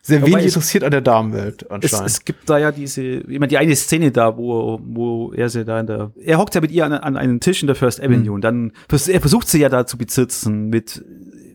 sehr 0.00 0.26
wenig 0.26 0.46
interessiert 0.46 0.82
an 0.82 0.90
der 0.90 1.00
Damenwelt 1.00 1.70
anscheinend. 1.70 2.06
Es, 2.06 2.14
es, 2.14 2.24
gibt 2.24 2.50
da 2.50 2.58
ja 2.58 2.72
diese, 2.72 3.02
ich 3.02 3.38
meine, 3.38 3.48
die 3.48 3.58
eine 3.58 3.76
Szene 3.76 4.10
da, 4.10 4.36
wo, 4.36 4.80
wo 4.82 5.32
er 5.32 5.48
sie 5.48 5.64
da 5.64 5.78
in 5.78 5.86
der, 5.86 6.10
er 6.20 6.38
hockt 6.38 6.54
ja 6.56 6.60
mit 6.60 6.72
ihr 6.72 6.84
an, 6.84 6.92
an 6.92 7.16
einem 7.16 7.38
Tisch 7.38 7.62
in 7.62 7.68
der 7.68 7.76
First 7.76 8.00
Avenue 8.00 8.30
mhm. 8.30 8.32
und 8.32 8.40
dann, 8.42 8.72
er 8.90 9.20
versucht 9.20 9.48
sie 9.48 9.60
ja 9.60 9.68
da 9.68 9.86
zu 9.86 9.96
bezirzen 9.96 10.70
mit 10.70 11.04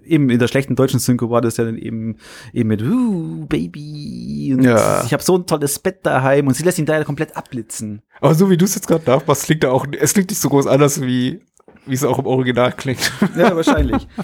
eben 0.07 0.29
in 0.29 0.39
der 0.39 0.47
schlechten 0.47 0.75
deutschen 0.75 0.99
Synchro 0.99 1.29
war 1.29 1.41
das 1.41 1.57
ja 1.57 1.65
dann 1.65 1.77
eben, 1.77 2.17
eben 2.53 2.69
mit, 2.69 2.81
uh, 2.81 3.45
Baby, 3.47 4.53
und 4.55 4.63
ja. 4.63 5.03
ich 5.05 5.13
habe 5.13 5.23
so 5.23 5.37
ein 5.37 5.45
tolles 5.45 5.79
Bett 5.79 6.05
daheim 6.05 6.47
und 6.47 6.55
sie 6.55 6.63
lässt 6.63 6.79
ihn 6.79 6.85
da 6.85 6.97
ja 6.97 7.03
komplett 7.03 7.35
abblitzen. 7.35 8.01
Aber 8.21 8.33
so 8.33 8.49
wie 8.49 8.57
du 8.57 8.65
es 8.65 8.75
jetzt 8.75 8.87
gerade 8.87 9.09
nachmachst, 9.09 9.45
klingt 9.45 9.63
da 9.63 9.71
auch, 9.71 9.85
es 9.99 10.13
klingt 10.13 10.29
nicht 10.29 10.39
so 10.39 10.49
groß 10.49 10.67
anders, 10.67 11.01
wie, 11.01 11.41
wie 11.85 11.93
es 11.93 12.03
auch 12.03 12.19
im 12.19 12.25
Original 12.25 12.71
klingt. 12.71 13.11
Ja, 13.37 13.55
wahrscheinlich. 13.55 14.07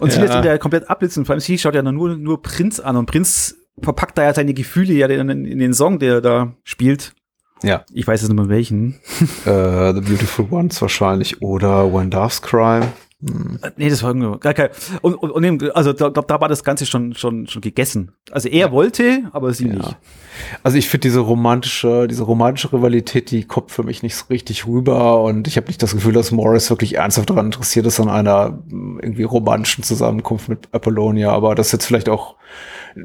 Und 0.00 0.08
ja. 0.08 0.14
sie 0.14 0.20
lässt 0.20 0.34
ihn 0.34 0.42
da 0.42 0.48
ja 0.48 0.58
komplett 0.58 0.88
abblitzen. 0.88 1.24
Vor 1.24 1.32
allem 1.32 1.40
sie 1.40 1.58
schaut 1.58 1.74
ja 1.74 1.82
nur, 1.82 2.16
nur 2.16 2.42
Prinz 2.42 2.78
an 2.78 2.96
und 2.96 3.06
Prinz 3.06 3.56
verpackt 3.82 4.18
da 4.18 4.24
ja 4.24 4.34
seine 4.34 4.54
Gefühle 4.54 4.92
ja 4.92 5.06
in, 5.06 5.28
in 5.44 5.58
den 5.58 5.72
Song, 5.72 5.98
der 5.98 6.14
er 6.14 6.20
da 6.20 6.54
spielt. 6.64 7.14
Ja. 7.62 7.84
Ich 7.92 8.06
weiß 8.06 8.20
jetzt 8.20 8.30
nicht 8.30 8.38
mehr 8.38 8.48
welchen. 8.48 9.00
Uh, 9.46 9.92
The 9.92 10.00
Beautiful 10.00 10.46
Ones 10.50 10.80
wahrscheinlich 10.80 11.42
oder 11.42 11.92
When 11.92 12.10
Doves 12.10 12.42
Cry. 12.42 12.82
Hm. 13.20 13.58
Nee, 13.76 13.90
das 13.90 14.04
war 14.04 14.10
irgendwie 14.10 14.38
gar 14.38 14.54
kein. 14.54 14.68
Und, 15.02 15.14
und, 15.14 15.32
und 15.32 15.76
also 15.76 15.92
da, 15.92 16.08
glaub, 16.08 16.28
da 16.28 16.40
war 16.40 16.48
das 16.48 16.62
Ganze 16.62 16.86
schon, 16.86 17.14
schon, 17.14 17.48
schon 17.48 17.62
gegessen. 17.62 18.12
Also 18.30 18.48
er 18.48 18.70
wollte, 18.70 19.24
aber 19.32 19.52
sie 19.52 19.66
ja. 19.66 19.74
nicht. 19.74 19.96
Also 20.62 20.78
ich 20.78 20.88
finde 20.88 21.08
diese 21.08 21.18
romantische, 21.18 22.06
diese 22.06 22.22
romantische 22.22 22.72
Rivalität, 22.72 23.32
die 23.32 23.42
kommt 23.42 23.72
für 23.72 23.82
mich 23.82 24.04
nicht 24.04 24.14
so 24.14 24.26
richtig 24.30 24.68
rüber 24.68 25.22
und 25.24 25.48
ich 25.48 25.56
habe 25.56 25.66
nicht 25.66 25.82
das 25.82 25.94
Gefühl, 25.94 26.12
dass 26.12 26.30
Morris 26.30 26.70
wirklich 26.70 26.94
ernsthaft 26.94 27.28
daran 27.30 27.46
interessiert 27.46 27.86
ist 27.86 27.98
an 27.98 28.08
einer 28.08 28.62
irgendwie 28.68 29.24
romantischen 29.24 29.82
Zusammenkunft 29.82 30.48
mit 30.48 30.68
Apollonia, 30.70 31.32
aber 31.32 31.56
das 31.56 31.68
ist 31.68 31.72
jetzt 31.72 31.86
vielleicht 31.86 32.08
auch 32.08 32.36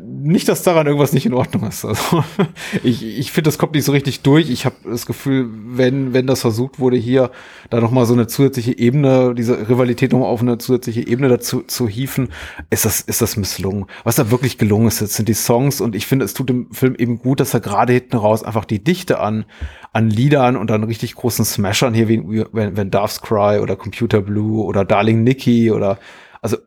nicht, 0.01 0.47
dass 0.47 0.63
daran 0.63 0.87
irgendwas 0.87 1.13
nicht 1.13 1.25
in 1.25 1.33
Ordnung 1.33 1.67
ist. 1.67 1.85
Also 1.85 2.23
ich, 2.83 3.03
ich 3.03 3.31
finde, 3.31 3.47
das 3.47 3.57
kommt 3.57 3.73
nicht 3.73 3.83
so 3.83 3.91
richtig 3.91 4.21
durch. 4.21 4.49
Ich 4.49 4.65
habe 4.65 4.75
das 4.85 5.05
Gefühl, 5.05 5.49
wenn, 5.51 6.13
wenn 6.13 6.27
das 6.27 6.41
versucht 6.41 6.79
wurde, 6.79 6.97
hier 6.97 7.31
da 7.69 7.79
nochmal 7.79 8.05
so 8.05 8.13
eine 8.13 8.27
zusätzliche 8.27 8.77
Ebene, 8.77 9.35
diese 9.35 9.69
Rivalität 9.69 10.11
nochmal 10.11 10.29
auf 10.29 10.41
eine 10.41 10.57
zusätzliche 10.57 11.07
Ebene 11.07 11.29
dazu 11.29 11.61
zu 11.61 11.87
hieven, 11.87 12.29
ist 12.69 12.85
das, 12.85 13.01
ist 13.01 13.21
das 13.21 13.37
misslungen. 13.37 13.85
Was 14.03 14.15
da 14.15 14.31
wirklich 14.31 14.57
gelungen 14.57 14.87
ist, 14.87 15.01
jetzt 15.01 15.15
sind 15.15 15.29
die 15.29 15.33
Songs 15.33 15.81
und 15.81 15.95
ich 15.95 16.07
finde, 16.07 16.25
es 16.25 16.33
tut 16.33 16.49
dem 16.49 16.71
Film 16.71 16.95
eben 16.95 17.19
gut, 17.19 17.39
dass 17.39 17.53
er 17.53 17.59
gerade 17.59 17.93
hinten 17.93 18.17
raus 18.17 18.43
einfach 18.43 18.65
die 18.65 18.83
Dichte 18.83 19.19
an, 19.19 19.45
an 19.91 20.09
Liedern 20.09 20.55
und 20.55 20.71
an 20.71 20.83
richtig 20.83 21.15
großen 21.15 21.45
Smashern 21.45 21.93
hier, 21.93 22.07
wie 22.07 22.45
wenn, 22.51 22.77
wenn 22.77 22.89
Doves 22.89 23.21
Cry 23.21 23.59
oder 23.59 23.75
Computer 23.75 24.21
Blue 24.21 24.63
oder 24.63 24.85
Darling 24.85 25.23
Nikki 25.23 25.71
oder 25.71 25.99
also 26.41 26.57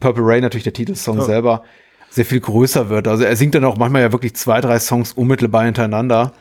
Purple 0.00 0.24
Rain 0.24 0.42
natürlich 0.42 0.64
der 0.64 0.72
Titelsong 0.72 1.18
ja. 1.18 1.24
selber 1.24 1.62
sehr 2.10 2.24
viel 2.24 2.40
größer 2.40 2.88
wird. 2.88 3.08
Also 3.08 3.24
er 3.24 3.36
singt 3.36 3.54
dann 3.54 3.64
auch 3.64 3.76
manchmal 3.76 4.02
ja 4.02 4.12
wirklich 4.12 4.34
zwei, 4.34 4.60
drei 4.60 4.78
Songs 4.78 5.12
unmittelbar 5.12 5.64
hintereinander. 5.64 6.32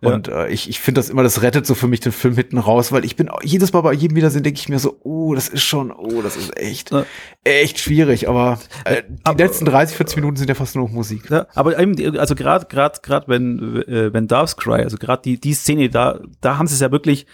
Und 0.00 0.28
ja. 0.28 0.44
äh, 0.44 0.52
ich, 0.52 0.68
ich 0.68 0.78
finde 0.78 1.00
das 1.00 1.10
immer, 1.10 1.24
das 1.24 1.42
rettet 1.42 1.66
so 1.66 1.74
für 1.74 1.88
mich 1.88 1.98
den 2.00 2.12
Film 2.12 2.34
hinten 2.36 2.58
raus, 2.58 2.92
weil 2.92 3.04
ich 3.04 3.16
bin 3.16 3.28
jedes 3.42 3.72
Mal 3.72 3.80
bei 3.80 3.92
jedem 3.92 4.16
Wiedersehen 4.16 4.44
denke 4.44 4.60
ich 4.60 4.68
mir 4.68 4.78
so, 4.78 5.00
oh, 5.02 5.34
das 5.34 5.48
ist 5.48 5.64
schon, 5.64 5.90
oh, 5.90 6.22
das 6.22 6.36
ist 6.36 6.56
echt, 6.56 6.92
ja. 6.92 7.04
echt 7.42 7.80
schwierig. 7.80 8.28
Aber 8.28 8.60
äh, 8.84 9.02
die 9.08 9.24
aber, 9.24 9.38
letzten 9.38 9.64
30, 9.64 9.96
40 9.96 10.16
Minuten 10.16 10.36
sind 10.36 10.48
ja 10.48 10.54
fast 10.54 10.76
nur 10.76 10.88
Musik. 10.88 11.28
Ja, 11.30 11.48
aber 11.54 11.78
eben, 11.78 12.16
also 12.16 12.36
gerade, 12.36 12.66
gerade, 12.66 13.00
gerade 13.02 13.26
wenn, 13.26 13.82
äh, 13.88 14.12
wenn 14.12 14.28
Doves 14.28 14.56
Cry, 14.56 14.82
also 14.82 14.98
gerade 14.98 15.22
die, 15.22 15.40
die 15.40 15.54
Szene, 15.54 15.88
da, 15.88 16.20
da 16.40 16.58
haben 16.58 16.68
sie 16.68 16.74
es 16.74 16.80
ja 16.80 16.92
wirklich 16.92 17.26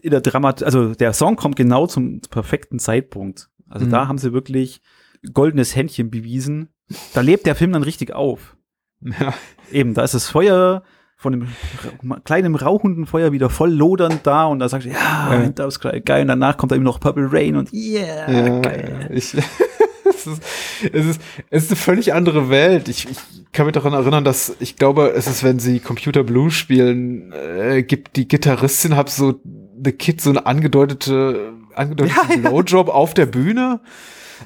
in 0.00 0.10
der 0.10 0.20
Dramat, 0.20 0.62
also 0.62 0.94
der 0.94 1.12
Song 1.12 1.34
kommt 1.34 1.56
genau 1.56 1.88
zum 1.88 2.20
perfekten 2.20 2.78
Zeitpunkt. 2.78 3.48
Also 3.68 3.86
mhm. 3.86 3.90
da 3.90 4.06
haben 4.06 4.18
sie 4.18 4.32
wirklich 4.32 4.80
goldenes 5.32 5.74
Händchen 5.74 6.10
bewiesen 6.10 6.68
da 7.14 7.20
lebt 7.20 7.46
der 7.46 7.54
Film 7.54 7.72
dann 7.72 7.82
richtig 7.82 8.12
auf. 8.12 8.56
Ja. 9.00 9.34
Eben, 9.70 9.94
da 9.94 10.04
ist 10.04 10.14
das 10.14 10.28
Feuer 10.28 10.82
von 11.16 11.32
dem 11.32 11.48
kleinen 12.24 12.54
rauchenden 12.54 13.06
Feuer 13.06 13.32
wieder 13.32 13.48
voll 13.48 13.72
lodernd 13.72 14.20
da 14.24 14.44
und 14.44 14.58
da 14.58 14.68
sagst 14.68 14.86
du, 14.86 14.90
ja, 14.90 15.42
ja. 15.42 15.48
das 15.48 15.76
ist 15.76 16.04
geil. 16.04 16.22
Und 16.22 16.28
danach 16.28 16.56
kommt 16.56 16.72
da 16.72 16.76
eben 16.76 16.84
noch 16.84 17.00
Purple 17.00 17.28
Rain 17.32 17.56
und 17.56 17.72
yeah, 17.72 18.30
ja, 18.30 18.58
geil. 18.60 19.10
Ich, 19.12 19.34
es, 20.04 20.26
ist, 20.26 20.42
es, 20.92 21.06
ist, 21.06 21.20
es 21.50 21.64
ist 21.64 21.70
eine 21.70 21.76
völlig 21.76 22.12
andere 22.12 22.50
Welt. 22.50 22.88
Ich, 22.88 23.08
ich 23.08 23.18
kann 23.52 23.64
mich 23.64 23.72
daran 23.72 23.94
erinnern, 23.94 24.24
dass 24.24 24.54
ich 24.60 24.76
glaube, 24.76 25.12
es 25.16 25.26
ist, 25.26 25.42
wenn 25.42 25.58
sie 25.58 25.80
Computer 25.80 26.22
Blue 26.22 26.50
spielen, 26.50 27.32
äh, 27.32 27.82
gibt 27.82 28.16
die 28.16 28.28
Gitarristin 28.28 28.94
hat 28.94 29.08
so 29.08 29.40
The 29.82 29.92
Kid 29.92 30.20
so 30.20 30.30
eine 30.30 30.44
angedeutete, 30.44 31.54
angedeutete 31.74 32.40
ja, 32.42 32.48
Blowjob 32.50 32.88
auf 32.88 33.14
der 33.14 33.26
Bühne. 33.26 33.80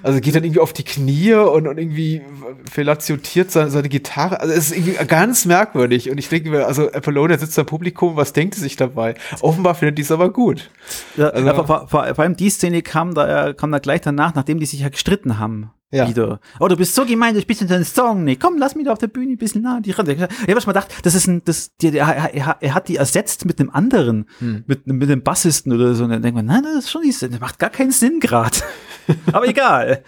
Also 0.02 0.20
geht 0.20 0.34
dann 0.34 0.44
irgendwie 0.44 0.60
auf 0.60 0.72
die 0.72 0.84
Knie 0.84 1.34
und, 1.34 1.66
und 1.66 1.78
irgendwie 1.78 2.22
fellatiotiert 2.70 3.50
seine, 3.50 3.70
seine 3.70 3.88
Gitarre. 3.88 4.40
Also 4.40 4.54
es 4.54 4.70
ist 4.70 4.76
irgendwie 4.76 5.04
ganz 5.06 5.44
merkwürdig. 5.44 6.10
Und 6.10 6.18
ich 6.18 6.28
denke 6.28 6.50
mir, 6.50 6.66
also 6.66 6.90
Apollonia 6.92 7.38
sitzt 7.38 7.56
da 7.56 7.62
im 7.62 7.66
Publikum, 7.66 8.16
was 8.16 8.32
denkt 8.32 8.54
sie 8.54 8.60
sich 8.60 8.76
dabei? 8.76 9.14
Offenbar 9.40 9.74
findet 9.74 9.98
die 9.98 10.02
es 10.02 10.10
aber 10.10 10.32
gut. 10.32 10.70
Ja, 11.16 11.28
also, 11.28 11.64
vor, 11.64 11.88
vor, 11.88 11.88
vor, 11.88 12.18
allem 12.18 12.36
die 12.36 12.50
Szene 12.50 12.82
kam 12.82 13.14
da, 13.14 13.52
kam 13.52 13.72
da 13.72 13.78
gleich 13.78 14.00
danach, 14.00 14.34
nachdem 14.34 14.60
die 14.60 14.66
sich 14.66 14.80
ja 14.80 14.88
gestritten 14.88 15.38
haben 15.38 15.70
ja. 15.90 16.08
wieder. 16.08 16.40
Oh, 16.58 16.68
du 16.68 16.76
bist 16.76 16.94
so 16.94 17.04
gemein, 17.04 17.34
du 17.34 17.40
spielst 17.40 17.62
in 17.62 17.68
deinen 17.68 17.84
Song 17.84 18.24
nicht. 18.24 18.40
Komm, 18.40 18.58
lass 18.58 18.74
mich 18.74 18.86
da 18.86 18.92
auf 18.92 18.98
der 18.98 19.08
Bühne 19.08 19.32
ein 19.32 19.38
bisschen 19.38 19.62
nah. 19.62 19.80
Die, 19.80 19.90
ich 19.90 19.98
habe 19.98 20.06
schon 20.08 20.48
mal 20.48 20.72
gedacht, 20.72 20.94
das 21.02 21.14
ist 21.14 21.26
ein, 21.26 21.42
das, 21.44 21.74
die, 21.76 21.96
er, 21.96 22.32
er, 22.32 22.56
er 22.60 22.74
hat 22.74 22.88
die 22.88 22.96
ersetzt 22.96 23.44
mit 23.44 23.60
einem 23.60 23.70
anderen, 23.70 24.26
hm. 24.38 24.64
mit, 24.66 24.86
mit 24.86 25.08
dem 25.08 25.22
Bassisten 25.22 25.72
oder 25.72 25.94
so. 25.94 26.04
Und 26.04 26.10
dann 26.10 26.22
denkt 26.22 26.36
man, 26.36 26.46
nein, 26.46 26.62
das 26.62 26.84
ist 26.84 26.90
schon 26.90 27.02
nicht, 27.02 27.20
das 27.20 27.40
macht 27.40 27.58
gar 27.58 27.70
keinen 27.70 27.90
Sinn 27.90 28.20
gerade. 28.20 28.58
Aber 29.32 29.46
egal. 29.46 30.02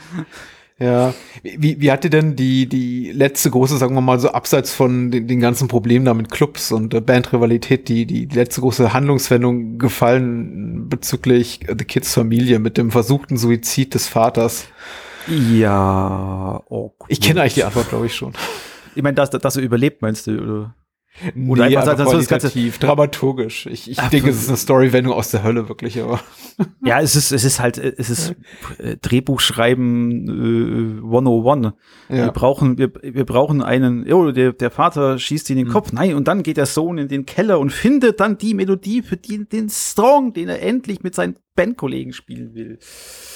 Ja, 0.79 1.15
wie, 1.43 1.81
wie 1.81 1.93
hat 1.93 2.03
dir 2.03 2.11
denn 2.11 2.35
die, 2.35 2.67
die 2.67 3.13
letzte 3.13 3.51
große, 3.51 3.77
sagen 3.77 3.95
wir 3.95 4.01
mal 4.01 4.19
so, 4.19 4.31
abseits 4.31 4.73
von 4.73 5.13
den, 5.13 5.29
den 5.29 5.39
ganzen 5.39 5.69
Problemen 5.69 6.05
da 6.05 6.13
mit 6.13 6.31
Clubs 6.31 6.73
und 6.73 6.93
äh, 6.93 7.01
Bandrivalität, 7.01 7.89
die, 7.89 8.05
die 8.05 8.27
letzte 8.27 8.63
große 8.63 8.93
Handlungswendung 8.93 9.79
gefallen 9.79 10.89
bezüglich 10.89 11.61
The 11.69 11.85
Kids 11.85 12.13
Familie 12.13 12.59
mit 12.59 12.79
dem 12.79 12.91
versuchten 12.91 13.37
Suizid 13.37 13.95
des 13.95 14.09
Vaters? 14.09 14.67
Ja, 15.29 16.61
oh, 16.69 16.93
cool. 16.99 17.07
Ich 17.09 17.21
kenne 17.21 17.43
eigentlich 17.43 17.55
die 17.55 17.65
Antwort, 17.65 17.89
glaube 17.89 18.07
ich, 18.07 18.15
schon. 18.17 18.33
Ich 18.97 19.03
meine, 19.05 19.15
dass, 19.15 19.31
dass 19.31 19.57
er 19.57 19.63
überlebt, 19.63 20.03
meinst 20.03 20.27
du, 20.27 20.39
oder? 20.39 20.75
Oder 21.47 21.69
nee, 21.69 21.77
einfach 21.77 21.97
das 21.97 22.27
ganze 22.27 22.51
dramaturgisch. 22.71 23.67
Ich, 23.67 23.91
ich 23.91 23.99
denke, 23.99 24.31
es 24.31 24.43
ist 24.43 24.49
eine 24.49 24.57
Storywendung 24.57 25.13
aus 25.13 25.31
der 25.31 25.43
Hölle 25.43 25.69
wirklich, 25.69 26.01
aber. 26.01 26.21
Ja, 26.85 27.01
es 27.01 27.17
ist 27.17 27.33
es 27.33 27.45
ist 27.45 27.61
halt 27.61 27.79
es 27.79 28.11
ist 28.11 28.35
äh, 28.79 28.97
Drehbuchschreiben 28.97 31.01
äh, 31.01 31.05
101. 31.05 31.73
Ja. 32.09 32.17
Wir 32.17 32.31
brauchen 32.31 32.77
wir, 32.77 32.93
wir 33.03 33.25
brauchen 33.25 33.63
einen 33.63 34.11
oh, 34.13 34.33
der 34.33 34.53
der 34.53 34.71
Vater 34.71 35.19
schießt 35.19 35.51
in 35.51 35.57
den 35.57 35.69
mhm. 35.69 35.73
Kopf. 35.73 35.93
Nein, 35.93 36.15
und 36.15 36.29
dann 36.29 36.43
geht 36.43 36.57
der 36.57 36.67
Sohn 36.67 36.99
in 36.99 37.09
den 37.09 37.25
Keller 37.25 37.59
und 37.59 37.71
findet 37.71 38.21
dann 38.21 38.39
die 38.39 38.55
Melodie 38.55 39.03
für 39.03 39.17
die, 39.17 39.49
den 39.49 39.69
Song, 39.69 40.33
den 40.33 40.49
er 40.49 40.63
endlich 40.63 41.03
mit 41.03 41.15
seinen 41.15 41.37
Bandkollegen 41.55 42.13
spielen 42.13 42.55
will. 42.55 42.79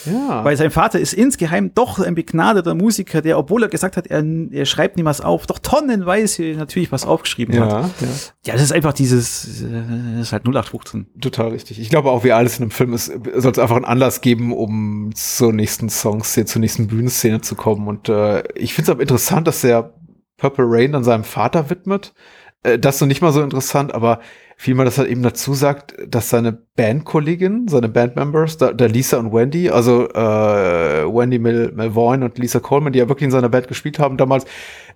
Ja. 0.07 0.42
Weil 0.44 0.57
sein 0.57 0.70
Vater 0.70 0.98
ist 0.98 1.12
insgeheim 1.12 1.72
doch 1.74 1.98
ein 1.98 2.14
begnadeter 2.14 2.74
Musiker, 2.74 3.20
der, 3.20 3.38
obwohl 3.38 3.62
er 3.62 3.68
gesagt 3.68 3.96
hat, 3.96 4.07
er, 4.07 4.24
er 4.50 4.64
schreibt 4.64 4.96
niemals 4.96 5.20
auf, 5.20 5.46
doch 5.46 5.59
tonnenweise 5.59 6.42
natürlich 6.55 6.90
was 6.92 7.05
aufgeschrieben 7.05 7.55
ja, 7.55 7.85
hat. 7.85 7.90
Ja. 8.00 8.09
ja, 8.46 8.52
das 8.55 8.62
ist 8.62 8.72
einfach 8.72 8.94
dieses, 8.94 9.62
äh, 9.62 9.83
das 10.14 10.29
ist 10.29 10.33
halt 10.33 10.44
0815. 10.44 11.07
Total 11.20 11.48
richtig. 11.48 11.79
Ich 11.79 11.90
glaube 11.90 12.11
auch, 12.11 12.24
wie 12.24 12.33
alles 12.33 12.57
in 12.57 12.64
einem 12.64 12.70
Film 12.70 12.94
ist, 12.94 13.07
soll 13.07 13.52
es 13.52 13.59
einfach 13.59 13.76
einen 13.76 13.85
Anlass 13.85 14.22
geben, 14.22 14.52
um 14.52 15.11
zur 15.14 15.52
nächsten 15.52 15.90
Songszene, 15.90 16.46
zur 16.46 16.61
nächsten 16.61 16.87
Bühnenszene 16.87 17.42
zu 17.42 17.55
kommen. 17.55 17.87
Und 17.87 18.09
äh, 18.09 18.44
ich 18.55 18.72
finde 18.72 18.90
es 18.90 18.90
aber 18.90 19.02
interessant, 19.02 19.46
dass 19.46 19.61
der 19.61 19.92
Purple 20.38 20.64
Rain 20.66 20.92
dann 20.92 21.05
seinem 21.05 21.24
Vater 21.24 21.68
widmet. 21.68 22.14
Äh, 22.62 22.79
das 22.79 22.96
ist 22.96 23.00
noch 23.02 23.09
nicht 23.09 23.20
mal 23.20 23.33
so 23.33 23.42
interessant, 23.42 23.94
aber 23.94 24.20
vielmehr, 24.56 24.86
dass 24.86 24.96
er 24.96 25.06
eben 25.06 25.22
dazu 25.22 25.52
sagt, 25.52 25.94
dass 26.08 26.30
seine 26.30 26.52
Bandkollegin, 26.52 27.68
seine 27.68 27.90
Bandmembers, 27.90 28.56
da, 28.56 28.72
da 28.72 28.86
Lisa 28.86 29.18
und 29.18 29.32
Wendy, 29.32 29.68
also 29.68 30.08
äh, 30.08 31.04
Wendy 31.04 31.38
Mel 31.38 31.72
Melvoin 31.72 32.22
und 32.22 32.38
Lisa 32.38 32.58
Coleman, 32.58 32.94
die 32.94 32.98
ja 32.98 33.08
wirklich 33.08 33.26
in 33.26 33.30
seiner 33.30 33.50
Band 33.50 33.68
gespielt 33.68 33.98
haben 33.98 34.16
damals, 34.16 34.46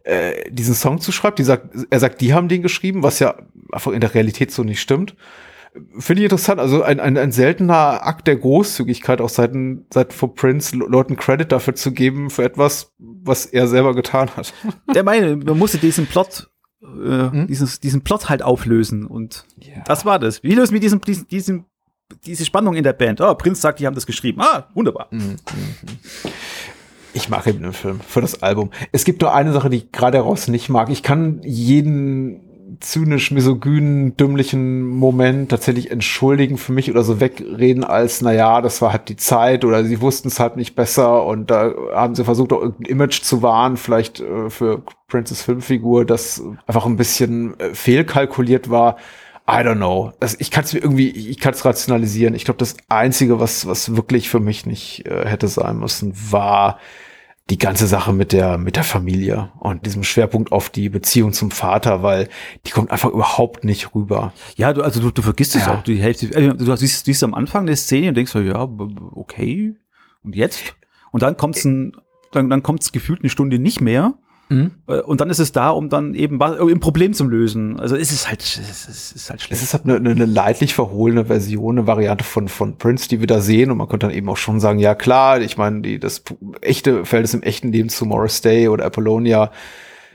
äh, 0.04 0.50
diesen 0.50 0.74
Song 0.74 0.98
zu 0.98 1.12
schreiben. 1.12 1.36
Die 1.36 1.44
sagt, 1.44 1.68
er 1.90 2.00
sagt, 2.00 2.22
die 2.22 2.32
haben 2.32 2.48
den 2.48 2.62
geschrieben, 2.62 3.02
was 3.02 3.18
ja 3.18 3.34
einfach 3.70 3.92
in 3.92 4.00
der 4.00 4.14
Realität 4.14 4.50
so 4.50 4.64
nicht 4.64 4.80
stimmt. 4.80 5.14
Finde 5.98 6.22
ich 6.22 6.24
interessant, 6.24 6.58
also 6.58 6.82
ein, 6.82 6.98
ein, 6.98 7.16
ein 7.16 7.30
seltener 7.30 8.04
Akt 8.04 8.26
der 8.26 8.36
Großzügigkeit 8.36 9.20
auch 9.20 9.28
Seiten, 9.28 9.86
Seiten 9.92 10.10
von 10.10 10.34
Prince, 10.34 10.74
Leuten 10.74 11.16
Credit 11.16 11.52
dafür 11.52 11.76
zu 11.76 11.92
geben, 11.92 12.30
für 12.30 12.42
etwas, 12.42 12.92
was 12.98 13.46
er 13.46 13.68
selber 13.68 13.94
getan 13.94 14.30
hat. 14.36 14.52
Der 14.92 15.04
meine, 15.04 15.36
man 15.36 15.58
musste 15.58 15.78
diesen 15.78 16.06
Plot 16.06 16.50
äh, 16.82 17.30
hm? 17.30 17.46
dieses, 17.46 17.80
diesen 17.80 18.02
Plot 18.02 18.28
halt 18.28 18.42
auflösen. 18.42 19.06
Und 19.06 19.44
ja. 19.58 19.82
das 19.84 20.04
war 20.04 20.18
das. 20.18 20.42
Wie 20.42 20.54
lösen 20.54 20.72
wir 20.72 20.80
diesen, 20.80 21.00
diesen, 21.00 21.28
diesen, 21.28 21.64
diese 22.24 22.44
Spannung 22.44 22.74
in 22.74 22.84
der 22.84 22.92
Band? 22.92 23.20
Oh, 23.20 23.34
Prinz 23.34 23.60
sagt, 23.60 23.80
die 23.80 23.86
haben 23.86 23.94
das 23.94 24.06
geschrieben. 24.06 24.40
Ah, 24.40 24.68
wunderbar. 24.74 25.08
Mhm. 25.10 25.36
Ich 27.12 27.28
mag 27.28 27.46
eben 27.46 27.62
den 27.62 27.72
Film 27.72 28.00
für 28.00 28.20
das 28.20 28.42
Album. 28.42 28.70
Es 28.92 29.04
gibt 29.04 29.20
nur 29.20 29.34
eine 29.34 29.52
Sache, 29.52 29.68
die 29.68 29.78
ich 29.78 29.92
gerade 29.92 30.18
heraus 30.18 30.48
nicht 30.48 30.68
mag. 30.68 30.90
Ich 30.90 31.02
kann 31.02 31.40
jeden 31.42 32.49
zynisch, 32.80 33.30
misogynen, 33.30 34.16
dümmlichen 34.16 34.87
Moment 34.87 35.50
tatsächlich 35.50 35.90
entschuldigen 35.90 36.59
für 36.59 36.72
mich 36.72 36.90
oder 36.90 37.02
so 37.02 37.20
wegreden 37.20 37.85
als, 37.85 38.22
na 38.22 38.33
ja, 38.33 38.61
das 38.61 38.80
war 38.80 38.92
halt 38.92 39.09
die 39.09 39.16
Zeit 39.16 39.64
oder 39.64 39.85
sie 39.85 40.00
wussten 40.00 40.28
es 40.28 40.38
halt 40.38 40.56
nicht 40.56 40.76
besser 40.76 41.24
und 41.26 41.50
da 41.50 41.72
haben 41.92 42.14
sie 42.14 42.24
versucht, 42.24 42.52
auch 42.52 42.61
irgendein 42.61 42.92
Image 42.92 43.22
zu 43.22 43.42
wahren, 43.42 43.76
vielleicht 43.76 44.20
äh, 44.20 44.50
für 44.50 44.83
Princess 45.09 45.42
Filmfigur, 45.42 46.04
das 46.04 46.42
einfach 46.66 46.87
ein 46.87 46.96
bisschen 46.96 47.59
äh, 47.59 47.74
fehlkalkuliert 47.74 48.70
war. 48.70 48.96
I 49.48 49.64
don't 49.64 49.76
know. 49.76 50.12
Das, 50.20 50.37
ich 50.38 50.52
kann 50.52 50.64
es 50.64 50.72
mir 50.72 50.80
irgendwie, 50.80 51.09
ich 51.09 51.40
kann 51.40 51.52
es 51.52 51.64
rationalisieren. 51.64 52.35
Ich 52.35 52.44
glaube, 52.44 52.59
das 52.59 52.76
Einzige, 52.88 53.40
was, 53.40 53.66
was 53.66 53.96
wirklich 53.96 54.30
für 54.30 54.38
mich 54.38 54.64
nicht 54.64 55.06
äh, 55.06 55.26
hätte 55.26 55.48
sein 55.48 55.78
müssen, 55.78 56.14
war 56.30 56.78
die 57.50 57.58
ganze 57.58 57.88
Sache 57.88 58.12
mit 58.12 58.32
der, 58.32 58.58
mit 58.58 58.76
der 58.76 58.84
Familie 58.84 59.50
und 59.58 59.84
diesem 59.84 60.04
Schwerpunkt 60.04 60.52
auf 60.52 60.70
die 60.70 60.88
Beziehung 60.88 61.32
zum 61.32 61.50
Vater, 61.50 62.02
weil 62.02 62.28
die 62.66 62.70
kommt 62.70 62.92
einfach 62.92 63.10
überhaupt 63.10 63.64
nicht 63.64 63.94
rüber. 63.94 64.32
Ja, 64.56 64.72
du, 64.72 64.82
also 64.82 65.00
du, 65.00 65.10
du 65.10 65.20
vergisst 65.20 65.56
es 65.56 65.66
ja. 65.66 65.74
auch, 65.74 65.82
die 65.82 65.96
Hälfte, 65.96 66.26
äh, 66.34 66.54
du 66.54 66.76
siehst, 66.76 67.04
siehst 67.04 67.24
am 67.24 67.34
Anfang 67.34 67.66
der 67.66 67.76
Szene 67.76 68.08
und 68.08 68.16
denkst 68.16 68.32
so, 68.32 68.40
ja, 68.40 68.68
okay, 69.14 69.74
und 70.22 70.36
jetzt? 70.36 70.76
Und 71.10 71.22
dann 71.22 71.36
kommt's 71.36 71.64
ein, 71.64 71.92
dann, 72.30 72.48
dann 72.48 72.62
kommt's 72.62 72.92
gefühlt 72.92 73.20
eine 73.20 73.30
Stunde 73.30 73.58
nicht 73.58 73.80
mehr 73.80 74.14
Mhm. 74.50 74.72
Äh, 74.88 75.00
und 75.00 75.20
dann 75.20 75.30
ist 75.30 75.38
es 75.38 75.52
da, 75.52 75.70
um 75.70 75.88
dann 75.88 76.14
eben 76.14 76.42
ein 76.42 76.80
Problem 76.80 77.14
zu 77.14 77.24
lösen. 77.24 77.78
Also 77.78 77.96
es 77.96 78.12
ist 78.12 78.28
halt, 78.28 78.42
es 78.42 78.88
ist, 78.88 79.16
ist 79.16 79.30
halt 79.30 79.40
schlecht. 79.40 79.62
Es 79.62 79.62
ist 79.62 79.72
halt 79.72 79.84
eine, 79.84 80.10
eine 80.10 80.26
leidlich 80.26 80.74
verhohlene 80.74 81.26
Version, 81.26 81.78
eine 81.78 81.86
Variante 81.86 82.24
von, 82.24 82.48
von 82.48 82.76
Prince, 82.76 83.08
die 83.08 83.20
wir 83.20 83.28
da 83.28 83.40
sehen. 83.40 83.70
Und 83.70 83.78
man 83.78 83.88
könnte 83.88 84.08
dann 84.08 84.14
eben 84.14 84.28
auch 84.28 84.36
schon 84.36 84.60
sagen, 84.60 84.80
ja 84.80 84.94
klar, 84.94 85.40
ich 85.40 85.56
meine, 85.56 85.80
die, 85.82 86.00
das 86.00 86.24
echte 86.60 87.04
Feld 87.04 87.24
ist 87.24 87.34
im 87.34 87.42
echten 87.42 87.72
Leben 87.72 87.88
zu 87.88 88.04
Morris 88.04 88.40
Day 88.40 88.68
oder 88.68 88.84
Apollonia 88.84 89.52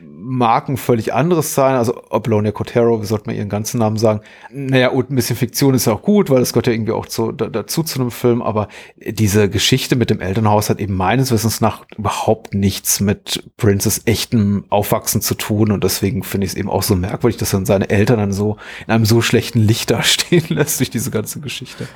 Marken 0.01 0.77
völlig 0.77 1.13
anderes 1.13 1.53
sein. 1.53 1.75
Also 1.75 2.03
Apollonia 2.09 2.51
Cotero, 2.51 3.01
wie 3.01 3.05
sollte 3.05 3.27
man 3.27 3.35
ihren 3.35 3.49
ganzen 3.49 3.79
Namen 3.79 3.97
sagen? 3.97 4.21
Naja, 4.51 4.89
und 4.89 5.09
ein 5.09 5.15
bisschen 5.15 5.35
Fiktion 5.35 5.73
ist 5.73 5.85
ja 5.85 5.93
auch 5.93 6.01
gut, 6.01 6.29
weil 6.29 6.39
das 6.39 6.53
gehört 6.53 6.67
ja 6.67 6.73
irgendwie 6.73 6.91
auch 6.91 7.05
zu, 7.05 7.31
da, 7.31 7.47
dazu 7.47 7.83
zu 7.83 7.99
einem 7.99 8.11
Film. 8.11 8.41
Aber 8.41 8.67
diese 8.97 9.49
Geschichte 9.49 9.95
mit 9.95 10.09
dem 10.09 10.19
Elternhaus 10.19 10.69
hat 10.69 10.79
eben 10.79 10.95
meines 10.95 11.31
Wissens 11.31 11.61
nach 11.61 11.85
überhaupt 11.97 12.53
nichts 12.53 12.99
mit 12.99 13.49
Princes 13.57 14.01
echtem 14.05 14.65
Aufwachsen 14.69 15.21
zu 15.21 15.35
tun. 15.35 15.71
Und 15.71 15.83
deswegen 15.83 16.23
finde 16.23 16.45
ich 16.45 16.53
es 16.53 16.57
eben 16.57 16.69
auch 16.69 16.83
so 16.83 16.95
merkwürdig, 16.95 17.37
dass 17.37 17.53
er 17.53 17.65
seine 17.65 17.89
Eltern 17.89 18.19
dann 18.19 18.33
so 18.33 18.57
in 18.87 18.93
einem 18.93 19.05
so 19.05 19.21
schlechten 19.21 19.59
Licht 19.59 19.91
dastehen 19.95 20.45
lässt 20.49 20.79
durch 20.79 20.89
diese 20.89 21.11
ganze 21.11 21.39
Geschichte. 21.39 21.87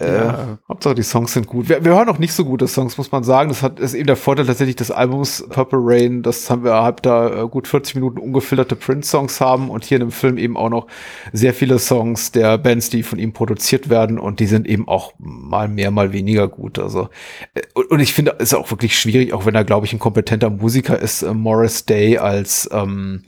Äh, 0.00 0.14
ja. 0.16 0.58
Hauptsache 0.68 0.94
die 0.94 1.02
Songs 1.02 1.32
sind 1.32 1.46
gut. 1.46 1.68
Wir, 1.68 1.84
wir 1.84 1.94
hören 1.94 2.08
auch 2.08 2.18
nicht 2.18 2.32
so 2.32 2.44
gute 2.44 2.66
Songs, 2.66 2.96
muss 2.96 3.12
man 3.12 3.22
sagen. 3.22 3.50
Das 3.50 3.62
hat, 3.62 3.78
ist 3.78 3.94
eben 3.94 4.06
der 4.06 4.16
Vorteil 4.16 4.46
tatsächlich 4.46 4.76
des 4.76 4.90
Albums 4.90 5.44
Purple 5.50 5.78
Rain. 5.82 6.22
Das 6.22 6.48
haben 6.48 6.64
wir 6.64 6.72
halb 6.74 7.02
da 7.02 7.44
äh, 7.44 7.48
gut 7.48 7.68
40 7.68 7.96
Minuten 7.96 8.18
ungefilterte 8.18 8.76
Prince-Songs 8.76 9.40
haben 9.40 9.68
und 9.68 9.84
hier 9.84 9.96
in 9.96 10.06
dem 10.06 10.10
Film 10.10 10.38
eben 10.38 10.56
auch 10.56 10.70
noch 10.70 10.86
sehr 11.32 11.52
viele 11.52 11.78
Songs 11.78 12.32
der 12.32 12.56
Bands, 12.56 12.88
die 12.88 13.02
von 13.02 13.18
ihm 13.18 13.32
produziert 13.32 13.90
werden 13.90 14.18
und 14.18 14.40
die 14.40 14.46
sind 14.46 14.66
eben 14.66 14.88
auch 14.88 15.12
mal 15.18 15.68
mehr, 15.68 15.90
mal 15.90 16.12
weniger 16.12 16.48
gut. 16.48 16.78
Also 16.78 17.10
äh, 17.54 17.62
und, 17.74 17.90
und 17.90 18.00
ich 18.00 18.14
finde, 18.14 18.36
es 18.38 18.52
ist 18.52 18.54
auch 18.54 18.70
wirklich 18.70 18.98
schwierig, 18.98 19.32
auch 19.34 19.44
wenn 19.44 19.54
er, 19.54 19.64
glaube 19.64 19.86
ich, 19.86 19.92
ein 19.92 19.98
kompetenter 19.98 20.48
Musiker 20.48 20.98
ist, 20.98 21.22
äh, 21.22 21.34
Morris 21.34 21.84
Day 21.84 22.16
als 22.18 22.68
ähm, 22.72 23.22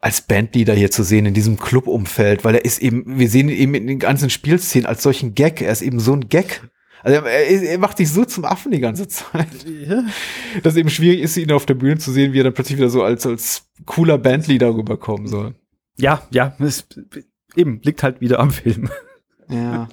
als 0.00 0.22
Bandleader 0.22 0.74
hier 0.74 0.90
zu 0.90 1.02
sehen 1.02 1.26
in 1.26 1.34
diesem 1.34 1.58
Clubumfeld, 1.58 2.44
weil 2.44 2.54
er 2.54 2.64
ist 2.64 2.80
eben, 2.80 3.18
wir 3.18 3.28
sehen 3.28 3.48
ihn 3.48 3.56
eben 3.56 3.74
in 3.74 3.86
den 3.86 3.98
ganzen 3.98 4.30
Spielszenen 4.30 4.86
als 4.86 5.02
solchen 5.02 5.34
Gag. 5.34 5.62
Er 5.62 5.72
ist 5.72 5.82
eben 5.82 6.00
so 6.00 6.12
ein 6.12 6.28
Gag. 6.28 6.62
Also 7.02 7.20
er, 7.20 7.62
er 7.62 7.78
macht 7.78 7.96
sich 7.98 8.10
so 8.10 8.24
zum 8.24 8.44
Affen 8.44 8.72
die 8.72 8.80
ganze 8.80 9.08
Zeit. 9.08 9.48
Ja. 9.64 10.04
Dass 10.62 10.74
es 10.74 10.78
eben 10.78 10.90
schwierig 10.90 11.20
ist, 11.20 11.36
ihn 11.36 11.52
auf 11.52 11.66
der 11.66 11.74
Bühne 11.74 11.98
zu 11.98 12.12
sehen, 12.12 12.32
wie 12.32 12.40
er 12.40 12.44
dann 12.44 12.54
plötzlich 12.54 12.78
wieder 12.78 12.90
so 12.90 13.02
als, 13.02 13.26
als 13.26 13.68
cooler 13.84 14.18
Bandleader 14.18 14.74
rüberkommen 14.74 15.28
soll. 15.28 15.54
Ja, 15.98 16.22
ja, 16.30 16.54
es 16.58 16.86
eben 17.54 17.80
liegt 17.82 18.02
halt 18.02 18.20
wieder 18.20 18.38
am 18.40 18.50
Film. 18.50 18.90
Ja. 19.48 19.88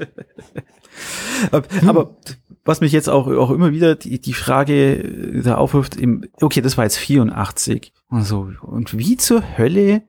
aber, 1.86 2.18
was 2.66 2.82
mich 2.82 2.92
jetzt 2.92 3.10
auch, 3.10 3.28
auch 3.28 3.52
immer 3.52 3.72
wieder 3.72 3.96
die, 3.96 4.20
die 4.20 4.34
Frage 4.34 5.42
da 5.44 5.56
aufwirft, 5.56 5.96
im, 5.96 6.26
okay, 6.42 6.62
das 6.62 6.78
war 6.78 6.86
jetzt 6.86 6.98
84. 6.98 7.94
Und 8.10 8.24
so, 8.24 8.50
und 8.62 8.98
wie 8.98 9.18
zur 9.18 9.44
Hölle 9.58 10.04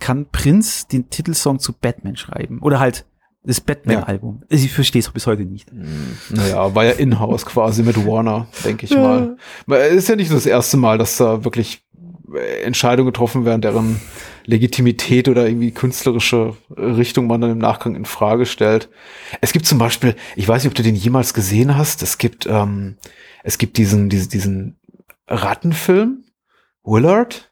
kann 0.00 0.26
Prinz 0.30 0.88
den 0.88 1.10
Titelsong 1.10 1.60
zu 1.60 1.72
Batman 1.72 2.16
schreiben? 2.16 2.60
Oder 2.60 2.80
halt 2.80 3.06
das 3.44 3.60
Batman-Album. 3.60 4.42
Ja. 4.48 4.56
Ich 4.56 4.72
verstehe 4.72 5.00
es 5.00 5.10
bis 5.10 5.26
heute 5.26 5.44
nicht. 5.44 5.70
Hm, 5.70 6.16
naja, 6.30 6.74
war 6.74 6.84
ja 6.84 6.92
in-house 6.92 7.44
quasi 7.44 7.82
mit 7.82 8.06
Warner, 8.06 8.48
denke 8.64 8.86
ich 8.86 8.92
ja. 8.92 8.98
mal. 8.98 9.36
Es 9.68 9.94
ist 9.94 10.08
ja 10.08 10.16
nicht 10.16 10.32
das 10.32 10.46
erste 10.46 10.78
Mal, 10.78 10.96
dass 10.96 11.18
da 11.18 11.44
wirklich 11.44 11.76
äh, 11.76 11.83
Entscheidungen 12.36 13.06
getroffen 13.06 13.44
werden, 13.44 13.60
deren 13.60 14.00
Legitimität 14.44 15.28
oder 15.28 15.46
irgendwie 15.46 15.70
künstlerische 15.70 16.56
Richtung 16.76 17.26
man 17.26 17.40
dann 17.40 17.50
im 17.50 17.58
Nachgang 17.58 17.94
in 17.94 18.04
Frage 18.04 18.46
stellt. 18.46 18.88
Es 19.40 19.52
gibt 19.52 19.66
zum 19.66 19.78
Beispiel, 19.78 20.14
ich 20.36 20.46
weiß 20.46 20.62
nicht, 20.62 20.70
ob 20.70 20.74
du 20.74 20.82
den 20.82 20.96
jemals 20.96 21.34
gesehen 21.34 21.76
hast, 21.76 22.02
es 22.02 22.18
gibt, 22.18 22.46
ähm, 22.46 22.96
es 23.42 23.58
gibt 23.58 23.78
diesen, 23.78 24.08
diesen, 24.08 24.28
diesen 24.28 24.78
Rattenfilm, 25.26 26.24
Willard. 26.82 27.50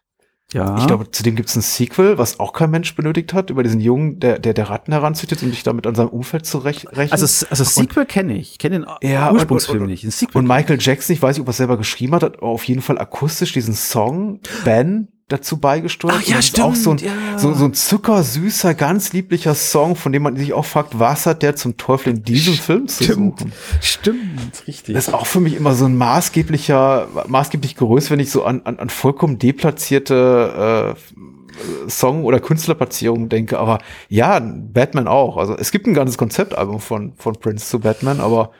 Ja. 0.52 0.76
Ich 0.78 0.86
glaube, 0.86 1.10
zu 1.10 1.22
dem 1.22 1.34
gibt 1.36 1.48
es 1.48 1.56
ein 1.56 1.62
Sequel, 1.62 2.18
was 2.18 2.38
auch 2.40 2.52
kein 2.52 2.70
Mensch 2.70 2.94
benötigt 2.94 3.32
hat, 3.34 3.50
über 3.50 3.62
diesen 3.62 3.80
Jungen, 3.80 4.20
der 4.20 4.38
der, 4.38 4.54
der 4.54 4.70
Ratten 4.70 4.92
heranzüchtet, 4.92 5.42
um 5.42 5.50
dich 5.50 5.62
damit 5.62 5.86
an 5.86 5.94
seinem 5.94 6.08
Umfeld 6.08 6.46
zu 6.46 6.58
rech 6.58 6.86
rechnen. 6.92 7.12
also, 7.12 7.46
also 7.48 7.64
Sequel 7.64 8.06
kenne 8.06 8.36
ich. 8.36 8.52
Ich 8.52 8.58
kenne 8.58 8.80
den 8.80 8.86
Ja, 9.10 9.32
Ursprungsfilm 9.32 9.78
und- 9.78 9.82
und- 9.84 9.90
nicht. 9.90 10.04
Ein 10.04 10.10
Sequel. 10.10 10.38
Und 10.40 10.46
Michael 10.48 10.78
Jackson, 10.80 11.14
ich 11.14 11.22
weiß 11.22 11.36
nicht, 11.36 11.42
ob 11.42 11.48
er 11.48 11.50
es 11.50 11.56
selber 11.58 11.76
geschrieben 11.76 12.14
hat, 12.14 12.22
hat 12.22 12.42
auf 12.42 12.64
jeden 12.64 12.82
Fall 12.82 12.98
akustisch 12.98 13.52
diesen 13.52 13.74
Song 13.74 14.40
Ben 14.64 15.08
dazu 15.28 15.58
beigesteuert. 15.58 16.16
Ach 16.18 16.22
ja, 16.22 16.38
ist 16.38 16.60
auch 16.60 16.74
so 16.74 16.90
ein, 16.92 16.98
stimmt, 16.98 17.14
ja. 17.14 17.38
so, 17.38 17.54
so 17.54 17.64
ein 17.64 17.74
zuckersüßer, 17.74 18.74
ganz 18.74 19.12
lieblicher 19.12 19.54
Song, 19.54 19.96
von 19.96 20.12
dem 20.12 20.22
man 20.22 20.36
sich 20.36 20.52
auch 20.52 20.64
fragt, 20.64 20.98
was 20.98 21.26
hat 21.26 21.42
der 21.42 21.56
zum 21.56 21.76
Teufel 21.76 22.14
in 22.14 22.22
diesem 22.22 22.54
Film 22.54 22.88
zu 22.88 23.04
Stimmt. 23.04 23.40
suchen? 23.40 23.52
Stimmt, 23.80 24.66
richtig. 24.66 24.94
Das 24.94 25.08
ist 25.08 25.14
auch 25.14 25.26
für 25.26 25.40
mich 25.40 25.54
immer 25.54 25.74
so 25.74 25.86
ein 25.86 25.96
maßgeblicher, 25.96 27.08
maßgeblich 27.28 27.76
Gerüst, 27.76 28.10
wenn 28.10 28.20
ich 28.20 28.30
so 28.30 28.44
an, 28.44 28.62
an, 28.64 28.78
an 28.78 28.90
vollkommen 28.90 29.38
deplatzierte 29.38 30.94
äh, 30.96 31.88
Song- 31.88 32.24
oder 32.24 32.40
Künstlerplatzierungen 32.40 33.28
denke. 33.28 33.58
Aber 33.58 33.78
ja, 34.08 34.40
Batman 34.40 35.08
auch. 35.08 35.36
Also 35.36 35.56
es 35.56 35.70
gibt 35.70 35.86
ein 35.86 35.94
ganzes 35.94 36.18
Konzeptalbum 36.18 36.80
von, 36.80 37.14
von 37.16 37.34
Prince 37.34 37.68
zu 37.68 37.80
Batman, 37.80 38.20
aber 38.20 38.52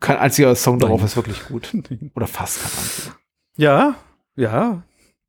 kein 0.00 0.16
einziger 0.16 0.54
Song 0.54 0.78
darauf 0.78 0.98
Nein. 0.98 1.06
ist 1.06 1.16
wirklich 1.16 1.44
gut. 1.46 1.74
Oder 2.14 2.26
fast 2.26 2.62
kein 2.62 2.70
einziger. 2.82 3.16
ja, 3.56 3.94
ja. 4.36 4.82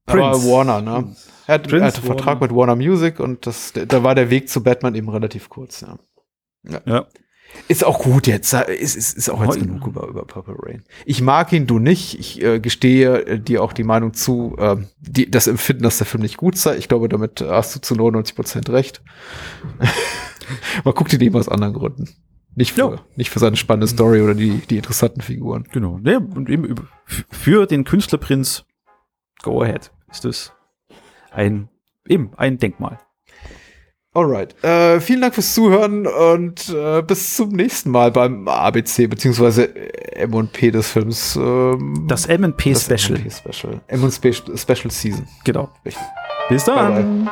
Aber 0.05 0.31
Prince. 0.31 0.47
Warner, 0.49 0.81
ne? 0.81 1.15
Er 1.47 1.53
hat, 1.55 1.71
er 1.71 1.81
hat 1.81 1.95
einen 1.95 2.05
Vertrag 2.05 2.39
Warner. 2.39 2.41
mit 2.41 2.55
Warner 2.55 2.75
Music 2.75 3.19
und 3.19 3.45
das, 3.45 3.73
da 3.73 4.03
war 4.03 4.15
der 4.15 4.29
Weg 4.29 4.49
zu 4.49 4.63
Batman 4.63 4.95
eben 4.95 5.09
relativ 5.09 5.49
kurz, 5.49 5.81
ja. 5.81 5.97
Ja. 6.85 7.07
Ist 7.67 7.83
auch 7.85 7.99
gut 7.99 8.27
jetzt. 8.27 8.53
Ist, 8.53 8.95
ist, 8.95 9.17
ist 9.17 9.29
auch 9.29 9.41
jetzt 9.43 9.59
genug 9.59 9.87
über, 9.87 10.07
über 10.07 10.25
Purple 10.25 10.55
Rain. 10.57 10.83
Ich 11.05 11.21
mag 11.21 11.53
ihn, 11.53 11.67
du 11.67 11.79
nicht. 11.79 12.19
Ich 12.19 12.43
äh, 12.43 12.59
gestehe 12.59 13.25
äh, 13.25 13.39
dir 13.39 13.63
auch 13.63 13.71
die 13.71 13.83
Meinung 13.83 14.13
zu, 14.13 14.55
äh, 14.57 14.77
die, 14.99 15.29
das 15.29 15.47
Empfinden, 15.47 15.83
dass 15.83 15.97
der 15.97 16.07
Film 16.07 16.23
nicht 16.23 16.37
gut 16.37 16.57
sei. 16.57 16.75
Ich 16.77 16.87
glaube, 16.89 17.07
damit 17.07 17.41
hast 17.41 17.75
du 17.75 17.79
zu 17.79 17.95
99 17.95 18.35
Prozent 18.35 18.69
recht. 18.69 19.01
Man 20.83 20.93
guckt 20.93 21.13
ihn 21.13 21.21
eben 21.21 21.35
aus 21.37 21.47
anderen 21.47 21.73
Gründen. 21.73 22.09
Nicht 22.55 22.73
für, 22.73 22.81
Ja. 22.81 23.01
nicht 23.15 23.29
für 23.29 23.39
seine 23.39 23.55
spannende 23.55 23.87
Story 23.87 24.21
oder 24.21 24.33
die, 24.33 24.59
die 24.69 24.77
interessanten 24.77 25.21
Figuren. 25.21 25.65
Genau. 25.71 25.99
Nee, 26.01 26.15
und 26.15 26.49
eben 26.49 26.75
für 27.05 27.65
den 27.67 27.83
Künstlerprinz 27.83 28.65
Go 29.43 29.61
Ahead 29.61 29.91
ist 30.15 30.25
das 30.25 30.53
ein, 31.31 31.69
eben 32.07 32.31
ein 32.37 32.57
Denkmal. 32.57 32.99
Alright. 34.13 34.63
Äh, 34.63 35.01
vielen 35.01 35.19
Dank 35.19 35.35
fürs 35.35 35.53
Zuhören 35.53 36.07
und 36.07 36.69
äh, 36.69 37.01
bis 37.01 37.35
zum 37.35 37.49
nächsten 37.49 37.89
Mal 37.91 38.11
beim 38.11 38.47
ABC 38.47 39.07
beziehungsweise 39.07 39.75
M&P 40.15 40.71
des 40.71 40.89
Films. 40.89 41.35
Ähm, 41.35 42.05
Das 42.07 42.25
M&P 42.25 42.71
das 42.71 42.85
Special. 42.85 43.19
M&P 43.19 43.29
Special. 43.29 43.81
M&P 43.87 44.33
Special 44.57 44.89
Season. 44.91 45.27
Genau. 45.43 45.69
Richtig. 45.83 46.01
Bis 46.47 46.63
Bye, 46.63 46.75
dann. 46.75 47.29